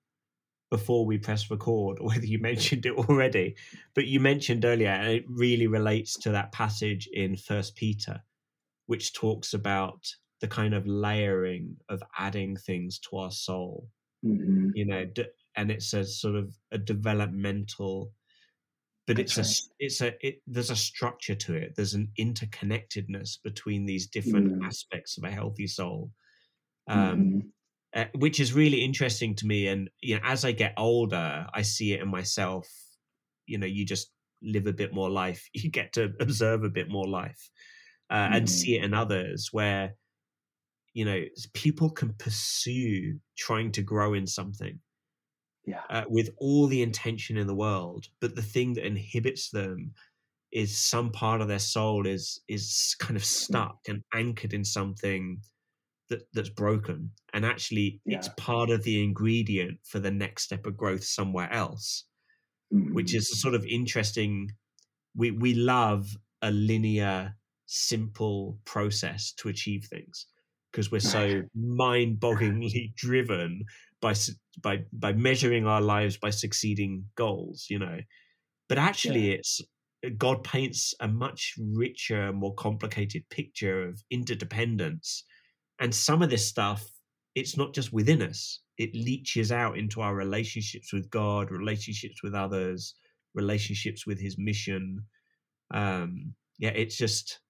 before 0.71 1.07
we 1.07 1.19
press 1.19 1.51
record 1.51 1.99
or 2.01 2.09
whether 2.11 2.27
you 2.27 2.39
mentioned 2.41 2.87
it 2.87 2.95
already, 2.95 3.57
but 3.95 4.07
you 4.07 4.21
mentioned 4.21 4.65
earlier, 4.65 4.91
and 4.91 5.13
it 5.13 5.25
really 5.29 5.67
relates 5.69 6.17
to 6.21 6.33
that 6.33 6.53
passage 6.53 7.09
in 7.13 7.37
First 7.37 7.77
Peter, 7.77 8.23
which 8.87 9.15
talks 9.15 9.55
about 9.55 10.07
the 10.41 10.49
kind 10.49 10.75
of 10.75 10.87
layering 10.87 11.77
of 11.89 12.03
adding 12.19 12.57
things 12.57 12.99
to 13.01 13.17
our 13.19 13.33
soul. 13.33 13.91
Mhm. 14.25 14.73
You 14.75 14.87
know, 14.87 15.07
and 15.57 15.71
it's 15.71 15.93
a 15.95 16.05
sort 16.05 16.37
of 16.37 16.57
a 16.73 16.79
developmental, 16.79 18.13
but 19.07 19.19
That's 19.19 19.37
it's 19.37 19.39
a 19.39 19.43
s- 19.43 19.71
it's 19.79 20.01
a 20.01 20.15
it, 20.27 20.43
there's 20.47 20.71
a 20.71 20.77
structure 20.77 21.35
to 21.35 21.55
it. 21.55 21.75
There's 21.77 21.95
an 21.95 22.13
interconnectedness 22.19 23.43
between 23.43 23.87
these 23.87 24.07
different 24.09 24.49
Mm. 24.49 24.69
aspects 24.69 25.19
of 25.19 25.25
a 25.25 25.31
healthy 25.31 25.67
soul. 25.67 26.13
Um, 26.89 27.35
uh, 27.95 28.07
which 28.17 28.41
is 28.41 28.53
really 28.55 28.83
interesting 28.85 29.35
to 29.37 29.47
me. 29.47 29.69
And 29.69 29.91
you 30.03 30.17
know, 30.17 30.23
as 30.25 30.45
I 30.45 30.53
get 30.53 30.75
older, 30.77 31.47
I 31.55 31.63
see 31.63 31.93
it 31.95 32.03
in 32.03 32.09
myself. 32.09 32.69
You 33.47 33.59
know, 33.59 33.67
you 33.67 33.85
just 33.85 34.13
live 34.43 34.67
a 34.67 34.73
bit 34.73 34.93
more 34.95 35.11
life. 35.11 35.49
You 35.55 35.71
get 35.71 35.93
to 35.95 36.13
observe 36.21 36.65
a 36.65 36.71
bit 36.71 36.89
more 36.91 37.09
life, 37.09 37.51
uh, 38.11 38.31
and 38.33 38.49
Mhm. 38.49 38.51
see 38.51 38.77
it 38.77 38.85
in 38.85 38.95
others 38.95 39.51
where 39.53 39.97
you 40.95 41.05
know 41.05 41.25
people 41.55 41.91
can 41.91 42.15
pursue 42.15 43.21
trying 43.37 43.73
to 43.73 43.83
grow 43.83 44.15
in 44.15 44.27
something 44.27 44.81
Yeah. 45.67 45.83
uh, 45.91 46.05
with 46.09 46.31
all 46.39 46.67
the 46.67 46.83
intention 46.83 47.37
in 47.37 47.47
the 47.47 47.55
world, 47.55 48.09
but 48.21 48.35
the 48.37 48.43
thing 48.43 48.75
that 48.75 48.87
inhibits 48.87 49.51
them 49.51 49.95
is 50.53 50.77
some 50.79 51.13
part 51.13 51.41
of 51.43 51.49
their 51.49 51.59
soul 51.61 52.07
is 52.07 52.41
is 52.49 52.97
kind 53.01 53.17
of 53.17 53.25
stuck 53.25 53.81
and 53.89 54.03
anchored 54.15 54.55
in 54.55 54.65
something 54.65 55.43
that 56.09 56.29
that's 56.35 56.51
broken, 56.51 57.13
and 57.35 57.47
actually 57.47 58.03
it's 58.11 58.29
part 58.29 58.71
of 58.71 58.85
the 58.85 59.03
ingredient 59.05 59.81
for 59.87 60.01
the 60.01 60.11
next 60.13 60.45
step 60.45 60.67
of 60.67 60.77
growth 60.77 61.05
somewhere 61.05 61.51
else, 61.53 62.07
which 62.93 63.15
Mhm. 63.15 63.15
is 63.15 63.31
a 63.33 63.37
sort 63.37 63.55
of 63.55 63.65
interesting. 63.67 64.51
We 65.17 65.31
we 65.33 65.55
love 65.55 66.17
a 66.43 66.51
linear, 66.53 67.37
simple 67.67 68.61
process 68.65 69.33
to 69.35 69.49
achieve 69.49 69.87
things 69.87 70.27
because 70.73 70.91
we're 70.93 71.01
so 71.01 71.43
mind-bogglingly 71.57 72.95
driven 72.97 73.65
by 74.01 74.15
by 74.63 74.85
by 74.93 75.13
measuring 75.13 75.67
our 75.67 75.81
lives 75.81 76.17
by 76.17 76.31
succeeding 76.31 77.05
goals 77.17 77.67
you 77.71 77.79
know? 77.79 77.99
But 78.69 78.79
actually 78.79 79.33
it's 79.33 79.61
god 80.19 80.45
paints 80.45 80.95
a 81.01 81.09
much 81.09 81.55
richer 81.59 82.33
more 82.33 82.55
complicated 82.55 83.25
picture 83.31 83.89
of 83.89 84.03
interdependence. 84.11 85.25
And 85.79 85.95
some 85.95 86.23
of 86.23 86.31
this 86.31 86.47
stuff 86.49 86.85
it's 87.35 87.57
not 87.57 87.75
just 87.75 87.93
within 87.93 88.23
us. 88.23 88.61
It 88.79 88.95
leaches 88.95 89.53
out 89.53 89.77
into 89.77 90.01
our 90.01 90.15
relationships 90.15 90.93
with 90.93 91.11
god 91.11 91.51
relationships 91.51 92.23
with 92.23 92.35
others 92.35 92.95
relationships 93.35 94.07
with 94.07 94.21
his 94.21 94.37
mission. 94.39 95.01
Um 95.73 96.35
yeah 96.59 96.71
it's 96.71 96.97
just 96.97 97.41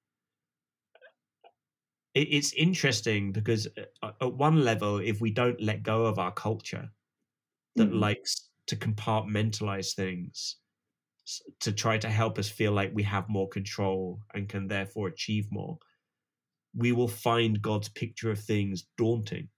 it's 2.22 2.52
interesting 2.54 3.32
because 3.32 3.68
uh, 4.02 4.12
at 4.20 4.34
one 4.34 4.64
level 4.64 4.98
if 4.98 5.20
we 5.20 5.30
don't 5.30 5.60
let 5.60 5.82
go 5.82 6.06
of 6.06 6.18
our 6.18 6.32
culture 6.32 6.90
that 7.76 7.92
Mhm. 7.92 7.92
likes 7.92 8.50
to 8.66 8.76
compartmentalize 8.76 9.94
things 9.94 10.58
to 11.60 11.72
try 11.72 11.98
to 11.98 12.08
help 12.08 12.38
us 12.38 12.48
feel 12.48 12.72
like 12.72 12.90
we 12.94 13.02
have 13.02 13.28
more 13.28 13.48
control 13.48 14.20
and 14.34 14.48
can 14.48 14.68
therefore 14.68 15.08
achieve 15.08 15.50
more 15.50 15.78
we 16.74 16.92
will 16.92 17.08
find 17.08 17.62
god's 17.62 17.88
picture 17.90 18.30
of 18.30 18.40
things 18.40 18.86
daunting 18.98 19.50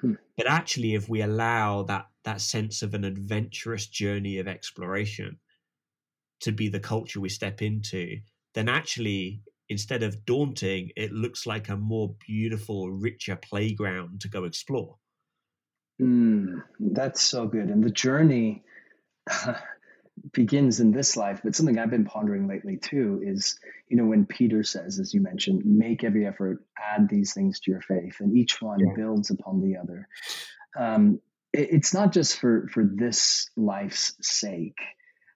Hmm. 0.00 0.14
But 0.36 0.46
actually, 0.46 0.92
if 0.94 1.08
we 1.08 1.22
allow 1.22 1.84
that 1.84 2.10
that 2.24 2.42
sense 2.42 2.82
of 2.82 2.92
an 2.92 3.02
adventurous 3.02 3.86
journey 3.86 4.36
of 4.36 4.46
exploration 4.46 5.40
to 6.40 6.52
be 6.52 6.68
the 6.68 6.80
culture 6.80 7.20
we 7.20 7.28
step 7.28 7.62
into, 7.62 8.20
then 8.54 8.68
actually, 8.68 9.42
instead 9.72 10.02
of 10.02 10.24
daunting, 10.24 10.90
it 10.96 11.12
looks 11.12 11.46
like 11.46 11.68
a 11.68 11.76
more 11.76 12.14
beautiful, 12.26 12.92
richer 12.92 13.34
playground 13.34 14.20
to 14.20 14.28
go 14.28 14.44
explore. 14.44 14.96
Mm, 16.00 16.62
that's 16.78 17.22
so 17.22 17.46
good. 17.46 17.68
And 17.68 17.82
the 17.82 17.90
journey 17.90 18.62
begins 20.32 20.80
in 20.80 20.92
this 20.92 21.16
life, 21.16 21.40
but 21.42 21.54
something 21.54 21.78
I've 21.78 21.90
been 21.90 22.04
pondering 22.04 22.46
lately 22.46 22.76
too 22.76 23.20
is, 23.24 23.58
you 23.88 23.96
know, 23.96 24.04
when 24.04 24.26
Peter 24.26 24.62
says, 24.62 24.98
as 24.98 25.12
you 25.14 25.20
mentioned, 25.20 25.62
make 25.64 26.04
every 26.04 26.26
effort, 26.26 26.64
add 26.78 27.08
these 27.08 27.34
things 27.34 27.60
to 27.60 27.70
your 27.70 27.80
faith, 27.80 28.16
and 28.20 28.36
each 28.36 28.60
one 28.60 28.80
yeah. 28.80 28.94
builds 28.94 29.30
upon 29.30 29.60
the 29.60 29.76
other. 29.76 30.08
Um, 30.78 31.20
it, 31.52 31.68
it's 31.72 31.94
not 31.94 32.12
just 32.12 32.38
for 32.38 32.68
for 32.72 32.84
this 32.84 33.50
life's 33.56 34.14
sake, 34.20 34.78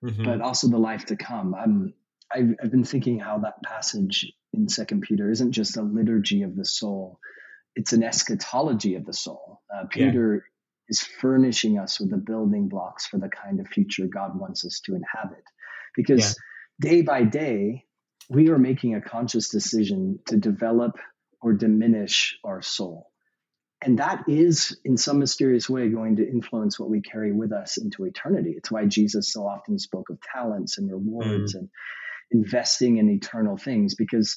mm-hmm. 0.05 0.25
but 0.25 0.41
also 0.41 0.69
the 0.69 0.79
life 0.79 1.07
to 1.07 1.17
come. 1.17 1.55
I'm 1.55 1.95
I've, 2.33 2.55
I've 2.63 2.71
been 2.71 2.85
thinking 2.85 3.19
how 3.19 3.39
that 3.39 3.63
passage 3.63 4.33
in 4.53 4.69
Second 4.69 5.03
Peter 5.03 5.31
isn't 5.31 5.53
just 5.53 5.77
a 5.77 5.83
liturgy 5.83 6.43
of 6.43 6.57
the 6.57 6.65
soul; 6.65 7.19
it's 7.75 7.93
an 7.93 8.03
eschatology 8.03 8.95
of 8.95 9.05
the 9.05 9.13
soul. 9.13 9.61
Uh, 9.75 9.87
Peter 9.87 10.45
is 10.89 11.03
furnishing 11.03 11.79
us 11.79 12.01
with 12.01 12.11
the 12.11 12.17
building 12.17 12.69
blocks 12.69 13.07
for 13.07 13.19
the 13.19 13.29
kind 13.29 13.61
of 13.61 13.67
future 13.69 14.07
God 14.07 14.39
wants 14.39 14.65
us 14.65 14.81
to 14.81 14.95
inhabit. 14.95 15.45
Because 15.95 16.37
yeah. 16.83 16.91
day 16.91 17.03
by 17.03 17.25
day, 17.25 17.85
we 18.29 18.51
are 18.51 18.59
making 18.59 18.95
a 18.95 19.01
conscious 19.01 19.49
decision 19.49 20.21
to 20.27 20.37
develop 20.37 20.99
or 21.41 21.53
diminish 21.53 22.39
our 22.45 22.63
soul. 22.63 23.11
And 23.83 23.99
that 23.99 24.25
is, 24.27 24.77
in 24.85 24.97
some 24.97 25.19
mysterious 25.19 25.69
way, 25.69 25.89
going 25.89 26.17
to 26.17 26.29
influence 26.29 26.79
what 26.79 26.89
we 26.89 27.03
carry 27.03 27.33
with 27.33 27.53
us 27.53 27.77
into 27.77 28.05
eternity. 28.05 28.55
It's 28.57 28.71
why 28.71 28.87
Jesus 28.87 29.33
so 29.33 29.47
often 29.47 29.79
spoke 29.79 30.09
of 30.09 30.19
talents 30.21 30.79
and 30.79 30.91
rewards 30.91 31.55
mm. 31.55 31.61
and 31.61 31.69
investing 32.31 32.99
in 32.99 33.09
eternal 33.09 33.57
things, 33.57 33.95
because 33.95 34.37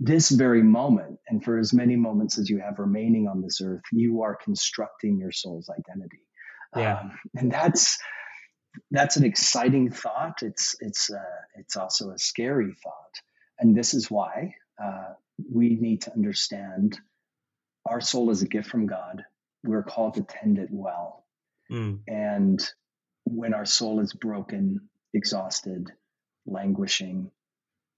this 0.00 0.30
very 0.30 0.62
moment, 0.62 1.18
and 1.28 1.42
for 1.44 1.58
as 1.58 1.72
many 1.72 1.96
moments 1.96 2.38
as 2.38 2.50
you 2.50 2.58
have 2.58 2.78
remaining 2.78 3.28
on 3.28 3.40
this 3.40 3.60
earth, 3.62 3.82
you 3.92 4.22
are 4.22 4.36
constructing 4.36 5.18
your 5.18 5.32
soul's 5.32 5.70
identity. 5.70 6.20
Yeah, 6.76 7.00
um, 7.00 7.18
and 7.36 7.52
that's 7.52 7.98
that's 8.90 9.16
an 9.16 9.24
exciting 9.24 9.90
thought. 9.90 10.42
It's 10.42 10.74
it's 10.80 11.10
uh, 11.10 11.40
it's 11.56 11.76
also 11.76 12.10
a 12.10 12.18
scary 12.18 12.74
thought, 12.82 13.14
and 13.60 13.76
this 13.76 13.94
is 13.94 14.10
why 14.10 14.54
uh, 14.82 15.12
we 15.52 15.76
need 15.76 16.02
to 16.02 16.12
understand 16.12 16.98
our 17.88 18.00
soul 18.00 18.30
is 18.30 18.42
a 18.42 18.48
gift 18.48 18.68
from 18.68 18.86
God. 18.86 19.22
We're 19.62 19.84
called 19.84 20.14
to 20.14 20.22
tend 20.22 20.58
it 20.58 20.68
well, 20.72 21.24
mm. 21.70 22.00
and 22.08 22.60
when 23.24 23.54
our 23.54 23.64
soul 23.64 24.00
is 24.00 24.12
broken, 24.12 24.88
exhausted, 25.14 25.92
languishing, 26.46 27.30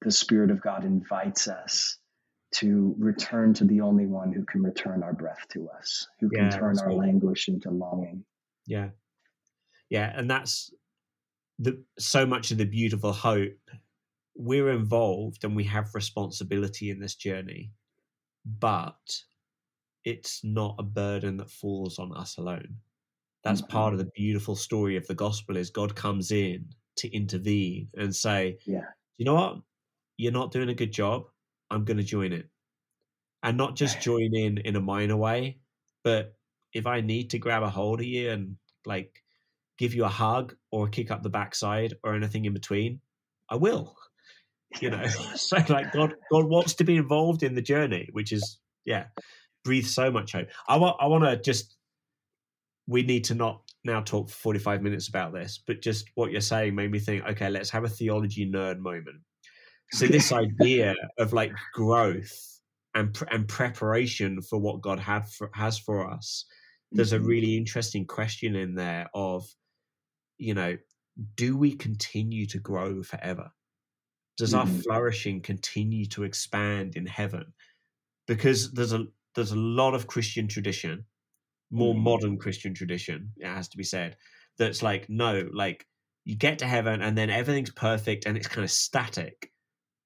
the 0.02 0.10
Spirit 0.10 0.50
of 0.50 0.60
God 0.60 0.84
invites 0.84 1.48
us 1.48 1.98
to 2.54 2.94
return 2.98 3.54
to 3.54 3.64
the 3.64 3.80
only 3.80 4.06
one 4.06 4.32
who 4.32 4.44
can 4.44 4.62
return 4.62 5.02
our 5.02 5.12
breath 5.12 5.46
to 5.50 5.68
us, 5.70 6.06
who 6.20 6.30
can 6.30 6.50
turn 6.50 6.78
our 6.78 6.88
cool. 6.88 6.98
languish 6.98 7.48
into 7.48 7.70
longing. 7.70 8.24
Yeah. 8.66 8.90
Yeah. 9.90 10.12
And 10.14 10.30
that's 10.30 10.72
the 11.58 11.82
so 11.98 12.24
much 12.24 12.50
of 12.50 12.58
the 12.58 12.64
beautiful 12.64 13.12
hope. 13.12 13.58
We're 14.36 14.70
involved 14.70 15.44
and 15.44 15.56
we 15.56 15.64
have 15.64 15.94
responsibility 15.94 16.90
in 16.90 17.00
this 17.00 17.14
journey, 17.14 17.72
but 18.44 19.22
it's 20.04 20.42
not 20.44 20.76
a 20.78 20.82
burden 20.82 21.38
that 21.38 21.50
falls 21.50 21.98
on 21.98 22.16
us 22.16 22.36
alone. 22.36 22.76
That's 23.42 23.62
mm-hmm. 23.62 23.72
part 23.72 23.92
of 23.92 23.98
the 23.98 24.10
beautiful 24.14 24.54
story 24.54 24.96
of 24.96 25.06
the 25.06 25.14
gospel 25.14 25.56
is 25.56 25.70
God 25.70 25.96
comes 25.96 26.30
in 26.30 26.66
to 26.96 27.14
intervene 27.14 27.88
and 27.94 28.14
say, 28.14 28.58
Yeah, 28.66 28.86
you 29.18 29.24
know 29.24 29.34
what? 29.34 29.58
you're 30.16 30.32
not 30.32 30.52
doing 30.52 30.68
a 30.68 30.74
good 30.74 30.92
job, 30.92 31.26
I'm 31.70 31.84
going 31.84 31.98
to 31.98 32.02
join 32.02 32.32
it. 32.32 32.48
And 33.42 33.56
not 33.56 33.76
just 33.76 34.00
join 34.00 34.34
in 34.34 34.58
in 34.58 34.76
a 34.76 34.80
minor 34.80 35.16
way, 35.16 35.58
but 36.04 36.34
if 36.72 36.86
I 36.86 37.00
need 37.00 37.30
to 37.30 37.38
grab 37.38 37.62
a 37.62 37.70
hold 37.70 38.00
of 38.00 38.06
you 38.06 38.30
and 38.30 38.56
like 38.84 39.22
give 39.78 39.94
you 39.94 40.04
a 40.04 40.08
hug 40.08 40.54
or 40.70 40.88
kick 40.88 41.10
up 41.10 41.22
the 41.22 41.28
backside 41.28 41.94
or 42.02 42.14
anything 42.14 42.44
in 42.44 42.54
between, 42.54 43.00
I 43.50 43.56
will. 43.56 43.96
You 44.80 44.90
know, 44.90 45.06
so 45.36 45.58
like 45.68 45.92
God, 45.92 46.14
God 46.30 46.46
wants 46.46 46.74
to 46.74 46.84
be 46.84 46.96
involved 46.96 47.42
in 47.42 47.54
the 47.54 47.62
journey, 47.62 48.08
which 48.12 48.32
is 48.32 48.58
yeah, 48.84 49.06
breathe 49.64 49.86
so 49.86 50.10
much 50.10 50.32
hope. 50.32 50.48
I 50.68 50.76
want, 50.76 50.96
I 51.00 51.06
want 51.06 51.24
to 51.24 51.36
just. 51.36 51.74
We 52.86 53.02
need 53.02 53.24
to 53.24 53.34
not 53.34 53.62
now 53.84 54.00
talk 54.00 54.28
for 54.28 54.36
45 54.36 54.82
minutes 54.82 55.08
about 55.08 55.32
this, 55.32 55.60
but 55.66 55.82
just 55.82 56.10
what 56.14 56.30
you're 56.30 56.40
saying 56.40 56.74
made 56.74 56.90
me 56.90 56.98
think, 56.98 57.24
okay, 57.26 57.50
let's 57.50 57.70
have 57.70 57.84
a 57.84 57.88
theology 57.88 58.50
nerd 58.50 58.78
moment. 58.78 59.18
So 59.92 60.06
this 60.06 60.32
idea 60.32 60.94
of 61.18 61.32
like 61.32 61.52
growth 61.74 62.60
and 62.94 63.16
and 63.30 63.46
preparation 63.46 64.40
for 64.42 64.58
what 64.58 64.80
God 64.80 64.98
had 64.98 65.28
for, 65.28 65.50
has 65.54 65.78
for 65.78 66.10
us, 66.10 66.44
there's 66.92 67.12
a 67.12 67.18
mm-hmm. 67.18 67.26
really 67.26 67.56
interesting 67.56 68.06
question 68.06 68.54
in 68.54 68.74
there 68.74 69.08
of, 69.14 69.46
you 70.38 70.54
know, 70.54 70.76
do 71.34 71.56
we 71.56 71.74
continue 71.74 72.46
to 72.46 72.58
grow 72.58 73.02
forever? 73.02 73.50
Does 74.36 74.52
mm. 74.52 74.58
our 74.58 74.66
mm-hmm. 74.66 74.80
flourishing 74.80 75.40
continue 75.40 76.06
to 76.06 76.24
expand 76.24 76.96
in 76.96 77.06
heaven? 77.06 77.52
Because 78.26 78.72
there's 78.72 78.92
a 78.92 79.06
there's 79.34 79.52
a 79.52 79.56
lot 79.56 79.94
of 79.94 80.06
Christian 80.06 80.48
tradition, 80.48 81.04
more 81.70 81.94
mm. 81.94 82.02
modern 82.02 82.38
Christian 82.38 82.74
tradition, 82.74 83.32
it 83.36 83.46
has 83.46 83.68
to 83.68 83.76
be 83.76 83.84
said, 83.84 84.16
that's 84.58 84.82
like, 84.82 85.08
no, 85.08 85.48
like 85.52 85.86
you 86.24 86.36
get 86.36 86.58
to 86.60 86.66
heaven 86.66 87.02
and 87.02 87.16
then 87.16 87.30
everything's 87.30 87.70
perfect 87.70 88.26
and 88.26 88.36
it's 88.36 88.48
kind 88.48 88.64
of 88.64 88.70
static 88.70 89.52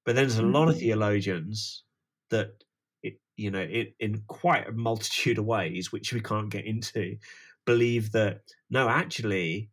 but 0.05 0.15
then 0.15 0.27
there's 0.27 0.39
a 0.39 0.43
lot 0.43 0.67
of 0.67 0.75
mm-hmm. 0.75 0.79
theologians 0.79 1.83
that, 2.29 2.63
it, 3.03 3.19
you 3.37 3.51
know, 3.51 3.59
it, 3.59 3.93
in 3.99 4.23
quite 4.27 4.67
a 4.67 4.71
multitude 4.71 5.37
of 5.37 5.45
ways, 5.45 5.91
which 5.91 6.13
we 6.13 6.21
can't 6.21 6.49
get 6.49 6.65
into, 6.65 7.17
believe 7.65 8.11
that 8.13 8.41
no, 8.69 8.89
actually, 8.89 9.69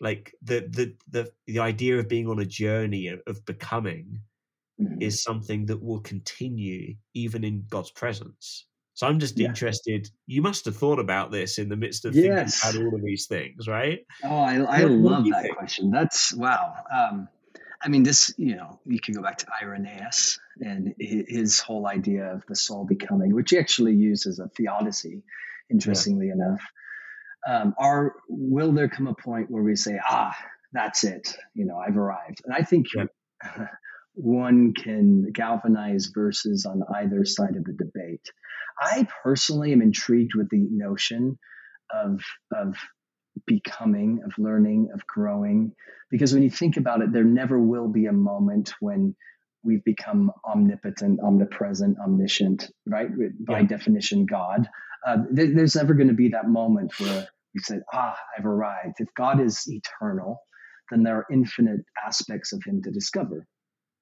like 0.00 0.32
the 0.42 0.60
the 0.70 0.94
the 1.08 1.30
the 1.46 1.58
idea 1.58 1.98
of 1.98 2.08
being 2.08 2.28
on 2.28 2.38
a 2.38 2.44
journey 2.44 3.08
of, 3.08 3.20
of 3.26 3.44
becoming 3.44 4.20
mm-hmm. 4.80 5.00
is 5.00 5.22
something 5.22 5.66
that 5.66 5.82
will 5.82 6.00
continue 6.00 6.94
even 7.14 7.44
in 7.44 7.64
God's 7.68 7.90
presence. 7.90 8.66
So 8.98 9.06
I'm 9.06 9.20
just 9.20 9.38
yeah. 9.38 9.46
interested. 9.46 10.10
You 10.26 10.42
must 10.42 10.64
have 10.64 10.76
thought 10.76 10.98
about 10.98 11.30
this 11.30 11.58
in 11.58 11.68
the 11.68 11.76
midst 11.76 12.04
of 12.04 12.16
yes. 12.16 12.60
thinking 12.60 12.80
about 12.80 12.84
all 12.84 12.98
of 12.98 13.04
these 13.04 13.26
things, 13.26 13.68
right? 13.68 14.00
Oh, 14.24 14.38
I, 14.38 14.56
I 14.56 14.80
love 14.82 15.24
that 15.30 15.42
think? 15.42 15.56
question. 15.56 15.92
That's 15.92 16.34
wow. 16.34 16.74
Um, 16.92 17.28
I 17.80 17.90
mean, 17.90 18.02
this, 18.02 18.34
you 18.36 18.56
know, 18.56 18.80
you 18.84 18.98
can 18.98 19.14
go 19.14 19.22
back 19.22 19.38
to 19.38 19.46
Irenaeus 19.62 20.40
and 20.60 20.96
his 20.98 21.60
whole 21.60 21.86
idea 21.86 22.24
of 22.34 22.44
the 22.48 22.56
soul 22.56 22.84
becoming, 22.86 23.36
which 23.36 23.50
he 23.50 23.58
actually 23.60 23.94
uses 23.94 24.40
a 24.40 24.48
theodicy, 24.48 25.22
interestingly 25.70 26.26
yeah. 26.26 26.32
enough. 26.32 26.62
Um, 27.46 27.74
are 27.78 28.16
will 28.28 28.72
there 28.72 28.88
come 28.88 29.06
a 29.06 29.14
point 29.14 29.48
where 29.48 29.62
we 29.62 29.76
say, 29.76 30.00
ah, 30.04 30.36
that's 30.72 31.04
it, 31.04 31.36
you 31.54 31.66
know, 31.66 31.78
I've 31.78 31.96
arrived? 31.96 32.42
And 32.44 32.52
I 32.52 32.62
think 32.62 32.88
yeah. 32.92 33.04
one 34.18 34.72
can 34.74 35.30
galvanize 35.32 36.10
verses 36.14 36.66
on 36.66 36.82
either 36.96 37.24
side 37.24 37.56
of 37.56 37.64
the 37.64 37.72
debate. 37.72 38.26
I 38.80 39.06
personally 39.22 39.72
am 39.72 39.82
intrigued 39.82 40.34
with 40.34 40.48
the 40.50 40.66
notion 40.70 41.38
of 41.92 42.22
of 42.54 42.76
becoming, 43.46 44.20
of 44.24 44.32
learning, 44.38 44.90
of 44.92 45.06
growing. 45.06 45.72
Because 46.10 46.34
when 46.34 46.42
you 46.42 46.50
think 46.50 46.76
about 46.76 47.02
it, 47.02 47.12
there 47.12 47.24
never 47.24 47.58
will 47.58 47.88
be 47.88 48.06
a 48.06 48.12
moment 48.12 48.74
when 48.80 49.14
we've 49.62 49.84
become 49.84 50.32
omnipotent, 50.44 51.20
omnipresent, 51.20 51.98
omniscient, 51.98 52.70
right? 52.86 53.08
By 53.40 53.60
yeah. 53.60 53.66
definition, 53.66 54.26
God. 54.26 54.68
Uh, 55.06 55.18
there's 55.30 55.76
never 55.76 55.94
going 55.94 56.08
to 56.08 56.14
be 56.14 56.30
that 56.30 56.48
moment 56.48 56.92
where 56.98 57.28
you 57.54 57.60
say, 57.60 57.76
ah, 57.92 58.16
I've 58.36 58.46
arrived. 58.46 58.96
If 58.98 59.08
God 59.16 59.40
is 59.40 59.64
eternal, 59.68 60.40
then 60.90 61.02
there 61.02 61.16
are 61.16 61.26
infinite 61.30 61.80
aspects 62.04 62.52
of 62.52 62.62
him 62.66 62.82
to 62.82 62.90
discover. 62.90 63.46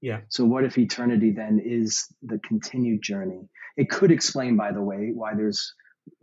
Yeah. 0.06 0.20
So 0.28 0.44
what 0.44 0.62
if 0.62 0.78
eternity 0.78 1.32
then 1.32 1.60
is 1.64 2.06
the 2.22 2.38
continued 2.38 3.02
journey? 3.02 3.48
It 3.76 3.90
could 3.90 4.12
explain, 4.12 4.56
by 4.56 4.70
the 4.70 4.80
way, 4.80 5.10
why 5.12 5.34
there's 5.34 5.74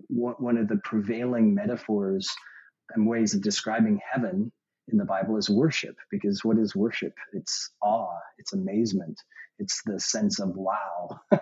one 0.08 0.58
of 0.58 0.70
the 0.70 0.80
prevailing 0.86 1.54
metaphors 1.54 2.30
and 2.96 3.06
ways 3.06 3.34
of 3.34 3.42
describing 3.42 4.00
heaven 4.10 4.54
in 4.88 4.98
the 4.98 5.04
Bible 5.04 5.36
is 5.36 5.50
worship, 5.50 5.98
because 6.10 6.46
what 6.46 6.58
is 6.58 6.74
worship? 6.74 7.14
It's 7.34 7.72
awe, 7.82 8.20
it's 8.38 8.54
amazement, 8.54 9.20
it's 9.60 9.82
the 9.86 10.00
sense 10.00 10.40
of 10.40 10.56
wow. 10.56 11.20
yeah. 11.34 11.40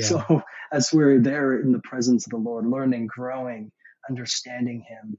So 0.00 0.42
as 0.72 0.88
we're 0.90 1.20
there 1.20 1.60
in 1.60 1.72
the 1.72 1.82
presence 1.84 2.26
of 2.26 2.30
the 2.30 2.38
Lord, 2.38 2.66
learning, 2.66 3.08
growing, 3.08 3.70
understanding 4.08 4.86
Him, 4.88 5.18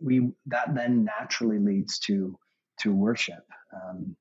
we 0.00 0.30
that 0.46 0.74
then 0.74 1.04
naturally 1.04 1.58
leads 1.58 1.98
to 2.06 2.38
to 2.80 2.90
worship. 2.90 3.44
Um, 3.70 4.16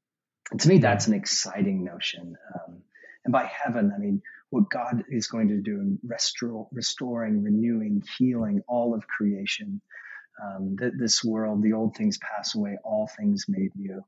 and 0.51 0.59
to 0.59 0.69
me, 0.69 0.77
that's 0.77 1.07
an 1.07 1.13
exciting 1.13 1.83
notion. 1.83 2.35
Um, 2.53 2.83
and 3.25 3.31
by 3.31 3.45
heaven, 3.45 3.91
I 3.95 3.99
mean 3.99 4.21
what 4.49 4.69
God 4.69 5.03
is 5.09 5.27
going 5.27 5.47
to 5.47 5.61
do 5.61 5.79
in 5.79 5.99
restore, 6.05 6.67
restoring, 6.71 7.41
renewing, 7.41 8.03
healing 8.17 8.61
all 8.67 8.93
of 8.93 9.07
creation. 9.07 9.81
Um, 10.43 10.75
that 10.79 10.97
this 10.97 11.23
world, 11.23 11.61
the 11.61 11.73
old 11.73 11.95
things 11.95 12.17
pass 12.17 12.55
away, 12.55 12.77
all 12.83 13.07
things 13.07 13.45
made 13.47 13.71
new. 13.75 14.03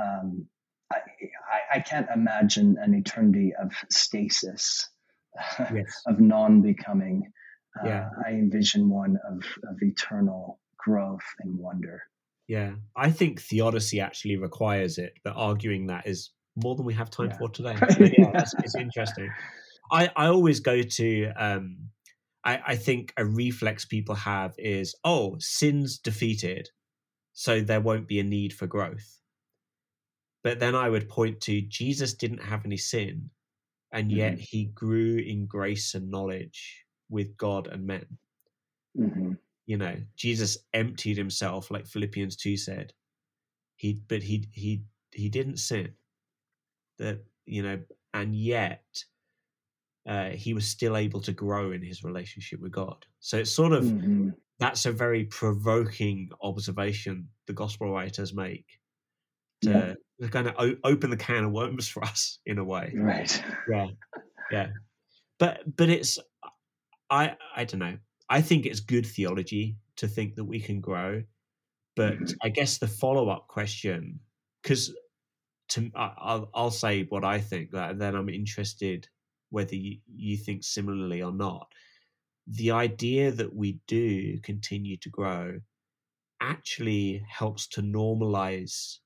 Um, 0.00 0.46
I, 0.92 0.96
I, 0.96 1.76
I, 1.76 1.80
can't 1.80 2.08
imagine 2.12 2.76
an 2.80 2.92
eternity 2.92 3.52
of 3.60 3.72
stasis, 3.88 4.88
yes. 5.72 6.02
of 6.06 6.18
non 6.20 6.60
becoming. 6.60 7.32
Uh, 7.80 7.86
yeah. 7.86 8.08
I 8.26 8.30
envision 8.30 8.88
one 8.88 9.16
of, 9.28 9.44
of 9.68 9.80
eternal 9.80 10.60
growth 10.76 11.24
and 11.40 11.56
wonder. 11.56 12.02
Yeah, 12.46 12.74
I 12.96 13.10
think 13.10 13.40
theodicy 13.40 14.00
actually 14.00 14.36
requires 14.36 14.98
it, 14.98 15.14
but 15.24 15.34
arguing 15.36 15.86
that 15.86 16.06
is 16.06 16.30
more 16.56 16.74
than 16.76 16.84
we 16.84 16.94
have 16.94 17.10
time 17.10 17.30
yeah. 17.30 17.38
for 17.38 17.48
today. 17.48 17.74
yeah, 18.18 18.44
it's 18.58 18.74
interesting. 18.74 19.30
I, 19.90 20.10
I 20.16 20.26
always 20.26 20.60
go 20.60 20.82
to 20.82 21.32
um, 21.36 21.90
I, 22.44 22.60
I 22.68 22.76
think 22.76 23.12
a 23.16 23.24
reflex 23.24 23.84
people 23.84 24.14
have 24.14 24.54
is 24.58 24.94
oh 25.04 25.36
sin's 25.38 25.98
defeated, 25.98 26.68
so 27.32 27.60
there 27.60 27.80
won't 27.80 28.08
be 28.08 28.20
a 28.20 28.24
need 28.24 28.52
for 28.52 28.66
growth. 28.66 29.20
But 30.42 30.60
then 30.60 30.74
I 30.74 30.90
would 30.90 31.08
point 31.08 31.40
to 31.42 31.62
Jesus 31.62 32.14
didn't 32.14 32.42
have 32.42 32.66
any 32.66 32.76
sin, 32.76 33.30
and 33.90 34.12
yet 34.12 34.34
mm-hmm. 34.34 34.42
he 34.42 34.66
grew 34.66 35.16
in 35.16 35.46
grace 35.46 35.94
and 35.94 36.10
knowledge 36.10 36.84
with 37.08 37.36
God 37.36 37.66
and 37.66 37.86
men. 37.86 38.06
Mm-hmm. 38.98 39.32
You 39.66 39.78
know, 39.78 39.96
Jesus 40.16 40.58
emptied 40.72 41.16
himself, 41.16 41.70
like 41.70 41.86
Philippians 41.86 42.36
two 42.36 42.56
said. 42.56 42.92
He, 43.76 44.00
but 44.08 44.22
he 44.22 44.48
he 44.52 44.82
he 45.12 45.28
didn't 45.28 45.56
sin. 45.56 45.92
That 46.98 47.24
you 47.46 47.62
know, 47.62 47.80
and 48.12 48.34
yet 48.34 48.84
uh, 50.06 50.30
he 50.30 50.54
was 50.54 50.66
still 50.66 50.96
able 50.96 51.20
to 51.22 51.32
grow 51.32 51.72
in 51.72 51.82
his 51.82 52.04
relationship 52.04 52.60
with 52.60 52.72
God. 52.72 53.04
So 53.20 53.38
it's 53.38 53.50
sort 53.50 53.72
of 53.72 53.84
mm-hmm. 53.84 54.30
that's 54.58 54.86
a 54.86 54.92
very 54.92 55.24
provoking 55.24 56.30
observation 56.42 57.28
the 57.46 57.52
gospel 57.52 57.90
writers 57.90 58.34
make 58.34 58.66
to 59.62 59.96
yeah. 60.18 60.28
kind 60.28 60.48
of 60.48 60.54
o- 60.58 60.76
open 60.84 61.10
the 61.10 61.16
can 61.16 61.44
of 61.44 61.52
worms 61.52 61.88
for 61.88 62.04
us 62.04 62.38
in 62.46 62.58
a 62.58 62.64
way. 62.64 62.92
Right. 62.96 63.44
Yeah. 63.70 63.86
Yeah. 64.52 64.68
But 65.38 65.62
but 65.74 65.88
it's 65.88 66.18
I 67.08 67.34
I 67.56 67.64
don't 67.64 67.80
know. 67.80 67.96
I 68.28 68.40
think 68.40 68.66
it's 68.66 68.80
good 68.80 69.06
theology 69.06 69.76
to 69.96 70.08
think 70.08 70.34
that 70.36 70.44
we 70.44 70.60
can 70.60 70.80
grow, 70.80 71.22
but 71.96 72.14
mm-hmm. 72.14 72.34
I 72.42 72.48
guess 72.48 72.78
the 72.78 72.88
follow 72.88 73.28
up 73.28 73.48
question 73.48 74.20
because 74.62 74.94
to 75.70 75.90
I'll 75.94 76.50
I'll 76.54 76.70
say 76.70 77.04
what 77.04 77.24
I 77.24 77.40
think 77.40 77.70
and 77.72 78.00
then 78.00 78.14
I'm 78.14 78.28
interested 78.28 79.08
whether 79.50 79.76
you, 79.76 79.98
you 80.14 80.36
think 80.36 80.64
similarly 80.64 81.22
or 81.22 81.32
not, 81.32 81.72
the 82.46 82.72
idea 82.72 83.30
that 83.30 83.54
we 83.54 83.78
do 83.86 84.38
continue 84.40 84.96
to 84.98 85.08
grow 85.08 85.60
actually 86.40 87.24
helps 87.28 87.66
to 87.68 87.80
normalize 87.80 88.98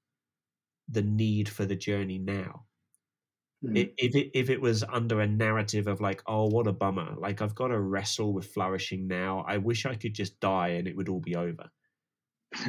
the 0.88 1.02
need 1.02 1.48
for 1.48 1.66
the 1.66 1.76
journey 1.76 2.18
now. 2.18 2.64
Mm. 3.64 3.92
If 3.96 4.14
it 4.14 4.30
if 4.34 4.50
it 4.50 4.60
was 4.60 4.84
under 4.84 5.20
a 5.20 5.26
narrative 5.26 5.88
of 5.88 6.00
like, 6.00 6.22
oh, 6.26 6.46
what 6.46 6.68
a 6.68 6.72
bummer! 6.72 7.14
Like 7.18 7.42
I've 7.42 7.56
got 7.56 7.68
to 7.68 7.80
wrestle 7.80 8.32
with 8.32 8.46
flourishing 8.46 9.08
now. 9.08 9.44
I 9.48 9.58
wish 9.58 9.84
I 9.84 9.96
could 9.96 10.14
just 10.14 10.38
die 10.38 10.68
and 10.68 10.86
it 10.86 10.96
would 10.96 11.08
all 11.08 11.20
be 11.20 11.34
over. 11.34 11.68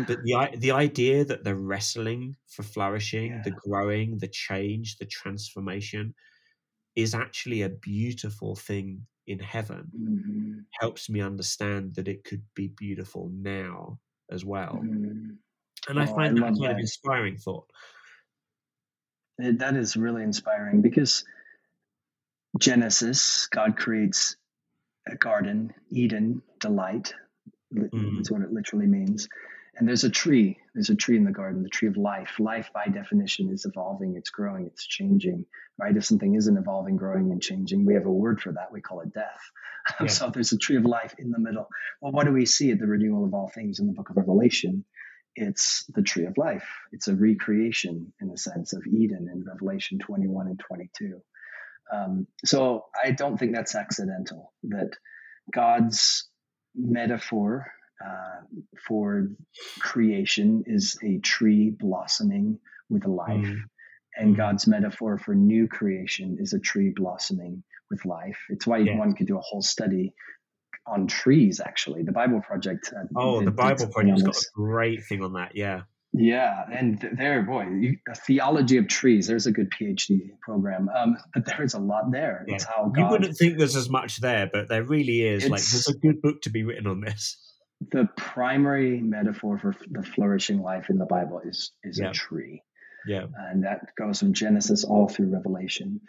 but 0.07 0.17
the 0.23 0.49
the 0.57 0.71
idea 0.71 1.23
that 1.23 1.43
the 1.43 1.55
wrestling 1.55 2.35
for 2.47 2.63
flourishing, 2.63 3.31
yeah. 3.31 3.41
the 3.43 3.51
growing, 3.51 4.17
the 4.17 4.27
change, 4.27 4.97
the 4.97 5.05
transformation 5.05 6.13
is 6.95 7.13
actually 7.13 7.61
a 7.61 7.69
beautiful 7.69 8.55
thing 8.55 9.05
in 9.27 9.39
heaven 9.39 9.89
mm-hmm. 9.95 10.59
helps 10.81 11.07
me 11.09 11.21
understand 11.21 11.93
that 11.95 12.07
it 12.07 12.23
could 12.23 12.41
be 12.55 12.67
beautiful 12.67 13.31
now 13.33 13.99
as 14.31 14.43
well. 14.43 14.81
Mm-hmm. 14.83 15.29
And 15.87 15.99
I 15.99 16.03
oh, 16.03 16.15
find 16.15 16.43
I 16.43 16.49
that 16.49 16.59
kind 16.59 16.71
of 16.73 16.79
inspiring 16.79 17.37
thought. 17.37 17.69
That 19.39 19.75
is 19.75 19.95
really 19.95 20.23
inspiring 20.23 20.81
because 20.81 21.23
Genesis, 22.57 23.47
God 23.47 23.77
creates 23.77 24.35
a 25.07 25.15
garden, 25.15 25.73
Eden, 25.89 26.41
delight. 26.59 27.13
Mm-hmm. 27.73 28.17
That's 28.17 28.31
what 28.31 28.41
it 28.41 28.51
literally 28.51 28.87
means. 28.87 29.29
And 29.77 29.87
there's 29.87 30.03
a 30.03 30.09
tree. 30.09 30.57
There's 30.73 30.89
a 30.89 30.95
tree 30.95 31.15
in 31.15 31.23
the 31.23 31.31
garden, 31.31 31.63
the 31.63 31.69
tree 31.69 31.87
of 31.87 31.95
life. 31.95 32.35
Life, 32.37 32.69
by 32.73 32.87
definition, 32.87 33.49
is 33.49 33.65
evolving, 33.65 34.15
it's 34.17 34.29
growing, 34.29 34.65
it's 34.65 34.85
changing, 34.85 35.45
right? 35.77 35.95
If 35.95 36.03
something 36.03 36.35
isn't 36.35 36.57
evolving, 36.57 36.97
growing, 36.97 37.31
and 37.31 37.41
changing, 37.41 37.85
we 37.85 37.93
have 37.93 38.05
a 38.05 38.11
word 38.11 38.41
for 38.41 38.51
that. 38.51 38.73
We 38.73 38.81
call 38.81 39.01
it 39.01 39.13
death. 39.13 39.41
Yeah. 40.01 40.07
so 40.07 40.29
there's 40.29 40.51
a 40.51 40.57
tree 40.57 40.75
of 40.75 40.85
life 40.85 41.15
in 41.17 41.31
the 41.31 41.39
middle. 41.39 41.67
Well, 41.99 42.11
what 42.11 42.27
do 42.27 42.33
we 42.33 42.45
see 42.45 42.69
at 42.69 42.77
the 42.79 42.85
renewal 42.85 43.25
of 43.25 43.33
all 43.33 43.47
things 43.47 43.79
in 43.79 43.87
the 43.87 43.93
book 43.93 44.11
of 44.11 44.17
Revelation? 44.17 44.85
It's 45.41 45.85
the 45.95 46.01
tree 46.01 46.25
of 46.25 46.37
life. 46.37 46.67
It's 46.91 47.07
a 47.07 47.15
recreation, 47.15 48.11
in 48.19 48.29
a 48.29 48.37
sense, 48.37 48.73
of 48.73 48.85
Eden 48.85 49.29
in 49.31 49.45
Revelation 49.45 49.99
21 49.99 50.47
and 50.47 50.59
22. 50.59 51.21
Um, 51.93 52.27
so 52.43 52.85
I 53.01 53.11
don't 53.11 53.37
think 53.37 53.55
that's 53.55 53.73
accidental, 53.73 54.51
that 54.63 54.91
God's 55.53 56.27
metaphor 56.75 57.71
uh, 58.05 58.41
for 58.85 59.29
creation 59.79 60.65
is 60.67 60.97
a 61.03 61.19
tree 61.19 61.69
blossoming 61.69 62.59
with 62.89 63.05
life. 63.05 63.45
Mm. 63.45 63.61
And 64.17 64.27
mm-hmm. 64.31 64.41
God's 64.41 64.67
metaphor 64.67 65.17
for 65.17 65.35
new 65.35 65.69
creation 65.69 66.37
is 66.39 66.51
a 66.51 66.59
tree 66.59 66.91
blossoming 66.93 67.63
with 67.89 68.03
life. 68.03 68.39
It's 68.49 68.67
why 68.67 68.79
yeah. 68.79 68.97
one 68.97 69.13
could 69.13 69.27
do 69.27 69.37
a 69.37 69.41
whole 69.41 69.61
study 69.61 70.13
on 70.89 71.07
trees, 71.07 71.59
actually. 71.59 72.03
The 72.03 72.11
Bible 72.11 72.41
Project. 72.41 72.91
Uh, 72.95 73.05
oh, 73.15 73.43
the 73.43 73.51
Bible 73.51 73.87
Project's 73.87 74.23
got 74.23 74.35
a 74.35 74.45
great 74.55 75.03
thing 75.05 75.23
on 75.23 75.33
that. 75.33 75.55
Yeah. 75.55 75.83
Yeah, 76.11 76.65
and 76.73 77.07
there, 77.17 77.43
boy, 77.43 77.67
you, 77.67 77.97
a 78.09 78.15
theology 78.15 78.77
of 78.77 78.87
trees. 78.87 79.27
There's 79.27 79.45
a 79.45 79.51
good 79.51 79.69
PhD 79.69 80.31
program, 80.41 80.89
um, 80.89 81.17
but 81.35 81.45
there's 81.45 81.75
a 81.75 81.79
lot 81.79 82.11
there. 82.11 82.45
Yeah. 82.47 82.55
It's 82.55 82.63
how 82.63 82.85
God, 82.85 82.99
you 82.99 83.07
wouldn't 83.07 83.37
think 83.37 83.59
there's 83.59 83.75
as 83.75 83.91
much 83.91 84.17
there, 84.17 84.49
but 84.51 84.69
there 84.69 84.83
really 84.83 85.21
is. 85.21 85.43
Like, 85.43 85.61
there's 85.61 85.87
a 85.87 85.93
good 85.93 86.19
book 86.19 86.41
to 86.41 86.49
be 86.49 86.63
written 86.63 86.87
on 86.87 87.01
this 87.01 87.37
the 87.91 88.09
primary 88.17 88.99
metaphor 88.99 89.57
for 89.57 89.75
the 89.89 90.03
flourishing 90.03 90.61
life 90.61 90.89
in 90.89 90.97
the 90.97 91.05
Bible 91.05 91.41
is 91.43 91.71
is 91.83 91.99
yeah. 91.99 92.09
a 92.09 92.13
tree. 92.13 92.61
Yeah, 93.07 93.25
and 93.37 93.63
that 93.63 93.95
goes 93.97 94.19
from 94.19 94.33
Genesis 94.33 94.83
all 94.83 95.07
through 95.07 95.27
Revelation. 95.27 96.01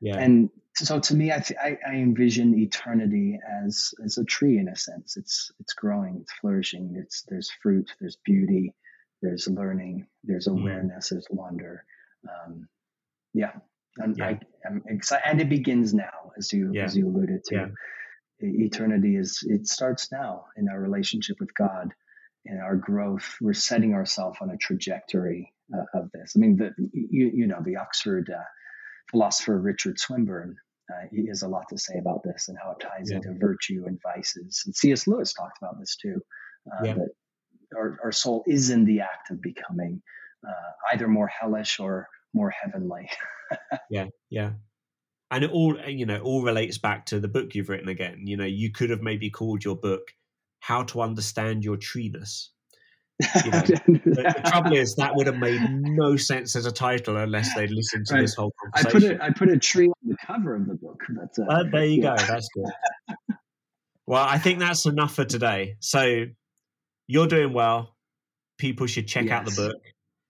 Yeah, 0.00 0.16
and 0.16 0.50
so 0.86 1.00
to 1.00 1.14
me, 1.14 1.32
I, 1.32 1.40
th- 1.40 1.58
I, 1.62 1.78
I 1.86 1.94
envision 1.94 2.58
eternity 2.58 3.38
as 3.64 3.92
as 4.04 4.18
a 4.18 4.24
tree 4.24 4.58
in 4.58 4.68
a 4.68 4.76
sense. 4.76 5.16
It's 5.16 5.50
it's 5.60 5.72
growing, 5.72 6.18
it's 6.22 6.32
flourishing. 6.40 6.94
It's 6.96 7.22
there's 7.28 7.50
fruit, 7.62 7.90
there's 8.00 8.18
beauty, 8.24 8.74
there's 9.22 9.48
learning, 9.48 10.06
there's 10.24 10.46
mm-hmm. 10.46 10.60
awareness, 10.60 11.10
there's 11.10 11.26
wonder. 11.30 11.84
Um, 12.28 12.68
yeah, 13.34 13.52
and 13.98 14.16
yeah. 14.16 14.26
I, 14.26 14.40
am 14.66 14.82
excited, 14.86 15.24
and 15.26 15.40
it 15.40 15.48
begins 15.48 15.94
now, 15.94 16.32
as 16.36 16.52
you 16.52 16.70
yeah. 16.72 16.84
as 16.84 16.96
you 16.96 17.08
alluded 17.08 17.44
to. 17.44 17.54
Yeah 17.54 17.66
eternity 18.40 19.16
is 19.16 19.42
it 19.46 19.66
starts 19.66 20.12
now 20.12 20.44
in 20.56 20.68
our 20.68 20.80
relationship 20.80 21.36
with 21.40 21.52
god 21.54 21.92
in 22.44 22.58
our 22.58 22.76
growth 22.76 23.36
we're 23.40 23.52
setting 23.52 23.94
ourselves 23.94 24.38
on 24.40 24.50
a 24.50 24.56
trajectory 24.56 25.52
uh, 25.74 25.98
of 25.98 26.10
this 26.12 26.34
i 26.36 26.38
mean 26.38 26.56
the 26.56 26.72
you, 26.92 27.30
you 27.34 27.46
know 27.46 27.60
the 27.64 27.76
oxford 27.76 28.30
uh, 28.30 28.42
philosopher 29.10 29.58
richard 29.58 29.98
swinburne 29.98 30.56
uh, 30.90 31.06
he 31.12 31.26
has 31.28 31.42
a 31.42 31.48
lot 31.48 31.68
to 31.68 31.78
say 31.78 31.98
about 31.98 32.22
this 32.24 32.48
and 32.48 32.56
how 32.62 32.72
it 32.72 32.80
ties 32.80 33.10
yeah. 33.10 33.16
into 33.16 33.34
virtue 33.38 33.84
and 33.86 33.98
vices. 34.02 34.62
And 34.66 34.74
cs 34.74 35.06
lewis 35.06 35.32
talked 35.32 35.58
about 35.60 35.78
this 35.78 35.96
too 35.96 36.20
uh, 36.70 36.84
yeah. 36.84 36.94
that 36.94 37.08
our, 37.76 37.98
our 38.04 38.12
soul 38.12 38.44
is 38.46 38.70
in 38.70 38.84
the 38.84 39.00
act 39.00 39.30
of 39.30 39.42
becoming 39.42 40.02
uh, 40.46 40.92
either 40.92 41.08
more 41.08 41.28
hellish 41.28 41.80
or 41.80 42.08
more 42.34 42.50
heavenly. 42.50 43.08
Yeah 43.90 44.08
yeah. 44.28 44.52
And 45.30 45.44
it 45.44 45.50
all 45.50 45.78
you 45.88 46.04
know 46.04 46.20
all 46.20 46.42
relates 46.42 46.76
back 46.76 47.06
to 47.06 47.18
the 47.18 47.28
book 47.28 47.54
you've 47.54 47.70
written 47.70 47.88
again. 47.88 48.26
You 48.26 48.36
know 48.36 48.44
you 48.44 48.70
could 48.70 48.90
have 48.90 49.00
maybe 49.00 49.30
called 49.30 49.64
your 49.64 49.76
book 49.76 50.12
how 50.60 50.82
to 50.84 51.00
understand 51.00 51.64
your 51.64 51.78
treeness 51.78 52.50
you 53.44 53.50
know, 53.50 53.60
the, 53.60 54.00
the, 54.04 54.42
trouble 54.50 54.74
is 54.74 54.94
that 54.96 55.14
would 55.14 55.26
have 55.26 55.38
made 55.38 55.60
no 55.70 56.16
sense 56.16 56.54
as 56.54 56.66
a 56.66 56.72
title 56.72 57.16
unless 57.16 57.54
they'd 57.54 57.70
listened 57.70 58.06
to 58.06 58.14
right. 58.14 58.20
this 58.20 58.34
whole 58.34 58.52
conversation. 58.60 58.96
I 58.96 59.10
put, 59.10 59.20
a, 59.20 59.24
I 59.24 59.30
put 59.30 59.48
a 59.48 59.58
tree 59.58 59.88
on 59.88 60.08
the 60.08 60.16
cover 60.24 60.54
of 60.54 60.66
the 60.66 60.74
book. 60.74 61.00
That's 61.08 61.38
uh, 61.38 61.44
well, 61.48 61.64
there 61.70 61.84
you 61.84 62.02
yeah. 62.02 62.16
go. 62.16 62.26
That's 62.26 62.48
good. 62.54 63.16
well, 64.06 64.24
I 64.24 64.38
think 64.38 64.60
that's 64.60 64.86
enough 64.86 65.14
for 65.14 65.24
today. 65.24 65.76
So 65.80 66.26
you're 67.06 67.26
doing 67.26 67.52
well. 67.52 67.96
People 68.58 68.86
should 68.86 69.08
check 69.08 69.26
yes. 69.26 69.32
out 69.32 69.44
the 69.46 69.52
book, 69.52 69.82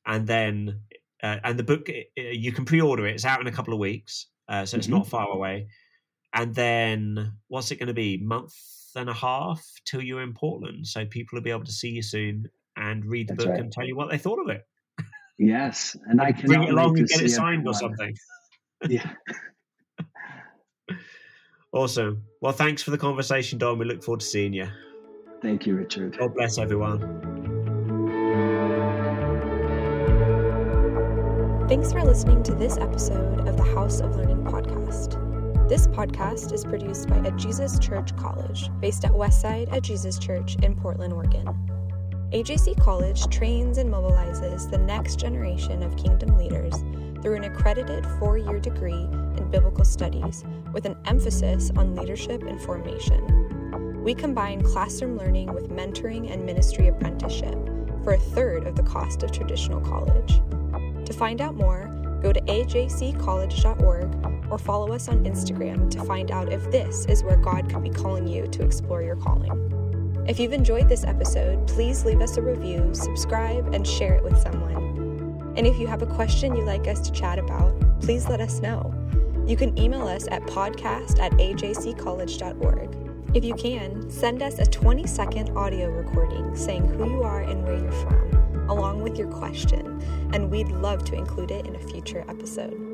and 0.07 0.27
then 0.27 0.81
uh, 1.23 1.37
and 1.45 1.59
the 1.59 1.65
book 1.65 1.89
you 2.17 2.53
can 2.53 2.65
pre-order 2.65 3.07
it. 3.07 3.15
It's 3.15 3.25
out 3.25 3.41
in 3.41 3.47
a 3.47 3.53
couple 3.53 3.75
of 3.75 3.81
weeks 3.81 4.27
uh, 4.49 4.65
so 4.65 4.77
it's 4.77 4.87
mm-hmm. 4.87 4.97
not 4.97 5.09
far 5.09 5.29
away. 5.29 5.69
And 6.33 6.55
then 6.55 7.35
what's 7.49 7.71
it 7.71 7.77
going 7.77 7.89
to 7.89 7.95
be? 7.95 8.19
Month 8.19 8.55
and 8.97 9.09
a 9.09 9.15
half 9.15 9.65
till 9.85 10.03
you're 10.03 10.23
in 10.23 10.35
Portland, 10.35 10.87
so 10.87 11.05
people 11.05 11.37
will 11.37 11.43
be 11.43 11.51
able 11.51 11.65
to 11.65 11.73
see 11.73 11.91
you 11.91 12.03
soon 12.03 12.47
and 12.79 13.05
read 13.05 13.29
the 13.29 13.35
That's 13.35 13.45
book 13.45 13.53
right. 13.53 13.61
and 13.61 13.73
tell 13.73 13.85
you 13.85 13.97
what 13.97 14.11
they 14.11 14.19
thought 14.19 14.39
of 14.39 14.49
it. 14.49 14.63
Yes, 15.39 15.97
and 16.07 16.21
I 16.21 16.33
can 16.33 16.47
bring 16.47 16.63
it 16.63 16.71
along 16.71 16.99
and 16.99 17.07
get 17.07 17.21
it 17.21 17.29
signed 17.31 17.67
everyone. 17.69 17.75
or 17.75 17.79
something. 17.79 18.17
yeah. 18.89 19.11
Awesome. 21.71 22.25
Well, 22.41 22.53
thanks 22.55 22.83
for 22.83 22.93
the 22.93 22.97
conversation, 22.99 23.59
Don. 23.59 23.79
We 23.79 23.85
look 23.85 24.03
forward 24.03 24.21
to 24.21 24.27
seeing 24.27 24.55
you. 24.55 24.69
Thank 25.43 25.67
you, 25.67 25.77
Richard. 25.77 26.17
God 26.19 26.35
bless 26.35 26.57
everyone. 26.57 27.01
Thanks 31.69 31.93
for 31.93 32.03
listening 32.03 32.43
to 32.45 32.55
this 32.55 32.79
episode 32.79 33.47
of 33.47 33.59
the 33.59 33.65
House 33.75 34.01
of 34.01 34.17
Learning 34.17 34.43
podcast. 34.45 35.69
This 35.69 35.87
podcast 35.89 36.55
is 36.55 36.65
produced 36.65 37.09
by 37.09 37.19
A 37.19 37.31
Jesus 37.33 37.79
Church 37.79 38.17
College, 38.17 38.71
based 38.81 39.05
at 39.05 39.13
Westside 39.13 39.71
A 39.71 39.79
Jesus 39.79 40.19
Church 40.19 40.57
in 40.63 40.75
Portland, 40.75 41.13
Oregon. 41.13 41.68
AJC 42.33 42.79
College 42.79 43.27
trains 43.29 43.79
and 43.79 43.91
mobilizes 43.91 44.71
the 44.71 44.77
next 44.77 45.19
generation 45.19 45.83
of 45.83 45.97
kingdom 45.97 46.37
leaders 46.37 46.75
through 47.23 47.37
an 47.37 47.45
accredited 47.45 48.05
four 48.19 48.37
year 48.37 48.61
degree 48.61 48.93
in 48.93 49.49
biblical 49.51 49.85
studies 49.85 50.45
with 50.75 50.85
an 50.85 50.95
emphasis 51.07 51.71
on 51.77 51.97
leadership 51.97 52.43
and 52.43 52.61
formation. 52.61 54.05
We 54.05 54.15
combine 54.15 54.61
classroom 54.61 55.17
learning 55.17 55.55
with 55.55 55.71
mentoring 55.71 56.31
and 56.31 56.45
ministry 56.45 56.89
apprenticeship 56.89 57.55
for 58.05 58.13
a 58.13 58.21
third 58.21 58.67
of 58.67 58.77
the 58.77 58.83
cost 58.83 59.23
of 59.23 59.33
traditional 59.33 59.81
college. 59.81 60.43
To 61.07 61.13
find 61.15 61.41
out 61.41 61.55
more, 61.55 61.87
go 62.21 62.35
to 62.35 62.41
ajccollege.org 62.43 64.53
or 64.53 64.59
follow 64.59 64.93
us 64.93 65.09
on 65.09 65.25
Instagram 65.25 65.91
to 65.93 66.05
find 66.05 66.31
out 66.31 66.53
if 66.53 66.71
this 66.71 67.07
is 67.07 67.25
where 67.25 67.39
God 67.39 67.71
could 67.71 67.83
be 67.83 67.89
calling 67.89 68.29
you 68.29 68.47
to 68.49 68.63
explore 68.63 69.03
your 69.03 69.17
calling. 69.17 69.78
If 70.29 70.39
you've 70.39 70.53
enjoyed 70.53 70.91
this 70.91 71.05
episode, 71.05 71.67
please 71.67 72.05
leave 72.05 72.21
us 72.21 72.37
a 72.37 72.43
review, 72.43 72.91
subscribe, 72.93 73.73
and 73.73 73.87
share 73.87 74.13
it 74.13 74.23
with 74.23 74.37
someone. 74.37 75.55
And 75.57 75.67
if 75.67 75.79
you 75.79 75.87
have 75.87 76.03
a 76.03 76.07
question 76.07 76.55
you'd 76.55 76.67
like 76.67 76.87
us 76.87 77.01
to 77.09 77.13
chat 77.13 77.39
about, 77.39 77.75
please 78.03 78.29
let 78.29 78.39
us 78.39 78.61
know. 78.61 78.93
You 79.47 79.57
can 79.57 79.77
email 79.79 80.07
us 80.07 80.29
at 80.31 80.43
podcast 80.43 81.19
at 81.19 81.33
ajccollege.org. 81.33 83.35
If 83.35 83.43
you 83.43 83.55
can, 83.55 84.11
send 84.11 84.43
us 84.43 84.59
a 84.59 84.67
20 84.67 85.07
second 85.07 85.57
audio 85.57 85.89
recording 85.89 86.55
saying 86.55 86.87
who 86.89 87.09
you 87.09 87.23
are 87.23 87.41
and 87.41 87.65
where 87.65 87.79
you're 87.79 87.91
from, 87.91 88.69
along 88.69 89.01
with 89.01 89.17
your 89.17 89.29
question, 89.29 90.03
and 90.35 90.51
we'd 90.51 90.69
love 90.69 91.07
to 91.07 91.15
include 91.15 91.53
it 91.53 91.67
in 91.67 91.75
a 91.75 91.81
future 91.81 92.27
episode. 92.29 92.88